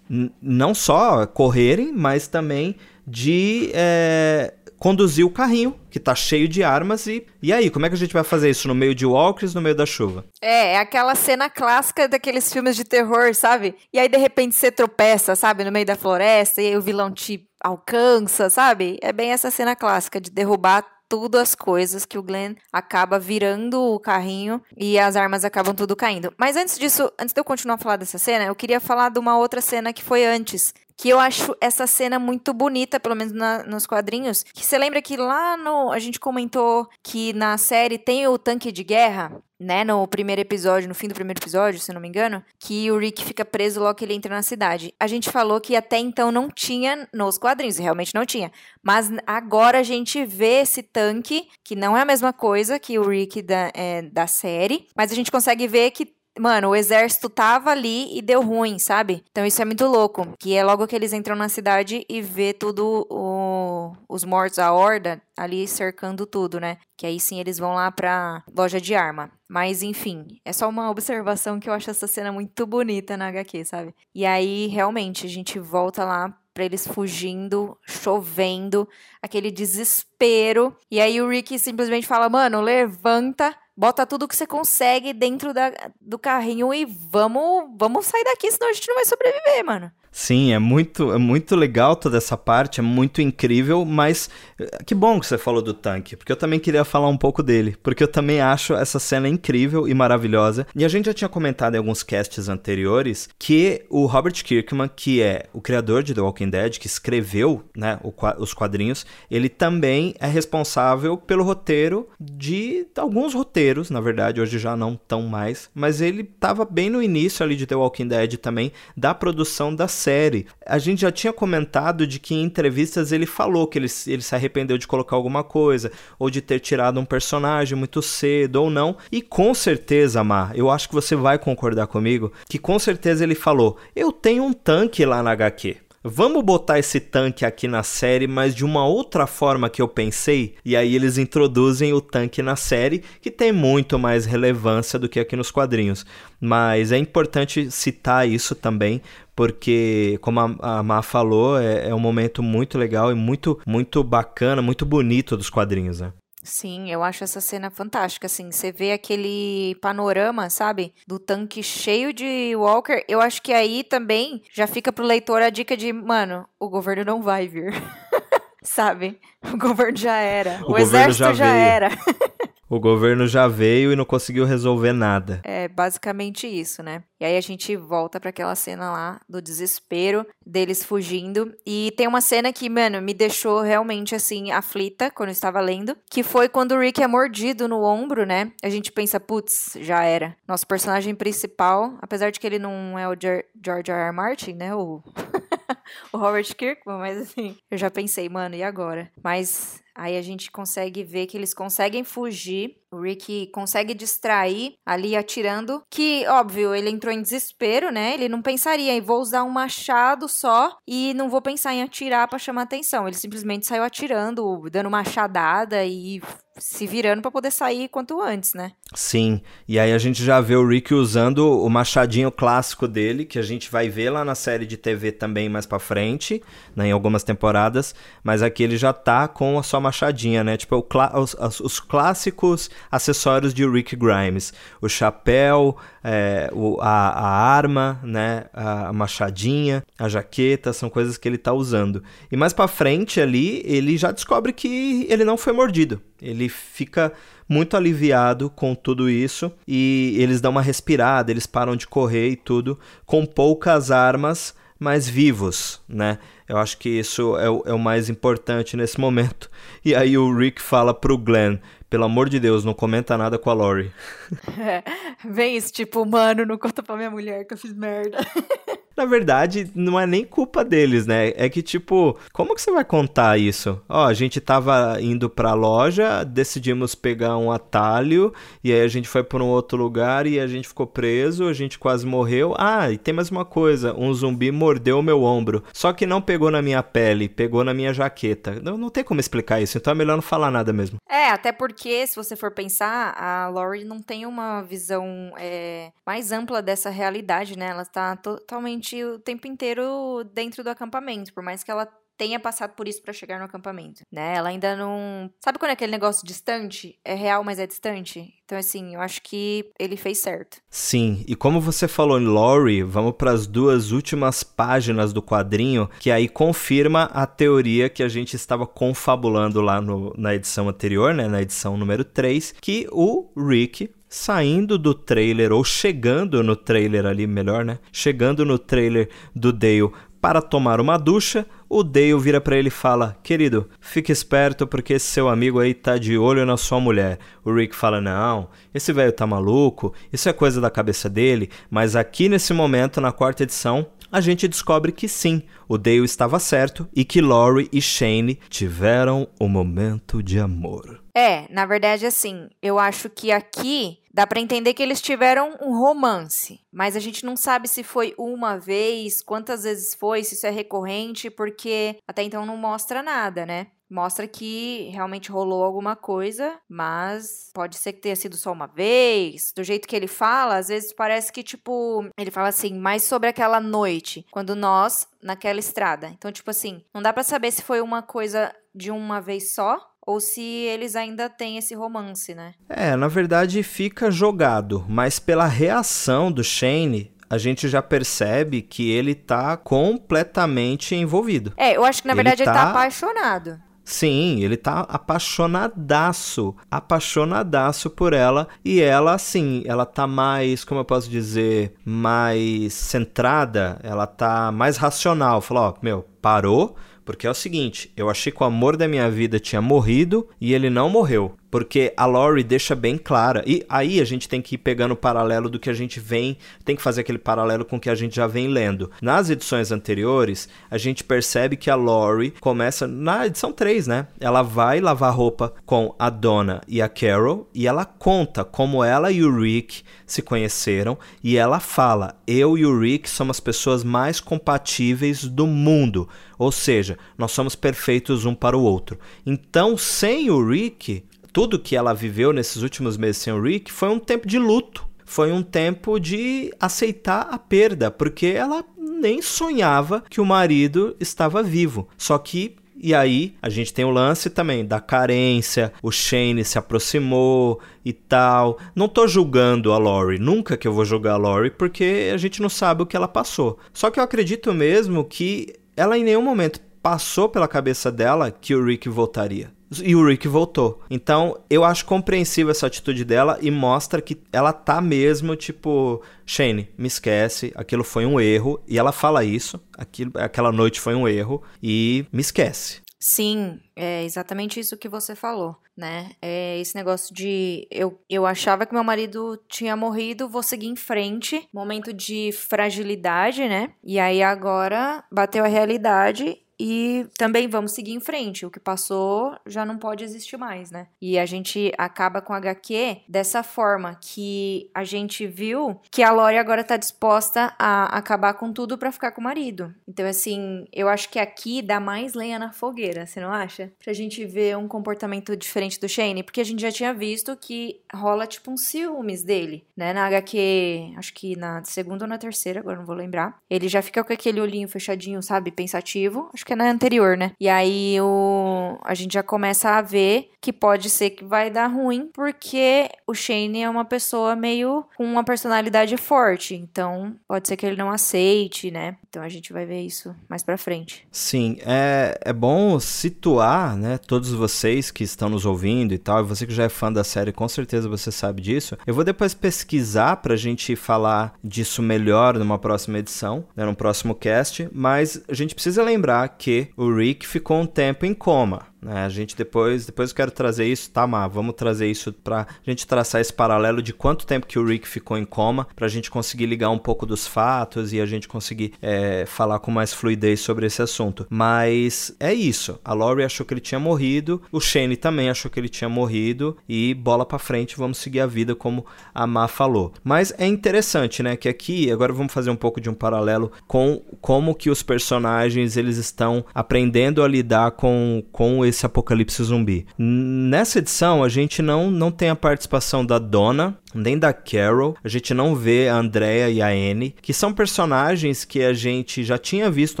não 0.42 0.74
só 0.74 1.26
correrem, 1.26 1.92
mas 1.92 2.26
também 2.26 2.74
de 3.06 3.70
é, 3.74 4.54
conduzir 4.80 5.26
o 5.26 5.30
carrinho, 5.30 5.78
que 5.90 6.00
tá 6.00 6.14
cheio 6.14 6.48
de 6.48 6.64
armas, 6.64 7.06
e, 7.06 7.26
e 7.42 7.52
aí, 7.52 7.68
como 7.68 7.84
é 7.84 7.88
que 7.90 7.94
a 7.94 7.98
gente 7.98 8.14
vai 8.14 8.24
fazer 8.24 8.48
isso 8.48 8.66
no 8.66 8.74
meio 8.74 8.94
de 8.94 9.04
walkers, 9.04 9.54
no 9.54 9.60
meio 9.60 9.74
da 9.74 9.84
chuva? 9.84 10.24
É, 10.40 10.72
é 10.72 10.78
aquela 10.78 11.14
cena 11.14 11.50
clássica 11.50 12.08
daqueles 12.08 12.50
filmes 12.50 12.74
de 12.74 12.82
terror, 12.82 13.34
sabe? 13.34 13.76
E 13.92 13.98
aí, 13.98 14.08
de 14.08 14.16
repente, 14.16 14.56
você 14.56 14.72
tropeça, 14.72 15.36
sabe, 15.36 15.64
no 15.64 15.70
meio 15.70 15.84
da 15.84 15.96
floresta, 15.96 16.62
e 16.62 16.68
aí 16.68 16.76
o 16.76 16.80
vilão 16.80 17.12
te 17.12 17.46
alcança, 17.62 18.48
sabe? 18.48 18.98
É 19.02 19.12
bem 19.12 19.32
essa 19.32 19.50
cena 19.50 19.76
clássica 19.76 20.18
de 20.18 20.30
derrubar 20.30 20.82
tudo 21.10 21.36
as 21.36 21.56
coisas 21.56 22.06
que 22.06 22.16
o 22.16 22.22
Glenn 22.22 22.54
acaba 22.72 23.18
virando 23.18 23.82
o 23.82 23.98
carrinho 23.98 24.62
e 24.76 24.96
as 24.96 25.16
armas 25.16 25.44
acabam 25.44 25.74
tudo 25.74 25.96
caindo. 25.96 26.32
Mas 26.38 26.56
antes 26.56 26.78
disso, 26.78 27.12
antes 27.18 27.34
de 27.34 27.40
eu 27.40 27.44
continuar 27.44 27.74
a 27.74 27.78
falar 27.78 27.96
dessa 27.96 28.16
cena, 28.16 28.44
eu 28.44 28.54
queria 28.54 28.78
falar 28.78 29.10
de 29.10 29.18
uma 29.18 29.36
outra 29.36 29.60
cena 29.60 29.92
que 29.92 30.04
foi 30.04 30.24
antes, 30.24 30.72
que 31.00 31.08
eu 31.08 31.18
acho 31.18 31.56
essa 31.62 31.86
cena 31.86 32.18
muito 32.18 32.52
bonita, 32.52 33.00
pelo 33.00 33.14
menos 33.16 33.32
na, 33.32 33.62
nos 33.62 33.86
quadrinhos. 33.86 34.42
Que 34.42 34.66
você 34.66 34.76
lembra 34.76 35.00
que 35.00 35.16
lá 35.16 35.56
no. 35.56 35.90
A 35.90 35.98
gente 35.98 36.20
comentou 36.20 36.86
que 37.02 37.32
na 37.32 37.56
série 37.56 37.96
tem 37.96 38.28
o 38.28 38.36
tanque 38.36 38.70
de 38.70 38.84
guerra, 38.84 39.40
né? 39.58 39.82
No 39.82 40.06
primeiro 40.06 40.42
episódio, 40.42 40.90
no 40.90 40.94
fim 40.94 41.08
do 41.08 41.14
primeiro 41.14 41.40
episódio, 41.40 41.80
se 41.80 41.90
não 41.90 42.02
me 42.02 42.08
engano, 42.08 42.44
que 42.58 42.90
o 42.90 42.98
Rick 42.98 43.24
fica 43.24 43.46
preso 43.46 43.80
logo 43.80 43.94
que 43.94 44.04
ele 44.04 44.12
entra 44.12 44.34
na 44.34 44.42
cidade. 44.42 44.92
A 45.00 45.06
gente 45.06 45.30
falou 45.30 45.58
que 45.58 45.74
até 45.74 45.96
então 45.96 46.30
não 46.30 46.50
tinha 46.50 47.08
nos 47.14 47.38
quadrinhos, 47.38 47.78
realmente 47.78 48.14
não 48.14 48.26
tinha. 48.26 48.52
Mas 48.82 49.10
agora 49.26 49.78
a 49.78 49.82
gente 49.82 50.22
vê 50.26 50.60
esse 50.60 50.82
tanque, 50.82 51.48
que 51.64 51.74
não 51.74 51.96
é 51.96 52.02
a 52.02 52.04
mesma 52.04 52.30
coisa 52.30 52.78
que 52.78 52.98
o 52.98 53.08
Rick 53.08 53.40
da, 53.40 53.70
é, 53.72 54.02
da 54.02 54.26
série, 54.26 54.86
mas 54.94 55.10
a 55.10 55.14
gente 55.14 55.32
consegue 55.32 55.66
ver 55.66 55.92
que 55.92 56.12
mano, 56.38 56.68
o 56.70 56.76
exército 56.76 57.28
tava 57.28 57.70
ali 57.70 58.16
e 58.16 58.22
deu 58.22 58.42
ruim, 58.42 58.78
sabe? 58.78 59.24
Então 59.30 59.44
isso 59.44 59.60
é 59.60 59.64
muito 59.64 59.86
louco. 59.86 60.34
Que 60.38 60.54
é 60.54 60.64
logo 60.64 60.86
que 60.86 60.94
eles 60.94 61.12
entram 61.12 61.36
na 61.36 61.48
cidade 61.48 62.04
e 62.08 62.20
vê 62.22 62.52
tudo 62.52 63.06
o, 63.10 63.92
os 64.08 64.24
mortos, 64.24 64.58
a 64.58 64.72
horda, 64.72 65.20
ali 65.36 65.66
cercando 65.66 66.26
tudo, 66.26 66.60
né? 66.60 66.78
Que 66.96 67.06
aí 67.06 67.18
sim 67.18 67.40
eles 67.40 67.58
vão 67.58 67.74
lá 67.74 67.90
pra 67.90 68.42
loja 68.54 68.80
de 68.80 68.94
arma. 68.94 69.30
Mas 69.48 69.82
enfim, 69.82 70.26
é 70.44 70.52
só 70.52 70.68
uma 70.68 70.90
observação 70.90 71.58
que 71.58 71.68
eu 71.68 71.72
acho 71.72 71.90
essa 71.90 72.06
cena 72.06 72.30
muito 72.30 72.66
bonita 72.66 73.16
na 73.16 73.28
HQ, 73.28 73.64
sabe? 73.64 73.94
E 74.14 74.24
aí 74.24 74.66
realmente 74.68 75.26
a 75.26 75.28
gente 75.28 75.58
volta 75.58 76.04
lá 76.04 76.34
para 76.52 76.64
eles 76.64 76.86
fugindo, 76.86 77.76
chovendo, 77.86 78.88
aquele 79.22 79.50
desespero. 79.50 80.76
E 80.90 81.00
aí 81.00 81.20
o 81.20 81.28
Rick 81.28 81.58
simplesmente 81.58 82.06
fala: 82.06 82.28
"Mano, 82.28 82.60
levanta, 82.60 83.56
bota 83.80 84.04
tudo 84.04 84.28
que 84.28 84.36
você 84.36 84.46
consegue 84.46 85.14
dentro 85.14 85.54
da, 85.54 85.72
do 85.98 86.18
carrinho 86.18 86.72
e 86.74 86.84
vamos, 86.84 87.70
vamos 87.78 88.04
sair 88.04 88.24
daqui, 88.24 88.52
senão 88.52 88.68
a 88.68 88.74
gente 88.74 88.86
não 88.86 88.94
vai 88.94 89.06
sobreviver, 89.06 89.64
mano". 89.64 89.90
Sim, 90.12 90.52
é 90.52 90.58
muito, 90.58 91.12
é 91.12 91.18
muito 91.18 91.54
legal 91.54 91.94
toda 91.94 92.16
essa 92.16 92.36
parte, 92.36 92.80
é 92.80 92.82
muito 92.82 93.22
incrível, 93.22 93.84
mas 93.84 94.28
eh, 94.58 94.78
que 94.84 94.92
bom 94.92 95.20
que 95.20 95.26
você 95.26 95.38
falou 95.38 95.62
do 95.62 95.72
tanque, 95.72 96.16
porque 96.16 96.32
eu 96.32 96.36
também 96.36 96.58
queria 96.58 96.84
falar 96.84 97.08
um 97.08 97.16
pouco 97.16 97.44
dele, 97.44 97.76
porque 97.80 98.02
eu 98.02 98.08
também 98.08 98.40
acho 98.40 98.74
essa 98.74 98.98
cena 98.98 99.28
incrível 99.28 99.86
e 99.86 99.94
maravilhosa. 99.94 100.66
E 100.74 100.84
a 100.84 100.88
gente 100.88 101.06
já 101.06 101.14
tinha 101.14 101.28
comentado 101.28 101.76
em 101.76 101.78
alguns 101.78 102.02
casts 102.02 102.48
anteriores 102.48 103.28
que 103.38 103.84
o 103.88 104.04
Robert 104.06 104.32
Kirkman, 104.44 104.90
que 104.94 105.22
é 105.22 105.44
o 105.52 105.60
criador 105.60 106.02
de 106.02 106.12
The 106.12 106.20
Walking 106.20 106.50
Dead, 106.50 106.78
que 106.78 106.88
escreveu 106.88 107.62
né, 107.76 108.00
os 108.38 108.52
quadrinhos, 108.52 109.06
ele 109.30 109.48
também 109.48 110.14
é 110.18 110.26
responsável 110.26 111.16
pelo 111.16 111.44
roteiro 111.44 112.08
de 112.18 112.86
alguns 112.96 113.32
roteiros, 113.32 113.90
na 113.90 114.00
verdade, 114.00 114.40
hoje 114.40 114.58
já 114.58 114.76
não 114.76 114.96
tão 114.96 115.22
mais, 115.22 115.70
mas 115.74 116.00
ele 116.00 116.22
estava 116.22 116.64
bem 116.64 116.90
no 116.90 117.02
início 117.02 117.44
ali 117.44 117.54
de 117.54 117.66
The 117.66 117.76
Walking 117.76 118.08
Dead 118.08 118.36
também, 118.36 118.72
da 118.96 119.14
produção 119.14 119.74
da 119.74 119.86
série. 120.00 120.46
A 120.66 120.78
gente 120.78 121.02
já 121.02 121.12
tinha 121.12 121.32
comentado 121.32 122.06
de 122.06 122.18
que 122.18 122.34
em 122.34 122.42
entrevistas 122.42 123.12
ele 123.12 123.26
falou 123.26 123.66
que 123.66 123.78
ele, 123.78 123.88
ele 124.06 124.22
se 124.22 124.34
arrependeu 124.34 124.78
de 124.78 124.86
colocar 124.86 125.16
alguma 125.16 125.44
coisa, 125.44 125.92
ou 126.18 126.30
de 126.30 126.40
ter 126.40 126.60
tirado 126.60 126.98
um 126.98 127.04
personagem 127.04 127.76
muito 127.76 128.00
cedo 128.00 128.56
ou 128.56 128.70
não. 128.70 128.96
E 129.12 129.20
com 129.20 129.52
certeza, 129.54 130.24
Mar, 130.24 130.52
eu 130.56 130.70
acho 130.70 130.88
que 130.88 130.94
você 130.94 131.14
vai 131.14 131.38
concordar 131.38 131.86
comigo, 131.86 132.32
que 132.48 132.58
com 132.58 132.78
certeza 132.78 133.24
ele 133.24 133.34
falou: 133.34 133.76
Eu 133.94 134.10
tenho 134.10 134.44
um 134.44 134.52
tanque 134.52 135.04
lá 135.04 135.22
na 135.22 135.32
HQ. 135.32 135.76
Vamos 136.02 136.42
botar 136.42 136.78
esse 136.78 136.98
tanque 136.98 137.44
aqui 137.44 137.68
na 137.68 137.82
série, 137.82 138.26
mas 138.26 138.54
de 138.54 138.64
uma 138.64 138.86
outra 138.86 139.26
forma 139.26 139.68
que 139.68 139.82
eu 139.82 139.86
pensei. 139.86 140.54
E 140.64 140.74
aí 140.74 140.94
eles 140.94 141.18
introduzem 141.18 141.92
o 141.92 142.00
tanque 142.00 142.40
na 142.40 142.56
série, 142.56 143.04
que 143.20 143.30
tem 143.30 143.52
muito 143.52 143.98
mais 143.98 144.24
relevância 144.24 144.98
do 144.98 145.10
que 145.10 145.20
aqui 145.20 145.36
nos 145.36 145.50
quadrinhos. 145.50 146.06
Mas 146.40 146.90
é 146.90 146.96
importante 146.96 147.70
citar 147.70 148.26
isso 148.26 148.54
também, 148.54 149.02
porque, 149.36 150.18
como 150.22 150.40
a, 150.40 150.78
a 150.78 150.82
Má 150.82 151.02
falou, 151.02 151.58
é, 151.58 151.90
é 151.90 151.94
um 151.94 152.00
momento 152.00 152.42
muito 152.42 152.78
legal 152.78 153.12
e 153.12 153.14
muito, 153.14 153.60
muito 153.66 154.02
bacana, 154.02 154.62
muito 154.62 154.86
bonito 154.86 155.36
dos 155.36 155.50
quadrinhos, 155.50 156.00
né? 156.00 156.14
Sim, 156.42 156.90
eu 156.90 157.02
acho 157.02 157.22
essa 157.22 157.40
cena 157.40 157.70
fantástica, 157.70 158.26
assim, 158.26 158.50
você 158.50 158.72
vê 158.72 158.92
aquele 158.92 159.74
panorama, 159.80 160.48
sabe, 160.48 160.94
do 161.06 161.18
tanque 161.18 161.62
cheio 161.62 162.12
de 162.14 162.56
Walker, 162.56 163.04
eu 163.06 163.20
acho 163.20 163.42
que 163.42 163.52
aí 163.52 163.84
também 163.84 164.42
já 164.50 164.66
fica 164.66 164.90
pro 164.90 165.04
leitor 165.04 165.42
a 165.42 165.50
dica 165.50 165.76
de, 165.76 165.92
mano, 165.92 166.48
o 166.58 166.68
governo 166.68 167.04
não 167.04 167.22
vai 167.22 167.46
vir, 167.46 167.72
sabe, 168.62 169.20
o 169.52 169.58
governo 169.58 169.98
já 169.98 170.16
era, 170.16 170.62
o, 170.66 170.72
o 170.72 170.78
exército 170.78 171.24
já, 171.24 171.34
já 171.34 171.54
era. 171.54 171.88
O 172.70 172.78
governo 172.78 173.26
já 173.26 173.48
veio 173.48 173.92
e 173.92 173.96
não 173.96 174.04
conseguiu 174.04 174.44
resolver 174.44 174.92
nada. 174.92 175.40
É 175.42 175.66
basicamente 175.66 176.46
isso, 176.46 176.84
né? 176.84 177.02
E 177.18 177.24
aí 177.24 177.36
a 177.36 177.40
gente 177.40 177.74
volta 177.74 178.20
para 178.20 178.30
aquela 178.30 178.54
cena 178.54 178.92
lá 178.92 179.20
do 179.28 179.42
desespero 179.42 180.24
deles 180.46 180.84
fugindo. 180.84 181.52
E 181.66 181.92
tem 181.96 182.06
uma 182.06 182.20
cena 182.20 182.52
que, 182.52 182.70
mano, 182.70 183.02
me 183.02 183.12
deixou 183.12 183.60
realmente 183.60 184.14
assim 184.14 184.52
aflita 184.52 185.10
quando 185.10 185.30
eu 185.30 185.32
estava 185.32 185.60
lendo, 185.60 185.96
que 186.08 186.22
foi 186.22 186.48
quando 186.48 186.70
o 186.70 186.78
Rick 186.78 187.02
é 187.02 187.08
mordido 187.08 187.66
no 187.66 187.82
ombro, 187.82 188.24
né? 188.24 188.52
A 188.62 188.68
gente 188.68 188.92
pensa, 188.92 189.18
putz, 189.18 189.76
já 189.80 190.04
era. 190.04 190.36
Nosso 190.46 190.64
personagem 190.64 191.12
principal, 191.12 191.94
apesar 192.00 192.30
de 192.30 192.38
que 192.38 192.46
ele 192.46 192.60
não 192.60 192.96
é 192.96 193.08
o 193.08 193.16
George 193.20 193.90
R. 193.90 193.98
R. 193.98 194.12
Martin, 194.12 194.52
né? 194.52 194.72
O 194.76 195.02
o 196.12 196.18
Robert 196.18 196.54
Kirkman, 196.54 196.98
mas 196.98 197.18
assim, 197.18 197.56
eu 197.68 197.76
já 197.76 197.90
pensei, 197.90 198.28
mano, 198.28 198.54
e 198.54 198.62
agora? 198.62 199.10
Mas 199.22 199.82
Aí 200.00 200.16
a 200.16 200.22
gente 200.22 200.50
consegue 200.50 201.04
ver 201.04 201.26
que 201.26 201.36
eles 201.36 201.52
conseguem 201.52 202.02
fugir. 202.02 202.74
O 202.90 203.02
Rick 203.02 203.48
consegue 203.48 203.92
distrair 203.92 204.72
ali 204.84 205.14
atirando. 205.14 205.82
Que, 205.90 206.26
óbvio, 206.26 206.74
ele 206.74 206.88
entrou 206.88 207.12
em 207.12 207.20
desespero, 207.20 207.92
né? 207.92 208.14
Ele 208.14 208.26
não 208.26 208.40
pensaria 208.40 208.94
em 208.94 209.00
vou 209.02 209.20
usar 209.20 209.44
um 209.44 209.50
machado 209.50 210.26
só 210.26 210.78
e 210.88 211.12
não 211.12 211.28
vou 211.28 211.42
pensar 211.42 211.74
em 211.74 211.82
atirar 211.82 212.26
para 212.28 212.38
chamar 212.38 212.62
atenção. 212.62 213.06
Ele 213.06 213.14
simplesmente 213.14 213.66
saiu 213.66 213.82
atirando, 213.82 214.70
dando 214.70 214.90
machadada 214.90 215.84
e 215.84 216.22
se 216.60 216.86
virando 216.86 217.22
para 217.22 217.30
poder 217.30 217.50
sair 217.50 217.88
quanto 217.88 218.20
antes, 218.20 218.54
né? 218.54 218.72
Sim. 218.94 219.40
E 219.66 219.78
aí 219.78 219.92
a 219.92 219.98
gente 219.98 220.22
já 220.22 220.40
vê 220.40 220.54
o 220.54 220.66
Rick 220.66 220.92
usando 220.92 221.60
o 221.60 221.68
machadinho 221.70 222.30
clássico 222.30 222.86
dele, 222.86 223.24
que 223.24 223.38
a 223.38 223.42
gente 223.42 223.70
vai 223.70 223.88
ver 223.88 224.10
lá 224.10 224.24
na 224.24 224.34
série 224.34 224.66
de 224.66 224.76
TV 224.76 225.12
também 225.12 225.48
mais 225.48 225.64
para 225.64 225.78
frente, 225.78 226.42
né, 226.76 226.88
em 226.88 226.92
algumas 226.92 227.24
temporadas, 227.24 227.94
mas 228.22 228.42
aqui 228.42 228.62
ele 228.62 228.76
já 228.76 228.92
tá 228.92 229.26
com 229.26 229.58
a 229.58 229.62
sua 229.62 229.80
machadinha, 229.90 230.44
né? 230.44 230.56
Tipo 230.56 230.86
os, 231.14 231.60
os, 231.60 231.80
clássicos 231.80 232.70
acessórios 232.90 233.52
de 233.52 233.68
Rick 233.68 233.96
Grimes, 233.96 234.52
o 234.80 234.88
chapéu, 234.88 235.76
é, 236.02 236.48
o, 236.52 236.78
a, 236.80 237.08
a, 237.08 237.28
arma, 237.28 238.00
né, 238.02 238.44
a, 238.54 238.92
machadinha, 238.92 239.84
a 239.98 240.08
jaqueta, 240.08 240.72
são 240.72 240.88
coisas 240.88 241.18
que 241.18 241.28
ele 241.28 241.36
tá 241.36 241.52
usando. 241.52 242.02
E 242.30 242.36
mais 242.36 242.52
para 242.52 242.68
frente 242.68 243.20
ali, 243.20 243.62
ele 243.64 243.98
já 243.98 244.12
descobre 244.12 244.52
que 244.52 245.06
ele 245.10 245.24
não 245.24 245.36
foi 245.36 245.52
mordido. 245.52 246.00
Ele 246.22 246.48
fica 246.48 247.12
muito 247.48 247.76
aliviado 247.76 248.48
com 248.48 248.74
tudo 248.76 249.10
isso 249.10 249.50
e 249.66 250.14
eles 250.18 250.40
dão 250.40 250.52
uma 250.52 250.62
respirada, 250.62 251.32
eles 251.32 251.46
param 251.46 251.74
de 251.74 251.86
correr 251.86 252.28
e 252.28 252.36
tudo, 252.36 252.78
com 253.04 253.26
poucas 253.26 253.90
armas, 253.90 254.54
mas 254.78 255.08
vivos, 255.08 255.80
né? 255.88 256.18
Eu 256.50 256.58
acho 256.58 256.78
que 256.78 256.88
isso 256.88 257.36
é 257.36 257.48
o, 257.48 257.62
é 257.64 257.72
o 257.72 257.78
mais 257.78 258.10
importante 258.10 258.76
nesse 258.76 258.98
momento. 258.98 259.48
E 259.82 259.94
aí 259.94 260.18
o 260.18 260.36
Rick 260.36 260.60
fala 260.60 260.92
pro 260.92 261.16
Glenn: 261.16 261.58
pelo 261.88 262.04
amor 262.04 262.28
de 262.28 262.38
Deus, 262.38 262.64
não 262.64 262.74
comenta 262.74 263.16
nada 263.16 263.38
com 263.38 263.48
a 263.48 263.52
Lori. 263.52 263.92
É, 264.58 264.82
vem 265.24 265.56
isso, 265.56 265.72
tipo, 265.72 266.04
mano, 266.04 266.44
não 266.44 266.58
conta 266.58 266.82
pra 266.82 266.96
minha 266.96 267.10
mulher 267.10 267.44
que 267.46 267.54
eu 267.54 267.58
fiz 267.58 267.72
merda. 267.72 268.18
Na 269.00 269.06
verdade, 269.06 269.70
não 269.74 269.98
é 269.98 270.06
nem 270.06 270.26
culpa 270.26 270.62
deles, 270.62 271.06
né? 271.06 271.32
É 271.34 271.48
que, 271.48 271.62
tipo, 271.62 272.18
como 272.34 272.54
que 272.54 272.60
você 272.60 272.70
vai 272.70 272.84
contar 272.84 273.38
isso? 273.38 273.80
Ó, 273.88 274.04
a 274.04 274.12
gente 274.12 274.38
tava 274.42 274.98
indo 275.00 275.30
pra 275.30 275.54
loja, 275.54 276.22
decidimos 276.22 276.94
pegar 276.94 277.38
um 277.38 277.50
atalho, 277.50 278.30
e 278.62 278.70
aí 278.70 278.82
a 278.82 278.88
gente 278.88 279.08
foi 279.08 279.24
pra 279.24 279.42
um 279.42 279.48
outro 279.48 279.78
lugar 279.78 280.26
e 280.26 280.38
a 280.38 280.46
gente 280.46 280.68
ficou 280.68 280.86
preso, 280.86 281.48
a 281.48 281.54
gente 281.54 281.78
quase 281.78 282.04
morreu. 282.04 282.54
Ah, 282.58 282.90
e 282.90 282.98
tem 282.98 283.14
mais 283.14 283.30
uma 283.30 283.42
coisa: 283.42 283.94
um 283.94 284.12
zumbi 284.12 284.52
mordeu 284.52 284.98
o 284.98 285.02
meu 285.02 285.22
ombro. 285.22 285.64
Só 285.72 285.94
que 285.94 286.04
não 286.04 286.20
pegou 286.20 286.50
na 286.50 286.60
minha 286.60 286.82
pele, 286.82 287.26
pegou 287.26 287.64
na 287.64 287.72
minha 287.72 287.94
jaqueta. 287.94 288.60
Não, 288.62 288.76
não 288.76 288.90
tem 288.90 289.02
como 289.02 289.18
explicar 289.18 289.62
isso, 289.62 289.78
então 289.78 289.92
é 289.92 289.96
melhor 289.96 290.16
não 290.16 290.22
falar 290.22 290.50
nada 290.50 290.74
mesmo. 290.74 290.98
É, 291.08 291.30
até 291.30 291.52
porque, 291.52 292.06
se 292.06 292.16
você 292.16 292.36
for 292.36 292.50
pensar, 292.50 293.14
a 293.16 293.48
Laurie 293.48 293.82
não 293.82 294.02
tem 294.02 294.26
uma 294.26 294.60
visão 294.60 295.32
é, 295.38 295.90
mais 296.06 296.32
ampla 296.32 296.60
dessa 296.60 296.90
realidade, 296.90 297.58
né? 297.58 297.68
Ela 297.68 297.86
tá 297.86 298.14
totalmente 298.16 298.89
o 298.96 299.18
tempo 299.18 299.46
inteiro 299.46 300.24
dentro 300.32 300.62
do 300.62 300.70
acampamento, 300.70 301.32
por 301.32 301.42
mais 301.42 301.62
que 301.62 301.70
ela 301.70 301.88
tenha 302.20 302.38
passado 302.38 302.74
por 302.74 302.86
isso 302.86 303.00
para 303.00 303.14
chegar 303.14 303.38
no 303.38 303.46
acampamento, 303.46 304.02
né? 304.12 304.36
Ela 304.36 304.50
ainda 304.50 304.76
não. 304.76 305.30
Sabe 305.42 305.58
quando 305.58 305.70
é 305.70 305.72
aquele 305.72 305.90
negócio 305.90 306.26
distante? 306.26 306.98
É 307.02 307.14
real, 307.14 307.42
mas 307.42 307.58
é 307.58 307.66
distante? 307.66 308.34
Então, 308.44 308.58
assim, 308.58 308.94
eu 308.94 309.00
acho 309.00 309.22
que 309.22 309.72
ele 309.78 309.96
fez 309.96 310.18
certo. 310.18 310.58
Sim, 310.68 311.24
e 311.26 311.34
como 311.34 311.62
você 311.62 311.88
falou 311.88 312.20
em 312.20 312.26
Lori, 312.26 312.82
vamos 312.82 313.14
para 313.14 313.30
as 313.30 313.46
duas 313.46 313.90
últimas 313.90 314.42
páginas 314.42 315.14
do 315.14 315.22
quadrinho, 315.22 315.88
que 315.98 316.10
aí 316.10 316.28
confirma 316.28 317.04
a 317.04 317.26
teoria 317.26 317.88
que 317.88 318.02
a 318.02 318.08
gente 318.08 318.36
estava 318.36 318.66
confabulando 318.66 319.62
lá 319.62 319.80
no, 319.80 320.12
na 320.14 320.34
edição 320.34 320.68
anterior, 320.68 321.14
né? 321.14 321.26
Na 321.26 321.40
edição 321.40 321.74
número 321.78 322.04
3, 322.04 322.54
que 322.60 322.86
o 322.92 323.32
Rick, 323.34 323.90
saindo 324.10 324.76
do 324.76 324.92
trailer, 324.92 325.52
ou 325.52 325.62
chegando 325.62 326.42
no 326.42 326.56
trailer 326.56 327.06
ali, 327.06 327.28
melhor, 327.28 327.64
né? 327.64 327.78
Chegando 327.92 328.44
no 328.44 328.58
trailer 328.58 329.08
do 329.34 329.52
Dale 329.52 329.92
para 330.20 330.42
tomar 330.42 330.80
uma 330.80 330.98
ducha, 330.98 331.46
o 331.68 331.82
Dale 331.82 332.18
vira 332.18 332.40
para 332.40 332.56
ele 332.56 332.68
e 332.68 332.72
fala: 332.72 333.16
Querido, 333.22 333.70
fique 333.80 334.12
esperto 334.12 334.66
porque 334.66 334.94
esse 334.94 335.06
seu 335.06 335.28
amigo 335.28 335.60
aí 335.60 335.72
tá 335.72 335.96
de 335.96 336.18
olho 336.18 336.44
na 336.44 336.56
sua 336.56 336.80
mulher. 336.80 337.18
O 337.44 337.54
Rick 337.54 337.74
fala: 337.74 338.00
Não, 338.00 338.50
esse 338.74 338.92
velho 338.92 339.12
tá 339.12 339.26
maluco, 339.26 339.94
isso 340.12 340.28
é 340.28 340.32
coisa 340.32 340.60
da 340.60 340.70
cabeça 340.70 341.08
dele. 341.08 341.48
Mas 341.70 341.96
aqui 341.96 342.28
nesse 342.28 342.52
momento, 342.52 343.00
na 343.00 343.12
quarta 343.12 343.44
edição, 343.44 343.86
a 344.12 344.20
gente 344.20 344.48
descobre 344.48 344.90
que 344.92 345.08
sim, 345.08 345.42
o 345.68 345.78
Dale 345.78 346.04
estava 346.04 346.38
certo 346.38 346.88
e 346.94 347.04
que 347.04 347.20
Laurie 347.20 347.68
e 347.72 347.80
Shane 347.80 348.38
tiveram 348.48 349.28
um 349.40 349.48
momento 349.48 350.22
de 350.22 350.38
amor. 350.38 351.00
É, 351.16 351.46
na 351.50 351.64
verdade, 351.64 352.04
assim, 352.06 352.48
eu 352.60 352.78
acho 352.78 353.08
que 353.08 353.30
aqui 353.32 353.99
dá 354.12 354.26
para 354.26 354.40
entender 354.40 354.74
que 354.74 354.82
eles 354.82 355.00
tiveram 355.00 355.56
um 355.60 355.78
romance, 355.78 356.60
mas 356.72 356.96
a 356.96 357.00
gente 357.00 357.24
não 357.24 357.36
sabe 357.36 357.68
se 357.68 357.82
foi 357.82 358.14
uma 358.18 358.56
vez, 358.58 359.22
quantas 359.22 359.64
vezes 359.64 359.94
foi, 359.94 360.24
se 360.24 360.34
isso 360.34 360.46
é 360.46 360.50
recorrente, 360.50 361.30
porque 361.30 361.96
até 362.06 362.22
então 362.22 362.44
não 362.44 362.56
mostra 362.56 363.02
nada, 363.02 363.46
né? 363.46 363.68
mostra 363.90 364.28
que 364.28 364.88
realmente 364.92 365.32
rolou 365.32 365.64
alguma 365.64 365.96
coisa, 365.96 366.58
mas 366.68 367.50
pode 367.52 367.76
ser 367.76 367.92
que 367.92 368.00
tenha 368.00 368.14
sido 368.14 368.36
só 368.36 368.52
uma 368.52 368.68
vez. 368.68 369.52
Do 369.54 369.64
jeito 369.64 369.88
que 369.88 369.96
ele 369.96 370.06
fala, 370.06 370.56
às 370.56 370.68
vezes 370.68 370.92
parece 370.92 371.32
que, 371.32 371.42
tipo, 371.42 372.08
ele 372.16 372.30
fala 372.30 372.48
assim, 372.48 372.78
mais 372.78 373.02
sobre 373.02 373.28
aquela 373.28 373.60
noite, 373.60 374.24
quando 374.30 374.54
nós, 374.54 375.08
naquela 375.20 375.58
estrada. 375.58 376.08
Então, 376.08 376.30
tipo 376.30 376.50
assim, 376.50 376.84
não 376.94 377.02
dá 377.02 377.12
para 377.12 377.24
saber 377.24 377.50
se 377.50 377.62
foi 377.62 377.80
uma 377.80 378.00
coisa 378.00 378.54
de 378.72 378.90
uma 378.90 379.20
vez 379.20 379.52
só. 379.52 379.89
Ou 380.06 380.20
se 380.20 380.42
eles 380.42 380.96
ainda 380.96 381.28
têm 381.28 381.58
esse 381.58 381.74
romance, 381.74 382.34
né? 382.34 382.54
É, 382.68 382.96
na 382.96 383.08
verdade 383.08 383.62
fica 383.62 384.10
jogado, 384.10 384.84
mas 384.88 385.18
pela 385.18 385.46
reação 385.46 386.32
do 386.32 386.42
Shane, 386.42 387.12
a 387.28 387.38
gente 387.38 387.68
já 387.68 387.80
percebe 387.80 388.60
que 388.60 388.90
ele 388.90 389.14
tá 389.14 389.56
completamente 389.56 390.94
envolvido. 390.94 391.52
É, 391.56 391.76
eu 391.76 391.84
acho 391.84 392.02
que 392.02 392.08
na 392.08 392.14
verdade 392.14 392.42
ele 392.42 392.50
tá, 392.50 392.56
ele 392.56 392.64
tá 392.64 392.70
apaixonado. 392.70 393.60
Sim, 393.84 394.40
ele 394.42 394.56
tá 394.56 394.80
apaixonadaço, 394.88 396.54
apaixonadaço 396.70 397.90
por 397.90 398.12
ela 398.12 398.46
e 398.64 398.80
ela 398.80 399.14
assim, 399.14 399.62
ela 399.66 399.84
tá 399.84 400.06
mais, 400.06 400.64
como 400.64 400.80
eu 400.80 400.84
posso 400.84 401.10
dizer, 401.10 401.74
mais 401.84 402.72
centrada, 402.72 403.80
ela 403.82 404.06
tá 404.06 404.52
mais 404.52 404.76
racional. 404.76 405.40
Falou, 405.40 405.64
ó, 405.64 405.74
meu, 405.82 406.04
parou, 406.22 406.76
porque 407.10 407.26
é 407.26 407.30
o 407.30 407.34
seguinte, 407.34 407.92
eu 407.96 408.08
achei 408.08 408.30
que 408.30 408.40
o 408.40 408.46
amor 408.46 408.76
da 408.76 408.86
minha 408.86 409.10
vida 409.10 409.40
tinha 409.40 409.60
morrido 409.60 410.28
e 410.40 410.54
ele 410.54 410.70
não 410.70 410.88
morreu. 410.88 411.34
Porque 411.50 411.92
a 411.96 412.06
Laurie 412.06 412.44
deixa 412.44 412.74
bem 412.74 412.96
clara. 412.96 413.42
E 413.46 413.64
aí 413.68 414.00
a 414.00 414.04
gente 414.04 414.28
tem 414.28 414.40
que 414.40 414.54
ir 414.54 414.58
pegando 414.58 414.92
o 414.92 414.96
paralelo 414.96 415.48
do 415.48 415.58
que 415.58 415.68
a 415.68 415.74
gente 415.74 415.98
vem. 415.98 416.36
Tem 416.64 416.76
que 416.76 416.82
fazer 416.82 417.00
aquele 417.00 417.18
paralelo 417.18 417.64
com 417.64 417.76
o 417.76 417.80
que 417.80 417.90
a 417.90 417.94
gente 417.94 418.16
já 418.16 418.26
vem 418.26 418.48
lendo. 418.48 418.90
Nas 419.02 419.30
edições 419.30 419.72
anteriores, 419.72 420.48
a 420.70 420.78
gente 420.78 421.02
percebe 421.02 421.56
que 421.56 421.70
a 421.70 421.74
Laurie 421.74 422.32
começa. 422.40 422.86
Na 422.86 423.26
edição 423.26 423.52
3, 423.52 423.86
né? 423.86 424.06
Ela 424.20 424.42
vai 424.42 424.80
lavar 424.80 425.14
roupa 425.14 425.52
com 425.66 425.94
a 425.98 426.08
Donna 426.08 426.60
e 426.68 426.80
a 426.80 426.88
Carol. 426.88 427.48
E 427.52 427.66
ela 427.66 427.84
conta 427.84 428.44
como 428.44 428.84
ela 428.84 429.10
e 429.10 429.24
o 429.24 429.40
Rick 429.40 429.82
se 430.06 430.22
conheceram. 430.22 430.98
E 431.22 431.36
ela 431.36 431.58
fala: 431.58 432.16
Eu 432.26 432.56
e 432.56 432.64
o 432.64 432.78
Rick 432.78 433.08
somos 433.08 433.36
as 433.36 433.40
pessoas 433.40 433.82
mais 433.82 434.20
compatíveis 434.20 435.24
do 435.24 435.46
mundo. 435.46 436.08
Ou 436.38 436.50
seja, 436.50 436.98
nós 437.18 437.32
somos 437.32 437.54
perfeitos 437.54 438.24
um 438.24 438.34
para 438.34 438.56
o 438.56 438.62
outro. 438.62 438.98
Então, 439.26 439.76
sem 439.76 440.30
o 440.30 440.42
Rick, 440.42 441.04
tudo 441.32 441.58
que 441.58 441.76
ela 441.76 441.94
viveu 441.94 442.32
nesses 442.32 442.62
últimos 442.62 442.96
meses 442.96 443.18
sem 443.18 443.32
o 443.32 443.40
Rick 443.40 443.72
foi 443.72 443.88
um 443.88 443.98
tempo 443.98 444.26
de 444.26 444.38
luto. 444.38 444.88
Foi 445.04 445.32
um 445.32 445.42
tempo 445.42 445.98
de 445.98 446.54
aceitar 446.60 447.22
a 447.32 447.36
perda, 447.36 447.90
porque 447.90 448.26
ela 448.26 448.64
nem 448.78 449.20
sonhava 449.20 450.04
que 450.08 450.20
o 450.20 450.24
marido 450.26 450.94
estava 451.00 451.42
vivo. 451.42 451.88
Só 451.98 452.16
que 452.16 452.54
e 452.82 452.94
aí 452.94 453.34
a 453.42 453.50
gente 453.50 453.74
tem 453.74 453.84
o 453.84 453.90
lance 453.90 454.30
também 454.30 454.64
da 454.64 454.80
carência, 454.80 455.70
o 455.82 455.90
Shane 455.90 456.42
se 456.42 456.58
aproximou 456.58 457.60
e 457.84 457.92
tal. 457.92 458.58
Não 458.74 458.88
tô 458.88 459.06
julgando 459.06 459.72
a 459.72 459.78
Lori, 459.78 460.18
nunca 460.18 460.56
que 460.56 460.66
eu 460.66 460.72
vou 460.72 460.84
julgar 460.84 461.12
a 461.12 461.18
Lori, 461.18 461.50
porque 461.50 462.10
a 462.12 462.16
gente 462.16 462.40
não 462.40 462.48
sabe 462.48 462.82
o 462.82 462.86
que 462.86 462.96
ela 462.96 463.06
passou. 463.06 463.58
Só 463.74 463.90
que 463.90 464.00
eu 464.00 464.04
acredito 464.04 464.54
mesmo 464.54 465.04
que 465.04 465.54
ela 465.76 465.98
em 465.98 466.04
nenhum 466.04 466.22
momento 466.22 466.60
passou 466.82 467.28
pela 467.28 467.46
cabeça 467.46 467.92
dela 467.92 468.30
que 468.30 468.54
o 468.54 468.64
Rick 468.64 468.88
voltaria. 468.88 469.52
E 469.82 469.94
o 469.94 470.04
Rick 470.04 470.26
voltou. 470.26 470.80
Então, 470.90 471.38
eu 471.48 471.64
acho 471.64 471.84
compreensível 471.84 472.50
essa 472.50 472.66
atitude 472.66 473.04
dela 473.04 473.38
e 473.40 473.50
mostra 473.50 474.02
que 474.02 474.20
ela 474.32 474.52
tá 474.52 474.80
mesmo, 474.80 475.36
tipo, 475.36 476.02
Shane, 476.26 476.68
me 476.76 476.88
esquece, 476.88 477.52
aquilo 477.54 477.84
foi 477.84 478.04
um 478.04 478.20
erro. 478.20 478.60
E 478.66 478.78
ela 478.78 478.90
fala 478.92 479.24
isso, 479.24 479.60
aquilo, 479.78 480.12
aquela 480.16 480.50
noite 480.50 480.80
foi 480.80 480.94
um 480.94 481.06
erro, 481.06 481.42
e 481.62 482.04
me 482.12 482.20
esquece. 482.20 482.80
Sim, 483.02 483.58
é 483.74 484.04
exatamente 484.04 484.60
isso 484.60 484.76
que 484.76 484.86
você 484.86 485.14
falou, 485.14 485.56
né? 485.74 486.10
É 486.20 486.60
esse 486.60 486.76
negócio 486.76 487.14
de 487.14 487.66
eu, 487.70 487.98
eu 488.10 488.26
achava 488.26 488.66
que 488.66 488.74
meu 488.74 488.84
marido 488.84 489.40
tinha 489.48 489.74
morrido, 489.74 490.28
vou 490.28 490.42
seguir 490.42 490.66
em 490.66 490.76
frente, 490.76 491.48
momento 491.50 491.94
de 491.94 492.30
fragilidade, 492.30 493.48
né? 493.48 493.70
E 493.82 493.98
aí 493.98 494.22
agora 494.22 495.02
bateu 495.10 495.42
a 495.42 495.48
realidade 495.48 496.36
e 496.60 497.06
também 497.16 497.48
vamos 497.48 497.72
seguir 497.72 497.92
em 497.92 498.00
frente. 498.00 498.44
O 498.44 498.50
que 498.50 498.60
passou 498.60 499.34
já 499.46 499.64
não 499.64 499.78
pode 499.78 500.04
existir 500.04 500.36
mais, 500.36 500.70
né? 500.70 500.88
E 501.00 501.18
a 501.18 501.24
gente 501.24 501.72
acaba 501.78 502.20
com 502.20 502.34
HQ 502.34 502.98
dessa 503.08 503.42
forma 503.42 503.98
que 503.98 504.70
a 504.74 504.84
gente 504.84 505.26
viu 505.26 505.80
que 505.90 506.02
a 506.02 506.12
Lori 506.12 506.36
agora 506.36 506.62
tá 506.62 506.76
disposta 506.76 507.54
a 507.58 507.96
acabar 507.96 508.34
com 508.34 508.52
tudo 508.52 508.76
para 508.76 508.92
ficar 508.92 509.12
com 509.12 509.22
o 509.22 509.24
marido. 509.24 509.74
Então, 509.88 510.06
assim, 510.06 510.66
eu 510.70 510.86
acho 510.86 511.08
que 511.08 511.18
aqui 511.18 511.62
dá 511.62 511.80
mais 511.80 512.12
lenha 512.12 512.38
na 512.38 512.52
fogueira, 512.52 513.06
você 513.06 513.20
não 513.20 513.32
acha? 513.32 513.72
Pra 513.82 513.94
gente 513.94 514.26
ver 514.26 514.58
um 514.58 514.68
comportamento 514.68 515.34
diferente 515.34 515.80
do 515.80 515.88
Shane, 515.88 516.22
porque 516.22 516.42
a 516.42 516.44
gente 516.44 516.60
já 516.60 516.70
tinha 516.70 516.92
visto 516.92 517.34
que 517.38 517.80
rola 517.94 518.26
tipo 518.26 518.50
um 518.50 518.56
ciúmes 518.58 519.22
dele, 519.22 519.64
né? 519.74 519.94
Na 519.94 520.06
HQ, 520.06 520.92
acho 520.98 521.14
que 521.14 521.36
na 521.36 521.64
segunda 521.64 522.04
ou 522.04 522.08
na 522.08 522.18
terceira, 522.18 522.60
agora 522.60 522.76
não 522.76 522.84
vou 522.84 522.94
lembrar. 522.94 523.38
Ele 523.48 523.66
já 523.66 523.80
fica 523.80 524.04
com 524.04 524.12
aquele 524.12 524.42
olhinho 524.42 524.68
fechadinho, 524.68 525.22
sabe? 525.22 525.50
Pensativo. 525.50 526.28
Acho 526.34 526.44
que 526.44 526.49
que 526.50 526.54
é 526.54 526.56
na 526.56 526.68
anterior, 526.68 527.16
né? 527.16 527.30
E 527.38 527.48
aí 527.48 528.00
o, 528.00 528.76
a 528.82 528.92
gente 528.92 529.14
já 529.14 529.22
começa 529.22 529.70
a 529.70 529.80
ver 529.80 530.30
que 530.40 530.52
pode 530.52 530.88
ser 530.88 531.10
que 531.10 531.24
vai 531.24 531.50
dar 531.50 531.66
ruim, 531.66 532.08
porque 532.12 532.88
o 533.06 533.14
Shane 533.14 533.62
é 533.62 533.68
uma 533.68 533.84
pessoa 533.84 534.34
meio 534.34 534.84
com 534.96 535.04
uma 535.04 535.22
personalidade 535.22 535.96
forte. 535.96 536.54
Então 536.54 537.14
pode 537.28 537.46
ser 537.46 537.56
que 537.56 537.66
ele 537.66 537.76
não 537.76 537.90
aceite, 537.90 538.70
né? 538.70 538.96
Então 539.08 539.22
a 539.22 539.28
gente 539.28 539.52
vai 539.52 539.66
ver 539.66 539.82
isso 539.82 540.14
mais 540.28 540.42
pra 540.42 540.56
frente. 540.56 541.06
Sim, 541.12 541.58
é, 541.64 542.18
é 542.22 542.32
bom 542.32 542.80
situar, 542.80 543.76
né? 543.76 543.98
Todos 543.98 544.32
vocês 544.32 544.90
que 544.90 545.04
estão 545.04 545.28
nos 545.28 545.44
ouvindo 545.44 545.92
e 545.92 545.98
tal, 545.98 546.20
e 546.20 546.26
você 546.26 546.46
que 546.46 546.54
já 546.54 546.64
é 546.64 546.68
fã 546.68 546.92
da 546.92 547.04
série, 547.04 547.32
com 547.32 547.48
certeza 547.48 547.88
você 547.88 548.10
sabe 548.10 548.40
disso. 548.40 548.76
Eu 548.86 548.94
vou 548.94 549.04
depois 549.04 549.34
pesquisar 549.34 550.16
pra 550.16 550.36
gente 550.36 550.74
falar 550.74 551.34
disso 551.44 551.82
melhor 551.82 552.38
numa 552.38 552.58
próxima 552.58 552.98
edição, 552.98 553.44
né, 553.54 553.64
num 553.64 553.74
próximo 553.74 554.14
cast, 554.14 554.68
mas 554.72 555.22
a 555.28 555.34
gente 555.34 555.54
precisa 555.54 555.82
lembrar 555.82 556.28
que 556.40 556.68
o 556.74 556.90
Rick 556.90 557.26
ficou 557.26 557.60
um 557.60 557.66
tempo 557.66 558.06
em 558.06 558.14
coma. 558.14 558.69
Né? 558.80 559.04
A 559.04 559.08
gente 559.08 559.36
depois, 559.36 559.86
depois 559.86 560.10
eu 560.10 560.16
quero 560.16 560.30
trazer 560.30 560.66
isso, 560.66 560.90
tá, 560.90 561.06
Má? 561.06 561.26
Vamos 561.28 561.54
trazer 561.54 561.90
isso 561.90 562.12
pra 562.12 562.46
gente 562.64 562.86
traçar 562.86 563.20
esse 563.20 563.32
paralelo 563.32 563.82
de 563.82 563.92
quanto 563.92 564.26
tempo 564.26 564.46
que 564.46 564.58
o 564.58 564.64
Rick 564.64 564.88
ficou 564.88 565.18
em 565.18 565.24
coma, 565.24 565.66
pra 565.76 565.88
gente 565.88 566.10
conseguir 566.10 566.46
ligar 566.46 566.70
um 566.70 566.78
pouco 566.78 567.04
dos 567.04 567.26
fatos 567.26 567.92
e 567.92 568.00
a 568.00 568.06
gente 568.06 568.28
conseguir 568.28 568.72
é, 568.80 569.24
falar 569.26 569.58
com 569.58 569.70
mais 569.70 569.92
fluidez 569.92 570.40
sobre 570.40 570.66
esse 570.66 570.80
assunto. 570.82 571.26
Mas 571.28 572.14
é 572.18 572.32
isso. 572.32 572.78
A 572.84 572.94
Laurie 572.94 573.24
achou 573.24 573.44
que 573.44 573.54
ele 573.54 573.60
tinha 573.60 573.78
morrido, 573.78 574.42
o 574.50 574.60
Shane 574.60 574.96
também 574.96 575.28
achou 575.28 575.50
que 575.50 575.60
ele 575.60 575.68
tinha 575.68 575.88
morrido 575.88 576.56
e 576.68 576.94
bola 576.94 577.26
pra 577.26 577.38
frente, 577.38 577.76
vamos 577.76 577.98
seguir 577.98 578.20
a 578.20 578.26
vida 578.26 578.54
como 578.54 578.86
a 579.14 579.26
Má 579.26 579.48
falou. 579.48 579.92
Mas 580.02 580.32
é 580.38 580.46
interessante, 580.46 581.22
né, 581.22 581.36
que 581.36 581.48
aqui, 581.48 581.90
agora 581.90 582.12
vamos 582.12 582.32
fazer 582.32 582.50
um 582.50 582.56
pouco 582.56 582.80
de 582.80 582.88
um 582.88 582.94
paralelo 582.94 583.52
com 583.66 584.02
como 584.20 584.54
que 584.54 584.70
os 584.70 584.82
personagens 584.82 585.76
eles 585.76 585.96
estão 585.96 586.44
aprendendo 586.54 587.22
a 587.22 587.28
lidar 587.28 587.72
com, 587.72 588.22
com 588.32 588.64
esse 588.70 588.86
apocalipse 588.86 589.42
zumbi. 589.42 589.86
Nessa 589.98 590.78
edição, 590.78 591.22
a 591.22 591.28
gente 591.28 591.60
não, 591.62 591.90
não 591.90 592.10
tem 592.10 592.30
a 592.30 592.36
participação 592.36 593.04
da 593.04 593.18
Donna, 593.18 593.78
nem 593.94 594.18
da 594.18 594.32
Carol, 594.32 594.96
a 595.02 595.08
gente 595.08 595.34
não 595.34 595.54
vê 595.54 595.88
a 595.88 595.96
Andrea 595.96 596.48
e 596.50 596.62
a 596.62 596.68
Anne, 596.68 597.14
que 597.20 597.32
são 597.32 597.52
personagens 597.52 598.44
que 598.44 598.62
a 598.62 598.72
gente 598.72 599.24
já 599.24 599.36
tinha 599.36 599.70
visto 599.70 600.00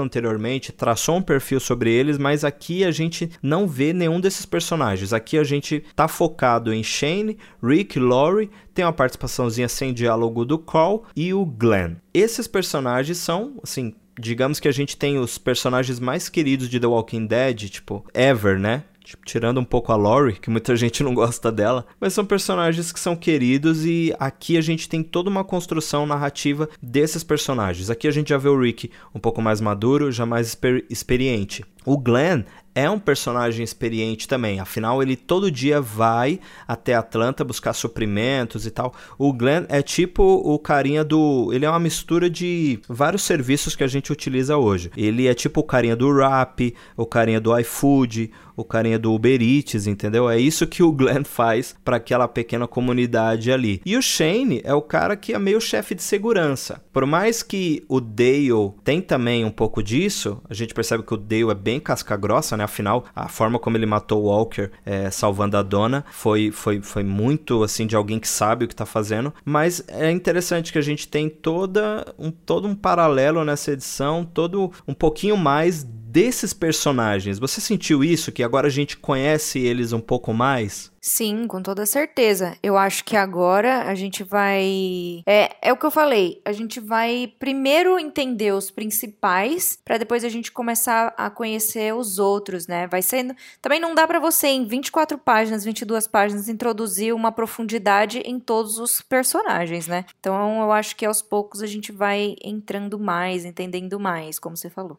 anteriormente, 0.00 0.72
traçou 0.72 1.16
um 1.16 1.22
perfil 1.22 1.60
sobre 1.60 1.92
eles, 1.92 2.18
mas 2.18 2.44
aqui 2.44 2.84
a 2.84 2.90
gente 2.90 3.30
não 3.42 3.66
vê 3.66 3.92
nenhum 3.92 4.20
desses 4.20 4.46
personagens. 4.46 5.12
Aqui 5.12 5.38
a 5.38 5.44
gente 5.44 5.84
tá 5.94 6.08
focado 6.08 6.72
em 6.72 6.82
Shane, 6.82 7.36
Rick, 7.62 7.98
Laurie, 7.98 8.50
tem 8.74 8.84
uma 8.84 8.92
participaçãozinha 8.92 9.68
sem 9.68 9.92
diálogo 9.92 10.44
do 10.44 10.58
Carl 10.58 11.02
e 11.14 11.34
o 11.34 11.44
Glenn. 11.44 11.96
Esses 12.14 12.46
personagens 12.46 13.18
são, 13.18 13.54
assim, 13.62 13.94
digamos 14.20 14.60
que 14.60 14.68
a 14.68 14.72
gente 14.72 14.96
tem 14.96 15.18
os 15.18 15.38
personagens 15.38 15.98
mais 15.98 16.28
queridos 16.28 16.68
de 16.68 16.78
The 16.78 16.86
Walking 16.86 17.26
Dead, 17.26 17.68
tipo, 17.68 18.04
ever, 18.14 18.58
né? 18.58 18.84
Tipo, 19.02 19.24
tirando 19.24 19.58
um 19.58 19.64
pouco 19.64 19.90
a 19.90 19.96
Lori, 19.96 20.34
que 20.34 20.50
muita 20.50 20.76
gente 20.76 21.02
não 21.02 21.14
gosta 21.14 21.50
dela, 21.50 21.86
mas 21.98 22.12
são 22.12 22.24
personagens 22.24 22.92
que 22.92 23.00
são 23.00 23.16
queridos 23.16 23.84
e 23.84 24.14
aqui 24.20 24.56
a 24.56 24.60
gente 24.60 24.88
tem 24.88 25.02
toda 25.02 25.30
uma 25.30 25.42
construção 25.42 26.06
narrativa 26.06 26.68
desses 26.80 27.24
personagens. 27.24 27.90
Aqui 27.90 28.06
a 28.06 28.12
gente 28.12 28.28
já 28.28 28.38
vê 28.38 28.48
o 28.48 28.60
Rick 28.60 28.90
um 29.14 29.18
pouco 29.18 29.40
mais 29.42 29.60
maduro, 29.60 30.12
já 30.12 30.26
mais 30.26 30.48
exper 30.48 30.84
experiente. 30.88 31.64
O 31.84 31.96
Glenn 31.96 32.42
é 32.74 32.88
um 32.88 32.98
personagem 32.98 33.64
experiente 33.64 34.28
também. 34.28 34.60
Afinal, 34.60 35.02
ele 35.02 35.16
todo 35.16 35.50
dia 35.50 35.80
vai 35.80 36.38
até 36.66 36.94
Atlanta 36.94 37.44
buscar 37.44 37.72
suprimentos 37.72 38.66
e 38.66 38.70
tal. 38.70 38.94
O 39.18 39.32
Glenn 39.32 39.64
é 39.68 39.82
tipo 39.82 40.22
o 40.22 40.58
carinha 40.58 41.04
do. 41.04 41.50
Ele 41.52 41.64
é 41.64 41.70
uma 41.70 41.80
mistura 41.80 42.30
de 42.30 42.80
vários 42.88 43.22
serviços 43.22 43.74
que 43.74 43.84
a 43.84 43.88
gente 43.88 44.12
utiliza 44.12 44.56
hoje. 44.56 44.90
Ele 44.96 45.26
é 45.26 45.34
tipo 45.34 45.60
o 45.60 45.64
carinha 45.64 45.96
do 45.96 46.12
Rap, 46.12 46.74
o 46.96 47.06
carinha 47.06 47.40
do 47.40 47.56
iFood, 47.58 48.30
o 48.56 48.64
carinha 48.64 48.98
do 48.98 49.12
Uber 49.12 49.40
Eats, 49.40 49.86
entendeu? 49.86 50.28
É 50.28 50.38
isso 50.38 50.66
que 50.66 50.82
o 50.82 50.92
Glenn 50.92 51.24
faz 51.24 51.74
para 51.84 51.96
aquela 51.96 52.28
pequena 52.28 52.66
comunidade 52.66 53.50
ali. 53.50 53.80
E 53.84 53.96
o 53.96 54.02
Shane 54.02 54.60
é 54.64 54.74
o 54.74 54.82
cara 54.82 55.16
que 55.16 55.32
é 55.32 55.38
meio 55.38 55.60
chefe 55.60 55.94
de 55.94 56.02
segurança. 56.02 56.82
Por 56.92 57.06
mais 57.06 57.42
que 57.42 57.84
o 57.88 58.00
Dale 58.00 58.74
tem 58.84 59.00
também 59.00 59.44
um 59.44 59.50
pouco 59.50 59.82
disso, 59.82 60.40
a 60.48 60.54
gente 60.54 60.74
percebe 60.74 61.02
que 61.02 61.14
o 61.14 61.16
Dale 61.16 61.50
é 61.50 61.54
bem 61.54 61.69
casca 61.78 62.16
grossa, 62.16 62.56
né? 62.56 62.64
Afinal, 62.64 63.04
a 63.14 63.28
forma 63.28 63.58
como 63.58 63.76
ele 63.76 63.86
matou 63.86 64.24
o 64.24 64.26
Walker 64.26 64.70
é, 64.84 65.10
salvando 65.10 65.56
a 65.56 65.62
dona 65.62 66.04
foi, 66.10 66.50
foi, 66.50 66.80
foi 66.80 67.04
muito 67.04 67.62
assim 67.62 67.86
de 67.86 67.94
alguém 67.94 68.18
que 68.18 68.28
sabe 68.28 68.64
o 68.64 68.68
que 68.68 68.74
tá 68.74 68.86
fazendo. 68.86 69.32
Mas 69.44 69.84
é 69.88 70.10
interessante 70.10 70.72
que 70.72 70.78
a 70.78 70.82
gente 70.82 71.06
tem 71.06 71.28
toda 71.28 72.14
um, 72.18 72.30
todo 72.30 72.66
um 72.66 72.74
paralelo 72.74 73.44
nessa 73.44 73.72
edição, 73.72 74.24
todo 74.24 74.72
um 74.88 74.94
pouquinho 74.94 75.36
mais 75.36 75.86
desses 76.10 76.52
personagens. 76.52 77.38
Você 77.38 77.60
sentiu 77.60 78.02
isso? 78.02 78.32
Que 78.32 78.42
agora 78.42 78.66
a 78.66 78.70
gente 78.70 78.96
conhece 78.96 79.60
eles 79.60 79.92
um 79.92 80.00
pouco 80.00 80.32
mais? 80.34 80.90
Sim, 81.00 81.46
com 81.46 81.62
toda 81.62 81.86
certeza. 81.86 82.56
Eu 82.62 82.76
acho 82.76 83.04
que 83.04 83.16
agora 83.16 83.84
a 83.84 83.94
gente 83.94 84.22
vai. 84.22 85.22
É, 85.24 85.56
é 85.62 85.72
o 85.72 85.76
que 85.76 85.86
eu 85.86 85.90
falei. 85.90 86.42
A 86.44 86.52
gente 86.52 86.80
vai 86.80 87.32
primeiro 87.38 87.98
entender 87.98 88.52
os 88.52 88.70
principais, 88.70 89.78
para 89.82 89.96
depois 89.96 90.24
a 90.24 90.28
gente 90.28 90.52
começar 90.52 91.14
a 91.16 91.30
conhecer 91.30 91.94
os 91.94 92.18
outros, 92.18 92.66
né? 92.66 92.86
Vai 92.86 93.02
sendo. 93.02 93.34
Também 93.62 93.80
não 93.80 93.94
dá 93.94 94.06
para 94.06 94.18
você, 94.18 94.48
em 94.48 94.66
24 94.66 95.16
páginas, 95.16 95.64
22 95.64 96.06
páginas, 96.06 96.48
introduzir 96.48 97.14
uma 97.14 97.32
profundidade 97.32 98.18
em 98.26 98.38
todos 98.38 98.78
os 98.78 99.00
personagens, 99.00 99.86
né? 99.86 100.04
Então 100.18 100.60
eu 100.60 100.72
acho 100.72 100.96
que 100.96 101.06
aos 101.06 101.22
poucos 101.22 101.62
a 101.62 101.66
gente 101.66 101.92
vai 101.92 102.34
entrando 102.42 102.98
mais, 102.98 103.44
entendendo 103.44 103.98
mais, 103.98 104.38
como 104.38 104.56
você 104.56 104.68
falou. 104.68 104.98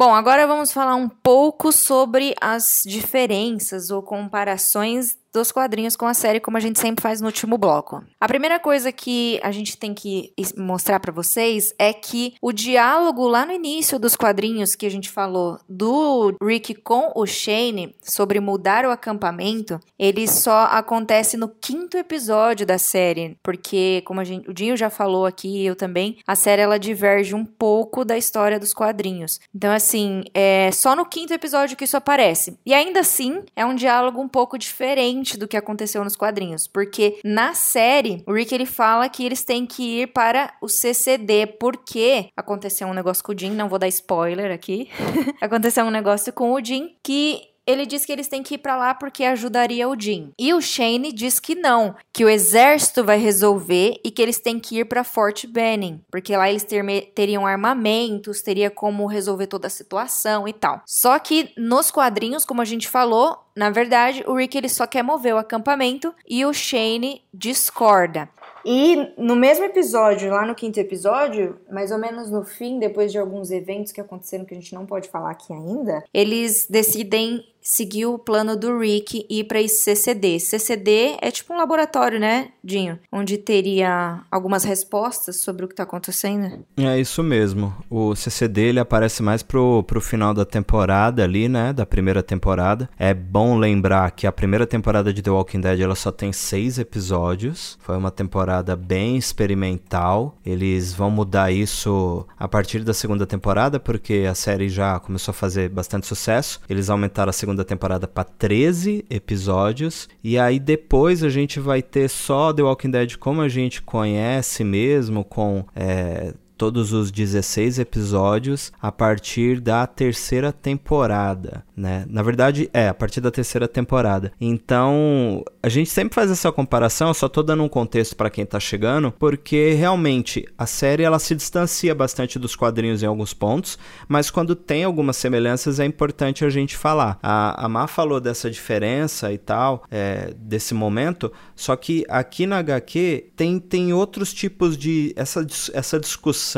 Bom, 0.00 0.14
agora 0.14 0.46
vamos 0.46 0.72
falar 0.72 0.94
um 0.94 1.10
pouco 1.10 1.70
sobre 1.70 2.34
as 2.40 2.80
diferenças 2.86 3.90
ou 3.90 4.02
comparações 4.02 5.18
dos 5.32 5.52
quadrinhos 5.52 5.96
com 5.96 6.06
a 6.06 6.14
série, 6.14 6.40
como 6.40 6.56
a 6.56 6.60
gente 6.60 6.78
sempre 6.78 7.02
faz 7.02 7.20
no 7.20 7.26
último 7.26 7.56
bloco. 7.56 8.02
A 8.20 8.28
primeira 8.28 8.58
coisa 8.58 8.90
que 8.92 9.40
a 9.42 9.52
gente 9.52 9.76
tem 9.76 9.94
que 9.94 10.32
mostrar 10.56 11.00
para 11.00 11.12
vocês 11.12 11.74
é 11.78 11.92
que 11.92 12.34
o 12.40 12.52
diálogo 12.52 13.26
lá 13.26 13.46
no 13.46 13.52
início 13.52 13.98
dos 13.98 14.16
quadrinhos 14.16 14.74
que 14.74 14.86
a 14.86 14.90
gente 14.90 15.08
falou 15.08 15.58
do 15.68 16.34
Rick 16.42 16.74
com 16.74 17.12
o 17.14 17.26
Shane 17.26 17.94
sobre 18.02 18.40
mudar 18.40 18.84
o 18.84 18.90
acampamento, 18.90 19.80
ele 19.98 20.26
só 20.26 20.64
acontece 20.64 21.36
no 21.36 21.48
quinto 21.48 21.96
episódio 21.96 22.66
da 22.66 22.78
série, 22.78 23.36
porque 23.42 24.02
como 24.04 24.24
gente, 24.24 24.48
o 24.48 24.54
Dinho 24.54 24.76
já 24.76 24.90
falou 24.90 25.26
aqui, 25.26 25.64
eu 25.64 25.76
também, 25.76 26.18
a 26.26 26.34
série 26.34 26.62
ela 26.62 26.78
diverge 26.78 27.34
um 27.34 27.44
pouco 27.44 28.04
da 28.04 28.16
história 28.16 28.58
dos 28.58 28.74
quadrinhos. 28.74 29.40
Então 29.54 29.72
assim, 29.72 30.24
é 30.34 30.70
só 30.72 30.96
no 30.96 31.06
quinto 31.06 31.32
episódio 31.32 31.76
que 31.76 31.84
isso 31.84 31.96
aparece. 31.96 32.58
E 32.64 32.74
ainda 32.74 33.00
assim, 33.00 33.42
é 33.54 33.64
um 33.64 33.74
diálogo 33.74 34.20
um 34.20 34.28
pouco 34.28 34.58
diferente 34.58 35.19
diferente 35.20 35.38
do 35.38 35.46
que 35.46 35.56
aconteceu 35.56 36.02
nos 36.02 36.16
quadrinhos, 36.16 36.66
porque 36.66 37.18
na 37.24 37.54
série, 37.54 38.22
o 38.26 38.32
Rick 38.32 38.54
ele 38.54 38.66
fala 38.66 39.08
que 39.08 39.24
eles 39.24 39.44
têm 39.44 39.66
que 39.66 40.02
ir 40.02 40.08
para 40.08 40.52
o 40.60 40.68
CCD, 40.68 41.46
porque 41.46 42.28
aconteceu 42.36 42.88
um 42.88 42.94
negócio 42.94 43.22
com 43.22 43.32
o 43.32 43.38
Jim, 43.38 43.50
não 43.50 43.68
vou 43.68 43.78
dar 43.78 43.88
spoiler 43.88 44.52
aqui. 44.52 44.88
aconteceu 45.40 45.84
um 45.84 45.90
negócio 45.90 46.32
com 46.32 46.52
o 46.52 46.64
Jim 46.64 46.96
que 47.02 47.49
ele 47.66 47.86
diz 47.86 48.04
que 48.04 48.12
eles 48.12 48.28
têm 48.28 48.42
que 48.42 48.54
ir 48.54 48.58
para 48.58 48.76
lá 48.76 48.94
porque 48.94 49.24
ajudaria 49.24 49.88
o 49.88 49.98
Jim. 49.98 50.32
E 50.38 50.52
o 50.52 50.60
Shane 50.60 51.12
diz 51.12 51.38
que 51.38 51.54
não, 51.54 51.94
que 52.12 52.24
o 52.24 52.28
exército 52.28 53.04
vai 53.04 53.18
resolver 53.18 54.00
e 54.04 54.10
que 54.10 54.20
eles 54.20 54.38
têm 54.38 54.58
que 54.58 54.78
ir 54.78 54.84
para 54.84 55.04
Fort 55.04 55.46
Benning, 55.46 56.02
porque 56.10 56.36
lá 56.36 56.48
eles 56.50 56.64
ter 56.64 56.80
teriam 57.14 57.46
armamentos, 57.46 58.42
teria 58.42 58.70
como 58.70 59.06
resolver 59.06 59.46
toda 59.46 59.66
a 59.66 59.70
situação 59.70 60.48
e 60.48 60.52
tal. 60.52 60.82
Só 60.86 61.18
que 61.18 61.52
nos 61.56 61.90
quadrinhos, 61.90 62.44
como 62.44 62.62
a 62.62 62.64
gente 62.64 62.88
falou, 62.88 63.38
na 63.54 63.70
verdade, 63.70 64.24
o 64.26 64.34
Rick 64.34 64.56
ele 64.56 64.68
só 64.68 64.86
quer 64.86 65.02
mover 65.02 65.34
o 65.34 65.38
acampamento 65.38 66.14
e 66.28 66.44
o 66.44 66.52
Shane 66.52 67.22
discorda. 67.32 68.28
E 68.64 69.14
no 69.16 69.34
mesmo 69.36 69.64
episódio, 69.64 70.30
lá 70.30 70.46
no 70.46 70.54
quinto 70.54 70.78
episódio, 70.78 71.58
mais 71.70 71.90
ou 71.90 71.98
menos 71.98 72.30
no 72.30 72.44
fim, 72.44 72.78
depois 72.78 73.10
de 73.10 73.18
alguns 73.18 73.50
eventos 73.50 73.92
que 73.92 74.00
aconteceram 74.00 74.44
que 74.44 74.54
a 74.54 74.56
gente 74.56 74.74
não 74.74 74.86
pode 74.86 75.08
falar 75.08 75.30
aqui 75.30 75.52
ainda, 75.52 76.04
eles 76.12 76.66
decidem 76.68 77.44
seguiu 77.62 78.14
o 78.14 78.18
plano 78.18 78.56
do 78.56 78.78
Rick 78.78 79.26
e 79.28 79.40
ir 79.40 79.44
para 79.44 79.60
esse 79.60 79.82
CCD. 79.82 80.38
CCD 80.40 81.16
é 81.20 81.30
tipo 81.30 81.52
um 81.52 81.56
laboratório, 81.56 82.18
né, 82.18 82.48
Dinho? 82.62 82.98
Onde 83.12 83.38
teria 83.38 84.20
algumas 84.30 84.64
respostas 84.64 85.36
sobre 85.36 85.64
o 85.64 85.68
que 85.68 85.74
tá 85.74 85.82
acontecendo. 85.82 86.64
É 86.76 86.98
isso 86.98 87.22
mesmo. 87.22 87.74
O 87.88 88.14
CCD 88.14 88.62
ele 88.62 88.80
aparece 88.80 89.22
mais 89.22 89.42
pro, 89.42 89.82
pro 89.84 90.00
final 90.00 90.32
da 90.34 90.44
temporada 90.44 91.22
ali, 91.22 91.48
né, 91.48 91.72
da 91.72 91.86
primeira 91.86 92.22
temporada. 92.22 92.88
É 92.98 93.12
bom 93.12 93.58
lembrar 93.58 94.10
que 94.10 94.26
a 94.26 94.32
primeira 94.32 94.66
temporada 94.66 95.12
de 95.12 95.22
The 95.22 95.30
Walking 95.30 95.60
Dead 95.60 95.80
ela 95.80 95.94
só 95.94 96.10
tem 96.10 96.32
seis 96.32 96.78
episódios. 96.78 97.78
Foi 97.80 97.96
uma 97.96 98.10
temporada 98.10 98.74
bem 98.76 99.16
experimental. 99.16 100.38
Eles 100.44 100.92
vão 100.92 101.10
mudar 101.10 101.50
isso 101.50 102.26
a 102.38 102.48
partir 102.48 102.80
da 102.80 102.94
segunda 102.94 103.26
temporada, 103.26 103.78
porque 103.78 104.26
a 104.28 104.34
série 104.34 104.68
já 104.68 104.98
começou 105.00 105.32
a 105.32 105.34
fazer 105.34 105.68
bastante 105.68 106.06
sucesso. 106.06 106.60
Eles 106.68 106.88
aumentaram 106.88 107.30
a 107.30 107.32
segunda 107.32 107.49
segunda 107.50 107.64
temporada 107.64 108.06
para 108.06 108.24
13 108.24 109.04
episódios. 109.10 110.08
E 110.22 110.38
aí 110.38 110.58
depois 110.60 111.24
a 111.24 111.28
gente 111.28 111.58
vai 111.58 111.82
ter 111.82 112.08
só 112.08 112.52
The 112.52 112.62
Walking 112.62 112.90
Dead 112.90 113.16
como 113.16 113.40
a 113.40 113.48
gente 113.48 113.82
conhece 113.82 114.62
mesmo, 114.62 115.24
com 115.24 115.64
é, 115.74 116.32
todos 116.60 116.92
os 116.92 117.10
16 117.10 117.78
episódios 117.78 118.70
a 118.82 118.92
partir 118.92 119.62
da 119.62 119.86
terceira 119.86 120.52
temporada, 120.52 121.64
né? 121.74 122.04
Na 122.06 122.22
verdade, 122.22 122.68
é, 122.74 122.88
a 122.88 122.92
partir 122.92 123.22
da 123.22 123.30
terceira 123.30 123.66
temporada. 123.66 124.30
Então, 124.38 125.42
a 125.62 125.70
gente 125.70 125.88
sempre 125.88 126.14
faz 126.14 126.30
essa 126.30 126.52
comparação, 126.52 127.08
eu 127.08 127.14
só 127.14 127.30
tô 127.30 127.42
dando 127.42 127.62
um 127.62 127.68
contexto 127.68 128.14
para 128.14 128.28
quem 128.28 128.44
tá 128.44 128.60
chegando, 128.60 129.10
porque 129.10 129.72
realmente 129.72 130.46
a 130.58 130.66
série 130.66 131.02
ela 131.02 131.18
se 131.18 131.34
distancia 131.34 131.94
bastante 131.94 132.38
dos 132.38 132.54
quadrinhos 132.54 133.02
em 133.02 133.06
alguns 133.06 133.32
pontos, 133.32 133.78
mas 134.06 134.30
quando 134.30 134.54
tem 134.54 134.84
algumas 134.84 135.16
semelhanças 135.16 135.80
é 135.80 135.86
importante 135.86 136.44
a 136.44 136.50
gente 136.50 136.76
falar. 136.76 137.18
A, 137.22 137.64
a 137.64 137.68
Má 137.70 137.86
falou 137.86 138.20
dessa 138.20 138.50
diferença 138.50 139.32
e 139.32 139.38
tal, 139.38 139.84
é, 139.90 140.34
desse 140.36 140.74
momento, 140.74 141.32
só 141.56 141.74
que 141.74 142.04
aqui 142.06 142.46
na 142.46 142.58
HQ 142.58 143.30
tem, 143.34 143.58
tem 143.58 143.94
outros 143.94 144.30
tipos 144.34 144.76
de. 144.76 145.14
essa, 145.16 145.46
essa 145.72 145.98
discussão 145.98 146.49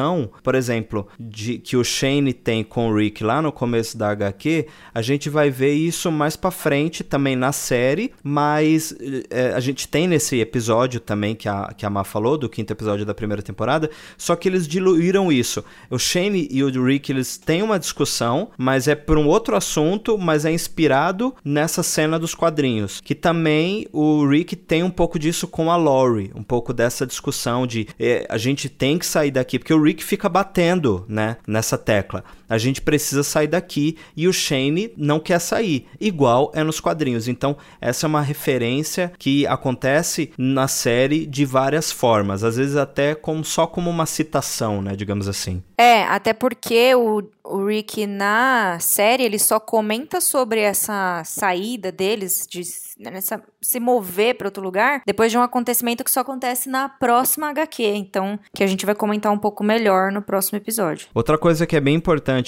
por 0.43 0.55
exemplo, 0.55 1.07
de 1.19 1.59
que 1.59 1.77
o 1.77 1.85
Shane 1.85 2.33
tem 2.33 2.63
com 2.63 2.89
o 2.89 2.95
Rick 2.95 3.23
lá 3.25 3.43
no 3.43 3.53
começo 3.53 3.97
da 3.97 4.11
HQ, 4.11 4.67
a 4.95 5.03
gente 5.03 5.29
vai 5.29 5.51
ver 5.51 5.73
isso 5.73 6.11
mais 6.11 6.37
para 6.37 6.51
frente 6.51 7.03
também 7.03 7.37
na 7.37 7.53
série, 7.53 8.13
mas 8.23 8.95
é, 9.31 9.53
a 9.53 9.61
gente 9.61 9.89
tem 9.89 10.07
nesse 10.07 10.41
episódio 10.41 11.01
também 11.01 11.35
que 11.35 11.49
a, 11.49 11.73
que 11.77 11.85
a 11.85 11.91
Ma 11.91 12.05
falou, 12.05 12.37
do 12.37 12.49
quinto 12.49 12.73
episódio 12.73 13.05
da 13.05 13.15
primeira 13.15 13.43
temporada, 13.43 13.91
só 14.17 14.37
que 14.37 14.49
eles 14.49 14.67
diluíram 14.67 15.31
isso. 15.31 15.65
O 15.91 15.99
Shane 15.99 16.49
e 16.51 16.63
o 16.63 16.85
Rick, 16.85 17.11
eles 17.11 17.37
têm 17.37 17.63
uma 17.63 17.79
discussão, 17.79 18.51
mas 18.57 18.89
é 18.89 18.95
por 18.95 19.19
um 19.19 19.27
outro 19.27 19.57
assunto, 19.57 20.19
mas 20.19 20.45
é 20.45 20.53
inspirado 20.53 21.35
nessa 21.45 21.83
cena 21.83 22.19
dos 22.19 22.35
quadrinhos, 22.35 23.01
que 23.01 23.15
também 23.15 23.87
o 23.93 24.27
Rick 24.27 24.57
tem 24.57 24.83
um 24.83 24.91
pouco 24.91 25.19
disso 25.19 25.47
com 25.47 25.71
a 25.71 25.77
Lori, 25.77 26.31
um 26.35 26.43
pouco 26.43 26.73
dessa 26.73 27.07
discussão 27.07 27.67
de 27.67 27.87
é, 27.99 28.27
a 28.29 28.39
gente 28.39 28.69
tem 28.69 28.99
que 28.99 29.07
sair 29.07 29.31
daqui, 29.31 29.59
porque 29.59 29.75
o 29.75 29.82
Rick 29.83 30.03
fica 30.05 30.29
batendo, 30.29 31.05
né, 31.09 31.37
nessa 31.47 31.77
tecla. 31.77 32.25
A 32.53 32.59
gente 32.59 32.83
precisa 32.83 33.23
sair 33.23 33.47
daqui 33.47 33.97
e 34.15 34.29
o 34.29 34.33
Shane 34.33 34.93
não 34.95 35.19
quer 35.19 35.39
sair, 35.39 35.87
igual 35.99 36.53
é 36.55 36.63
nos 36.63 36.81
quadrinhos. 36.81 37.27
Então, 37.27 37.57
essa 37.81 38.05
é 38.05 38.09
uma 38.09 38.21
referência 38.21 39.11
que 39.19 39.47
acontece 39.47 40.35
na 40.37 40.69
série 40.69 41.25
de 41.25 41.47
várias 41.47 41.91
formas, 41.91 42.45
às 42.45 42.59
vezes 42.59 42.77
até 42.77 43.15
como 43.15 43.43
só 43.43 43.67
como 43.67 43.89
uma 43.89 44.05
citação, 44.05 44.83
né, 44.83 44.95
digamos 44.95 45.29
assim. 45.29 45.63
É, 45.79 46.03
até 46.03 46.35
porque 46.35 46.95
o, 46.95 47.23
o 47.43 47.65
Rick 47.65 48.07
na 48.07 48.79
série 48.81 49.23
ele 49.23 49.39
só 49.39 49.59
comenta 49.59 50.21
sobre 50.21 50.61
essa 50.61 51.23
saída 51.25 51.91
deles 51.91 52.47
de 52.47 52.63
nessa, 52.99 53.43
se 53.61 53.81
mover 53.81 54.37
para 54.37 54.47
outro 54.47 54.63
lugar 54.63 55.03
depois 55.07 55.31
de 55.31 55.39
um 55.39 55.43
acontecimento 55.43 56.05
que 56.05 56.11
só 56.11 56.21
acontece 56.21 56.69
na 56.69 56.89
próxima 56.89 57.49
HQ. 57.51 57.83
Então, 57.83 58.39
que 58.55 58.63
a 58.63 58.67
gente 58.67 58.87
vai 58.87 58.95
comentar 58.95 59.33
um 59.33 59.39
pouco 59.39 59.65
melhor 59.65 60.13
no 60.13 60.23
próximo 60.23 60.59
episódio. 60.59 61.09
Outra 61.15 61.37
coisa 61.37 61.67
que 61.67 61.77
é 61.77 61.81
bem 61.81 61.95
importante 61.95 62.42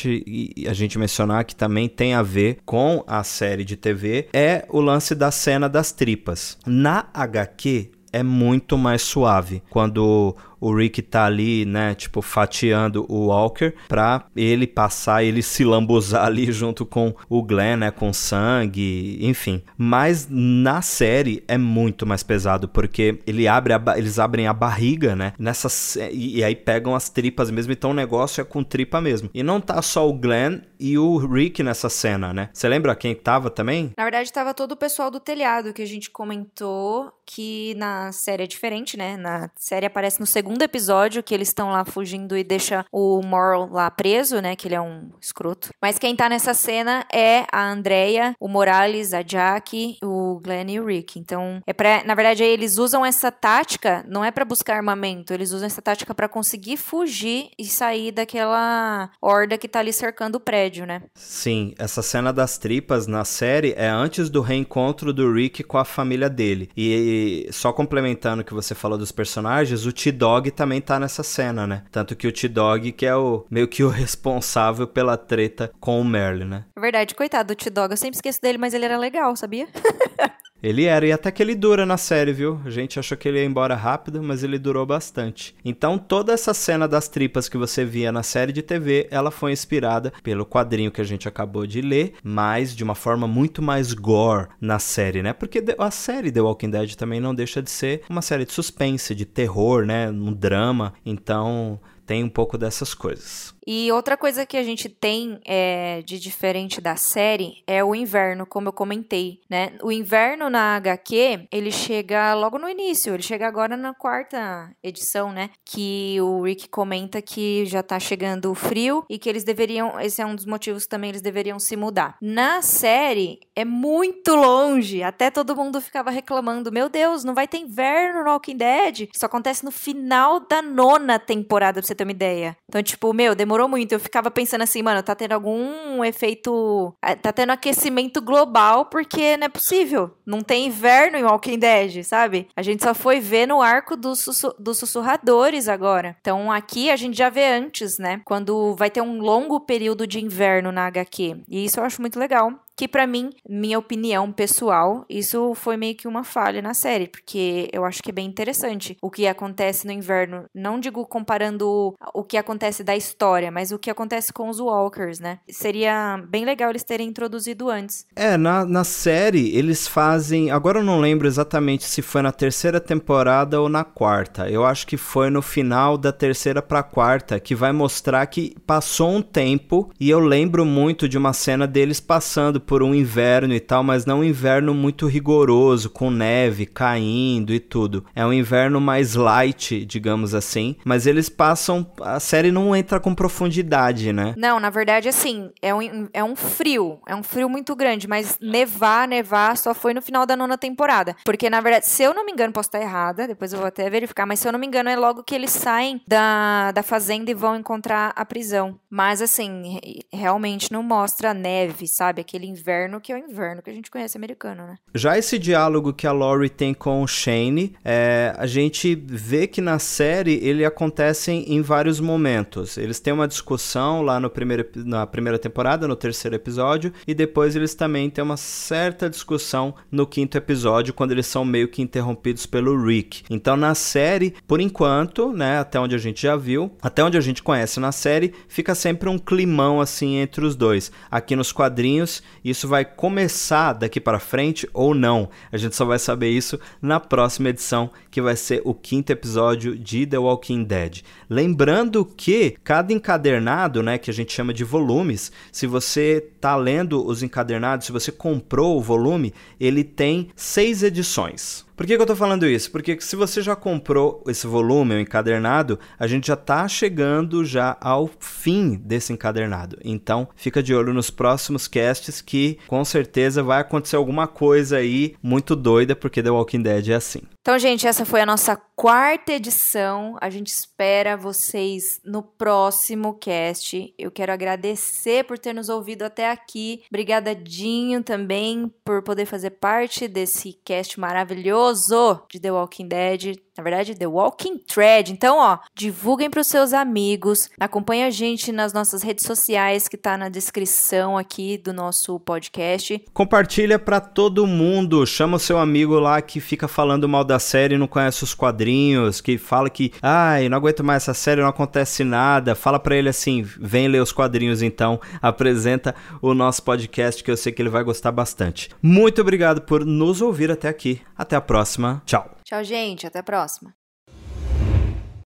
a 0.68 0.72
gente 0.72 0.98
mencionar 0.98 1.44
que 1.44 1.54
também 1.54 1.88
tem 1.88 2.14
a 2.14 2.22
ver 2.22 2.58
com 2.64 3.04
a 3.06 3.22
série 3.22 3.64
de 3.64 3.76
TV 3.76 4.28
é 4.32 4.64
o 4.68 4.80
lance 4.80 5.14
da 5.14 5.30
cena 5.30 5.68
das 5.68 5.92
tripas. 5.92 6.58
Na 6.66 7.06
HQ 7.12 7.90
é 8.12 8.22
muito 8.22 8.78
mais 8.78 9.02
suave. 9.02 9.60
Quando 9.68 10.36
o 10.60 10.74
Rick 10.74 11.02
tá 11.02 11.24
ali, 11.24 11.64
né, 11.64 11.94
tipo, 11.94 12.22
fatiando 12.22 13.04
o 13.08 13.26
Walker 13.26 13.72
pra 13.88 14.26
ele 14.36 14.66
passar, 14.66 15.22
ele 15.22 15.42
se 15.42 15.64
lambuzar 15.64 16.24
ali 16.26 16.50
junto 16.50 16.86
com 16.86 17.14
o 17.28 17.42
Glenn, 17.42 17.76
né, 17.76 17.90
com 17.90 18.12
sangue, 18.12 19.18
enfim. 19.20 19.62
Mas 19.76 20.26
na 20.30 20.82
série 20.82 21.42
é 21.48 21.58
muito 21.58 22.06
mais 22.06 22.22
pesado, 22.22 22.68
porque 22.68 23.20
ele 23.26 23.46
abre 23.48 23.74
eles 23.96 24.18
abrem 24.18 24.46
a 24.46 24.52
barriga, 24.52 25.16
né, 25.16 25.32
nessa, 25.38 25.68
e, 26.10 26.38
e 26.38 26.44
aí 26.44 26.54
pegam 26.54 26.94
as 26.94 27.08
tripas 27.08 27.50
mesmo, 27.50 27.72
então 27.72 27.90
o 27.90 27.94
negócio 27.94 28.40
é 28.40 28.44
com 28.44 28.62
tripa 28.62 29.00
mesmo. 29.00 29.30
E 29.34 29.42
não 29.42 29.60
tá 29.60 29.80
só 29.82 30.08
o 30.08 30.12
Glenn 30.12 30.60
e 30.78 30.98
o 30.98 31.16
Rick 31.16 31.62
nessa 31.62 31.88
cena, 31.88 32.32
né? 32.32 32.50
Você 32.52 32.68
lembra 32.68 32.94
quem 32.94 33.14
tava 33.14 33.50
também? 33.50 33.92
Na 33.96 34.04
verdade, 34.04 34.32
tava 34.32 34.52
todo 34.52 34.72
o 34.72 34.76
pessoal 34.76 35.10
do 35.10 35.18
telhado 35.18 35.72
que 35.72 35.82
a 35.82 35.86
gente 35.86 36.10
comentou 36.10 37.12
que 37.26 37.74
na 37.76 38.12
série 38.12 38.44
é 38.44 38.46
diferente, 38.46 38.96
né? 38.96 39.16
Na 39.16 39.50
série 39.56 39.86
aparece 39.86 40.20
no 40.20 40.26
segundo 40.26 40.53
episódio 40.62 41.22
que 41.22 41.34
eles 41.34 41.48
estão 41.48 41.70
lá 41.70 41.84
fugindo 41.84 42.36
e 42.36 42.44
deixa 42.44 42.84
o 42.92 43.20
Moral 43.22 43.68
lá 43.70 43.90
preso, 43.90 44.40
né? 44.40 44.54
Que 44.54 44.68
ele 44.68 44.74
é 44.74 44.80
um 44.80 45.10
escroto. 45.20 45.70
Mas 45.80 45.98
quem 45.98 46.14
tá 46.14 46.28
nessa 46.28 46.54
cena 46.54 47.04
é 47.12 47.44
a 47.50 47.68
Andrea, 47.68 48.34
o 48.38 48.48
Morales, 48.48 49.12
a 49.14 49.22
Jack, 49.22 49.98
o 50.02 50.40
Glenn 50.40 50.70
e 50.70 50.80
o 50.80 50.86
Rick. 50.86 51.18
Então, 51.18 51.60
é 51.66 51.72
para, 51.72 52.04
na 52.04 52.14
verdade, 52.14 52.42
eles 52.42 52.78
usam 52.78 53.04
essa 53.04 53.32
tática, 53.32 54.04
não 54.08 54.24
é 54.24 54.30
para 54.30 54.44
buscar 54.44 54.76
armamento, 54.76 55.32
eles 55.32 55.52
usam 55.52 55.66
essa 55.66 55.82
tática 55.82 56.14
para 56.14 56.28
conseguir 56.28 56.76
fugir 56.76 57.50
e 57.58 57.64
sair 57.64 58.12
daquela 58.12 59.10
horda 59.20 59.58
que 59.58 59.68
tá 59.68 59.80
ali 59.80 59.92
cercando 59.92 60.36
o 60.36 60.40
prédio, 60.40 60.86
né? 60.86 61.02
Sim, 61.14 61.74
essa 61.78 62.02
cena 62.02 62.32
das 62.32 62.58
tripas 62.58 63.06
na 63.06 63.24
série 63.24 63.74
é 63.76 63.88
antes 63.88 64.28
do 64.28 64.40
reencontro 64.40 65.12
do 65.12 65.32
Rick 65.32 65.62
com 65.62 65.78
a 65.78 65.84
família 65.84 66.28
dele. 66.28 66.68
E 66.76 67.48
só 67.52 67.72
complementando 67.72 68.42
o 68.42 68.44
que 68.44 68.54
você 68.54 68.74
falou 68.74 68.98
dos 68.98 69.12
personagens, 69.12 69.86
o 69.86 69.92
T-Dog 70.34 70.50
também 70.50 70.80
tá 70.80 70.98
nessa 70.98 71.22
cena, 71.22 71.66
né? 71.66 71.82
Tanto 71.90 72.16
que 72.16 72.26
o 72.26 72.32
T-Dog 72.32 72.92
que 72.92 73.06
é 73.06 73.14
o 73.14 73.44
meio 73.50 73.68
que 73.68 73.84
o 73.84 73.88
responsável 73.90 74.86
pela 74.86 75.16
treta 75.16 75.70
com 75.78 76.00
o 76.00 76.04
Merlin, 76.04 76.44
né? 76.44 76.64
Verdade, 76.76 77.14
coitado 77.14 77.54
do 77.54 77.56
T-Dog, 77.56 77.92
eu 77.92 77.96
sempre 77.96 78.16
esqueço 78.16 78.40
dele, 78.40 78.58
mas 78.58 78.74
ele 78.74 78.84
era 78.84 78.98
legal, 78.98 79.36
sabia? 79.36 79.68
Ele 80.64 80.84
era, 80.84 81.06
e 81.06 81.12
até 81.12 81.30
que 81.30 81.42
ele 81.42 81.54
dura 81.54 81.84
na 81.84 81.98
série, 81.98 82.32
viu? 82.32 82.58
A 82.64 82.70
gente 82.70 82.98
achou 82.98 83.18
que 83.18 83.28
ele 83.28 83.38
ia 83.38 83.44
embora 83.44 83.74
rápido, 83.74 84.22
mas 84.22 84.42
ele 84.42 84.58
durou 84.58 84.86
bastante. 84.86 85.54
Então, 85.62 85.98
toda 85.98 86.32
essa 86.32 86.54
cena 86.54 86.88
das 86.88 87.06
tripas 87.06 87.50
que 87.50 87.58
você 87.58 87.84
via 87.84 88.10
na 88.10 88.22
série 88.22 88.50
de 88.50 88.62
TV, 88.62 89.06
ela 89.10 89.30
foi 89.30 89.52
inspirada 89.52 90.10
pelo 90.22 90.46
quadrinho 90.46 90.90
que 90.90 91.02
a 91.02 91.04
gente 91.04 91.28
acabou 91.28 91.66
de 91.66 91.82
ler, 91.82 92.14
mas 92.24 92.74
de 92.74 92.82
uma 92.82 92.94
forma 92.94 93.28
muito 93.28 93.60
mais 93.60 93.92
gore 93.92 94.48
na 94.58 94.78
série, 94.78 95.22
né? 95.22 95.34
Porque 95.34 95.62
a 95.76 95.90
série 95.90 96.32
The 96.32 96.40
Walking 96.40 96.70
Dead 96.70 96.94
também 96.94 97.20
não 97.20 97.34
deixa 97.34 97.60
de 97.60 97.70
ser 97.70 98.00
uma 98.08 98.22
série 98.22 98.46
de 98.46 98.52
suspense, 98.54 99.14
de 99.14 99.26
terror, 99.26 99.84
né? 99.84 100.08
Um 100.08 100.32
drama. 100.32 100.94
Então, 101.04 101.78
tem 102.06 102.22
um 102.22 102.28
pouco 102.28 102.58
dessas 102.58 102.94
coisas. 102.94 103.53
E 103.66 103.90
outra 103.92 104.16
coisa 104.16 104.46
que 104.46 104.56
a 104.56 104.62
gente 104.62 104.88
tem 104.88 105.40
é, 105.44 106.02
de 106.02 106.18
diferente 106.18 106.80
da 106.80 106.96
série 106.96 107.62
é 107.66 107.82
o 107.82 107.94
inverno, 107.94 108.46
como 108.46 108.68
eu 108.68 108.72
comentei, 108.72 109.40
né? 109.48 109.72
O 109.82 109.90
inverno 109.90 110.50
na 110.50 110.76
HQ, 110.76 111.48
ele 111.50 111.70
chega 111.70 112.34
logo 112.34 112.58
no 112.58 112.68
início, 112.68 113.14
ele 113.14 113.22
chega 113.22 113.46
agora 113.46 113.76
na 113.76 113.94
quarta 113.94 114.70
edição, 114.82 115.32
né? 115.32 115.50
Que 115.64 116.18
o 116.20 116.42
Rick 116.42 116.68
comenta 116.68 117.22
que 117.22 117.64
já 117.66 117.82
tá 117.82 117.98
chegando 117.98 118.50
o 118.50 118.54
frio 118.54 119.04
e 119.08 119.18
que 119.18 119.28
eles 119.28 119.44
deveriam, 119.44 119.98
esse 120.00 120.20
é 120.20 120.26
um 120.26 120.34
dos 120.34 120.46
motivos 120.46 120.86
também, 120.86 121.10
eles 121.10 121.22
deveriam 121.22 121.58
se 121.58 121.76
mudar. 121.76 122.16
Na 122.20 122.62
série, 122.62 123.40
é 123.56 123.64
muito 123.64 124.34
longe, 124.34 125.02
até 125.02 125.30
todo 125.30 125.56
mundo 125.56 125.80
ficava 125.80 126.10
reclamando, 126.10 126.72
meu 126.72 126.88
Deus, 126.88 127.24
não 127.24 127.34
vai 127.34 127.48
ter 127.48 127.58
inverno 127.58 128.24
no 128.24 128.30
Walking 128.30 128.56
Dead? 128.56 129.08
Isso 129.14 129.24
acontece 129.24 129.64
no 129.64 129.70
final 129.70 130.40
da 130.40 130.60
nona 130.60 131.18
temporada, 131.18 131.80
pra 131.80 131.86
você 131.86 131.94
ter 131.94 132.04
uma 132.04 132.12
ideia. 132.12 132.56
Então, 132.68 132.82
tipo, 132.82 133.12
meu, 133.12 133.34
demorou 133.34 133.53
demorou 133.54 133.68
muito. 133.68 133.92
Eu 133.92 134.00
ficava 134.00 134.30
pensando 134.30 134.62
assim, 134.62 134.82
mano, 134.82 135.02
tá 135.02 135.14
tendo 135.14 135.32
algum 135.32 136.04
efeito. 136.04 136.94
É, 137.00 137.14
tá 137.14 137.32
tendo 137.32 137.50
aquecimento 137.50 138.20
global, 138.20 138.86
porque 138.86 139.36
não 139.36 139.46
é 139.46 139.48
possível. 139.48 140.10
Não 140.26 140.40
tem 140.42 140.66
inverno 140.66 141.16
em 141.16 141.24
Walking 141.24 141.58
Dead, 141.58 142.02
sabe? 142.02 142.48
A 142.56 142.62
gente 142.62 142.82
só 142.82 142.94
foi 142.94 143.20
ver 143.20 143.46
no 143.46 143.62
arco 143.62 143.96
dos, 143.96 144.20
sussu 144.20 144.54
dos 144.58 144.78
sussurradores 144.78 145.68
agora. 145.68 146.16
Então 146.20 146.50
aqui 146.50 146.90
a 146.90 146.96
gente 146.96 147.16
já 147.16 147.30
vê 147.30 147.46
antes, 147.46 147.98
né? 147.98 148.20
Quando 148.24 148.74
vai 148.74 148.90
ter 148.90 149.00
um 149.00 149.18
longo 149.20 149.60
período 149.60 150.06
de 150.06 150.22
inverno 150.22 150.72
na 150.72 150.86
HQ. 150.86 151.42
E 151.48 151.64
isso 151.64 151.78
eu 151.78 151.84
acho 151.84 152.00
muito 152.00 152.18
legal 152.18 152.52
que 152.76 152.88
para 152.88 153.06
mim, 153.06 153.30
minha 153.48 153.78
opinião 153.78 154.32
pessoal, 154.32 155.04
isso 155.08 155.54
foi 155.54 155.76
meio 155.76 155.94
que 155.94 156.08
uma 156.08 156.24
falha 156.24 156.60
na 156.60 156.74
série, 156.74 157.06
porque 157.06 157.68
eu 157.72 157.84
acho 157.84 158.02
que 158.02 158.10
é 158.10 158.12
bem 158.12 158.26
interessante 158.26 158.96
o 159.00 159.10
que 159.10 159.26
acontece 159.26 159.86
no 159.86 159.92
inverno. 159.92 160.44
Não 160.54 160.80
digo 160.80 161.06
comparando 161.06 161.94
o 162.12 162.24
que 162.24 162.36
acontece 162.36 162.82
da 162.82 162.96
história, 162.96 163.50
mas 163.50 163.70
o 163.70 163.78
que 163.78 163.90
acontece 163.90 164.32
com 164.32 164.48
os 164.48 164.58
Walkers, 164.58 165.20
né? 165.20 165.38
Seria 165.48 166.22
bem 166.28 166.44
legal 166.44 166.70
eles 166.70 166.82
terem 166.82 167.08
introduzido 167.08 167.70
antes. 167.70 168.06
É, 168.16 168.36
na, 168.36 168.64
na 168.64 168.84
série 168.84 169.56
eles 169.56 169.86
fazem. 169.86 170.50
Agora 170.50 170.80
eu 170.80 170.84
não 170.84 171.00
lembro 171.00 171.26
exatamente 171.26 171.84
se 171.84 172.02
foi 172.02 172.22
na 172.22 172.32
terceira 172.32 172.80
temporada 172.80 173.60
ou 173.60 173.68
na 173.68 173.84
quarta. 173.84 174.48
Eu 174.48 174.64
acho 174.64 174.86
que 174.86 174.96
foi 174.96 175.30
no 175.30 175.42
final 175.42 175.96
da 175.96 176.12
terceira 176.12 176.60
pra 176.60 176.82
quarta, 176.82 177.38
que 177.38 177.54
vai 177.54 177.72
mostrar 177.72 178.26
que 178.26 178.56
passou 178.66 179.10
um 179.10 179.22
tempo 179.22 179.90
e 180.00 180.10
eu 180.10 180.18
lembro 180.18 180.64
muito 180.64 181.08
de 181.08 181.16
uma 181.16 181.32
cena 181.32 181.66
deles 181.66 182.00
passando 182.00 182.63
por 182.66 182.82
um 182.82 182.94
inverno 182.94 183.54
e 183.54 183.60
tal, 183.60 183.82
mas 183.82 184.04
não 184.04 184.20
um 184.20 184.24
inverno 184.24 184.74
muito 184.74 185.06
rigoroso, 185.06 185.90
com 185.90 186.10
neve 186.10 186.66
caindo 186.66 187.52
e 187.52 187.60
tudo. 187.60 188.04
É 188.14 188.24
um 188.24 188.32
inverno 188.32 188.80
mais 188.80 189.14
light, 189.14 189.84
digamos 189.84 190.34
assim, 190.34 190.76
mas 190.84 191.06
eles 191.06 191.28
passam. 191.28 191.86
A 192.00 192.20
série 192.20 192.50
não 192.50 192.74
entra 192.74 193.00
com 193.00 193.14
profundidade, 193.14 194.12
né? 194.12 194.34
Não, 194.36 194.58
na 194.58 194.70
verdade, 194.70 195.08
assim, 195.08 195.50
é 195.60 195.74
um, 195.74 196.08
é 196.12 196.24
um 196.24 196.36
frio. 196.36 197.00
É 197.06 197.14
um 197.14 197.22
frio 197.22 197.48
muito 197.48 197.74
grande, 197.74 198.08
mas 198.08 198.38
nevar, 198.40 199.06
nevar 199.08 199.56
só 199.56 199.74
foi 199.74 199.94
no 199.94 200.02
final 200.02 200.26
da 200.26 200.36
nona 200.36 200.56
temporada. 200.56 201.16
Porque, 201.24 201.50
na 201.50 201.60
verdade, 201.60 201.86
se 201.86 202.02
eu 202.02 202.14
não 202.14 202.24
me 202.24 202.32
engano, 202.32 202.52
posso 202.52 202.68
estar 202.68 202.80
errada, 202.80 203.26
depois 203.26 203.52
eu 203.52 203.58
vou 203.58 203.68
até 203.68 203.88
verificar, 203.90 204.26
mas 204.26 204.40
se 204.40 204.48
eu 204.48 204.52
não 204.52 204.58
me 204.58 204.66
engano, 204.66 204.88
é 204.88 204.96
logo 204.96 205.22
que 205.22 205.34
eles 205.34 205.50
saem 205.50 206.00
da, 206.06 206.72
da 206.72 206.82
fazenda 206.82 207.30
e 207.30 207.34
vão 207.34 207.56
encontrar 207.56 208.12
a 208.14 208.24
prisão. 208.24 208.78
Mas, 208.88 209.20
assim, 209.20 209.78
realmente 210.12 210.72
não 210.72 210.82
mostra 210.82 211.34
neve, 211.34 211.86
sabe? 211.86 212.20
Aquele 212.20 212.53
inverno 212.54 213.00
que 213.00 213.12
é 213.12 213.16
o 213.16 213.18
inverno 213.18 213.62
que 213.62 213.70
a 213.70 213.72
gente 213.72 213.90
conhece 213.90 214.16
americano, 214.16 214.66
né? 214.66 214.76
Já 214.94 215.18
esse 215.18 215.38
diálogo 215.38 215.92
que 215.92 216.06
a 216.06 216.12
Laurie 216.12 216.48
tem 216.48 216.72
com 216.72 217.02
o 217.02 217.06
Shane, 217.06 217.74
é, 217.84 218.34
a 218.38 218.46
gente 218.46 218.94
vê 218.94 219.46
que 219.46 219.60
na 219.60 219.78
série 219.78 220.38
ele 220.42 220.64
acontece 220.64 221.32
em 221.32 221.60
vários 221.60 222.00
momentos. 222.00 222.78
Eles 222.78 223.00
têm 223.00 223.12
uma 223.12 223.28
discussão 223.28 224.02
lá 224.02 224.20
no 224.20 224.30
primeiro, 224.30 224.66
na 224.76 225.06
primeira 225.06 225.38
temporada, 225.38 225.88
no 225.88 225.96
terceiro 225.96 226.36
episódio, 226.36 226.92
e 227.06 227.14
depois 227.14 227.56
eles 227.56 227.74
também 227.74 228.08
têm 228.08 228.24
uma 228.24 228.36
certa 228.36 229.10
discussão 229.10 229.74
no 229.90 230.06
quinto 230.06 230.38
episódio, 230.38 230.94
quando 230.94 231.12
eles 231.12 231.26
são 231.26 231.44
meio 231.44 231.68
que 231.68 231.82
interrompidos 231.82 232.46
pelo 232.46 232.80
Rick. 232.84 233.24
Então 233.28 233.56
na 233.56 233.74
série, 233.74 234.34
por 234.46 234.60
enquanto, 234.60 235.32
né, 235.32 235.58
até 235.58 235.78
onde 235.80 235.94
a 235.94 235.98
gente 235.98 236.22
já 236.22 236.36
viu, 236.36 236.70
até 236.80 237.02
onde 237.02 237.18
a 237.18 237.20
gente 237.20 237.42
conhece 237.42 237.80
na 237.80 237.92
série, 237.92 238.32
fica 238.48 238.74
sempre 238.74 239.08
um 239.08 239.18
climão 239.18 239.80
assim 239.80 240.16
entre 240.16 240.44
os 240.44 240.54
dois. 240.54 240.92
Aqui 241.10 241.34
nos 241.34 241.52
quadrinhos, 241.52 242.22
isso 242.44 242.68
vai 242.68 242.84
começar 242.84 243.72
daqui 243.72 243.98
para 243.98 244.20
frente 244.20 244.68
ou 244.74 244.94
não. 244.94 245.30
A 245.50 245.56
gente 245.56 245.74
só 245.74 245.84
vai 245.84 245.98
saber 245.98 246.28
isso 246.28 246.60
na 246.82 247.00
próxima 247.00 247.48
edição, 247.48 247.90
que 248.10 248.20
vai 248.20 248.36
ser 248.36 248.60
o 248.64 248.74
quinto 248.74 249.10
episódio 249.10 249.76
de 249.76 250.06
The 250.06 250.18
Walking 250.18 250.64
Dead. 250.64 251.02
Lembrando 251.28 252.04
que 252.04 252.56
cada 252.62 252.92
encadernado, 252.92 253.82
né, 253.82 253.96
que 253.96 254.10
a 254.10 254.14
gente 254.14 254.32
chama 254.32 254.52
de 254.52 254.64
volumes, 254.64 255.32
se 255.50 255.66
você 255.66 256.28
tá 256.40 256.54
lendo 256.54 257.04
os 257.04 257.22
encadernados, 257.22 257.86
se 257.86 257.92
você 257.92 258.12
comprou 258.12 258.76
o 258.76 258.82
volume, 258.82 259.32
ele 259.58 259.82
tem 259.82 260.28
seis 260.36 260.82
edições. 260.82 261.64
Por 261.76 261.86
que, 261.86 261.96
que 261.96 262.02
eu 262.02 262.06
tô 262.06 262.14
falando 262.14 262.46
isso? 262.46 262.70
Porque 262.70 263.00
se 263.00 263.16
você 263.16 263.42
já 263.42 263.56
comprou 263.56 264.22
esse 264.28 264.46
volume, 264.46 264.94
o 264.94 265.00
encadernado, 265.00 265.78
a 265.98 266.06
gente 266.06 266.28
já 266.28 266.36
tá 266.36 266.68
chegando 266.68 267.44
já 267.44 267.76
ao 267.80 268.08
fim 268.20 268.76
desse 268.76 269.12
encadernado. 269.12 269.76
Então, 269.84 270.28
fica 270.36 270.62
de 270.62 270.72
olho 270.72 270.94
nos 270.94 271.10
próximos 271.10 271.66
casts 271.66 272.20
que 272.20 272.58
com 272.68 272.84
certeza 272.84 273.42
vai 273.42 273.60
acontecer 273.60 273.96
alguma 273.96 274.28
coisa 274.28 274.76
aí 274.76 275.16
muito 275.20 275.56
doida, 275.56 275.96
porque 275.96 276.22
The 276.22 276.30
Walking 276.30 276.62
Dead 276.62 276.88
é 276.90 276.94
assim. 276.94 277.22
Então, 277.44 277.58
gente, 277.58 277.86
essa 277.86 278.06
foi 278.06 278.22
a 278.22 278.26
nossa 278.26 278.56
quarta 278.56 279.34
edição. 279.34 280.16
A 280.18 280.30
gente 280.30 280.46
espera 280.46 281.14
vocês 281.14 282.00
no 282.02 282.22
próximo 282.22 283.18
cast. 283.18 283.94
Eu 283.98 284.10
quero 284.10 284.32
agradecer 284.32 285.24
por 285.24 285.38
ter 285.38 285.52
nos 285.52 285.68
ouvido 285.68 286.04
até 286.04 286.30
aqui. 286.30 286.82
Obrigada, 286.88 287.34
Dinho, 287.34 288.02
também 288.02 288.72
por 288.82 289.02
poder 289.02 289.26
fazer 289.26 289.50
parte 289.50 290.08
desse 290.08 290.54
cast 290.64 290.98
maravilhoso 290.98 292.22
de 292.32 292.40
The 292.40 292.50
Walking 292.50 292.88
Dead. 292.88 293.36
Na 293.56 293.62
verdade, 293.62 293.94
The 293.94 294.06
Walking 294.06 294.58
Thread. 294.58 295.12
Então, 295.12 295.38
ó, 295.38 295.58
divulguem 295.74 296.28
para 296.28 296.40
os 296.40 296.46
seus 296.46 296.72
amigos, 296.72 297.48
acompanhe 297.58 298.04
a 298.04 298.10
gente 298.10 298.50
nas 298.50 298.72
nossas 298.72 299.02
redes 299.02 299.24
sociais 299.24 299.86
que 299.86 299.96
tá 299.96 300.16
na 300.18 300.28
descrição 300.28 301.16
aqui 301.16 301.56
do 301.56 301.72
nosso 301.72 302.18
podcast. 302.20 303.02
Compartilha 303.12 303.78
para 303.78 304.00
todo 304.00 304.46
mundo, 304.46 305.06
chama 305.06 305.36
o 305.36 305.40
seu 305.40 305.58
amigo 305.58 305.98
lá 306.00 306.20
que 306.20 306.40
fica 306.40 306.66
falando 306.66 307.08
mal 307.08 307.24
da 307.24 307.38
série, 307.38 307.78
não 307.78 307.86
conhece 307.86 308.24
os 308.24 308.34
quadrinhos, 308.34 309.20
que 309.20 309.38
fala 309.38 309.70
que, 309.70 309.92
ai, 310.02 310.48
não 310.48 310.58
aguento 310.58 310.82
mais 310.82 311.04
essa 311.04 311.14
série, 311.14 311.40
não 311.40 311.48
acontece 311.48 312.02
nada. 312.02 312.54
Fala 312.54 312.78
para 312.78 312.96
ele 312.96 313.08
assim, 313.08 313.42
vem 313.42 313.88
ler 313.88 314.02
os 314.02 314.12
quadrinhos 314.12 314.62
então, 314.62 315.00
apresenta 315.22 315.94
o 316.20 316.34
nosso 316.34 316.62
podcast 316.62 317.22
que 317.22 317.30
eu 317.30 317.36
sei 317.36 317.52
que 317.52 317.62
ele 317.62 317.68
vai 317.68 317.84
gostar 317.84 318.10
bastante. 318.10 318.70
Muito 318.82 319.20
obrigado 319.20 319.62
por 319.62 319.84
nos 319.84 320.20
ouvir 320.20 320.50
até 320.50 320.68
aqui. 320.68 321.00
Até 321.16 321.36
a 321.36 321.40
próxima. 321.40 322.02
Tchau. 322.04 322.34
Tchau, 322.54 322.62
gente. 322.62 323.04
Até 323.04 323.18
a 323.18 323.22
próxima. 323.24 323.74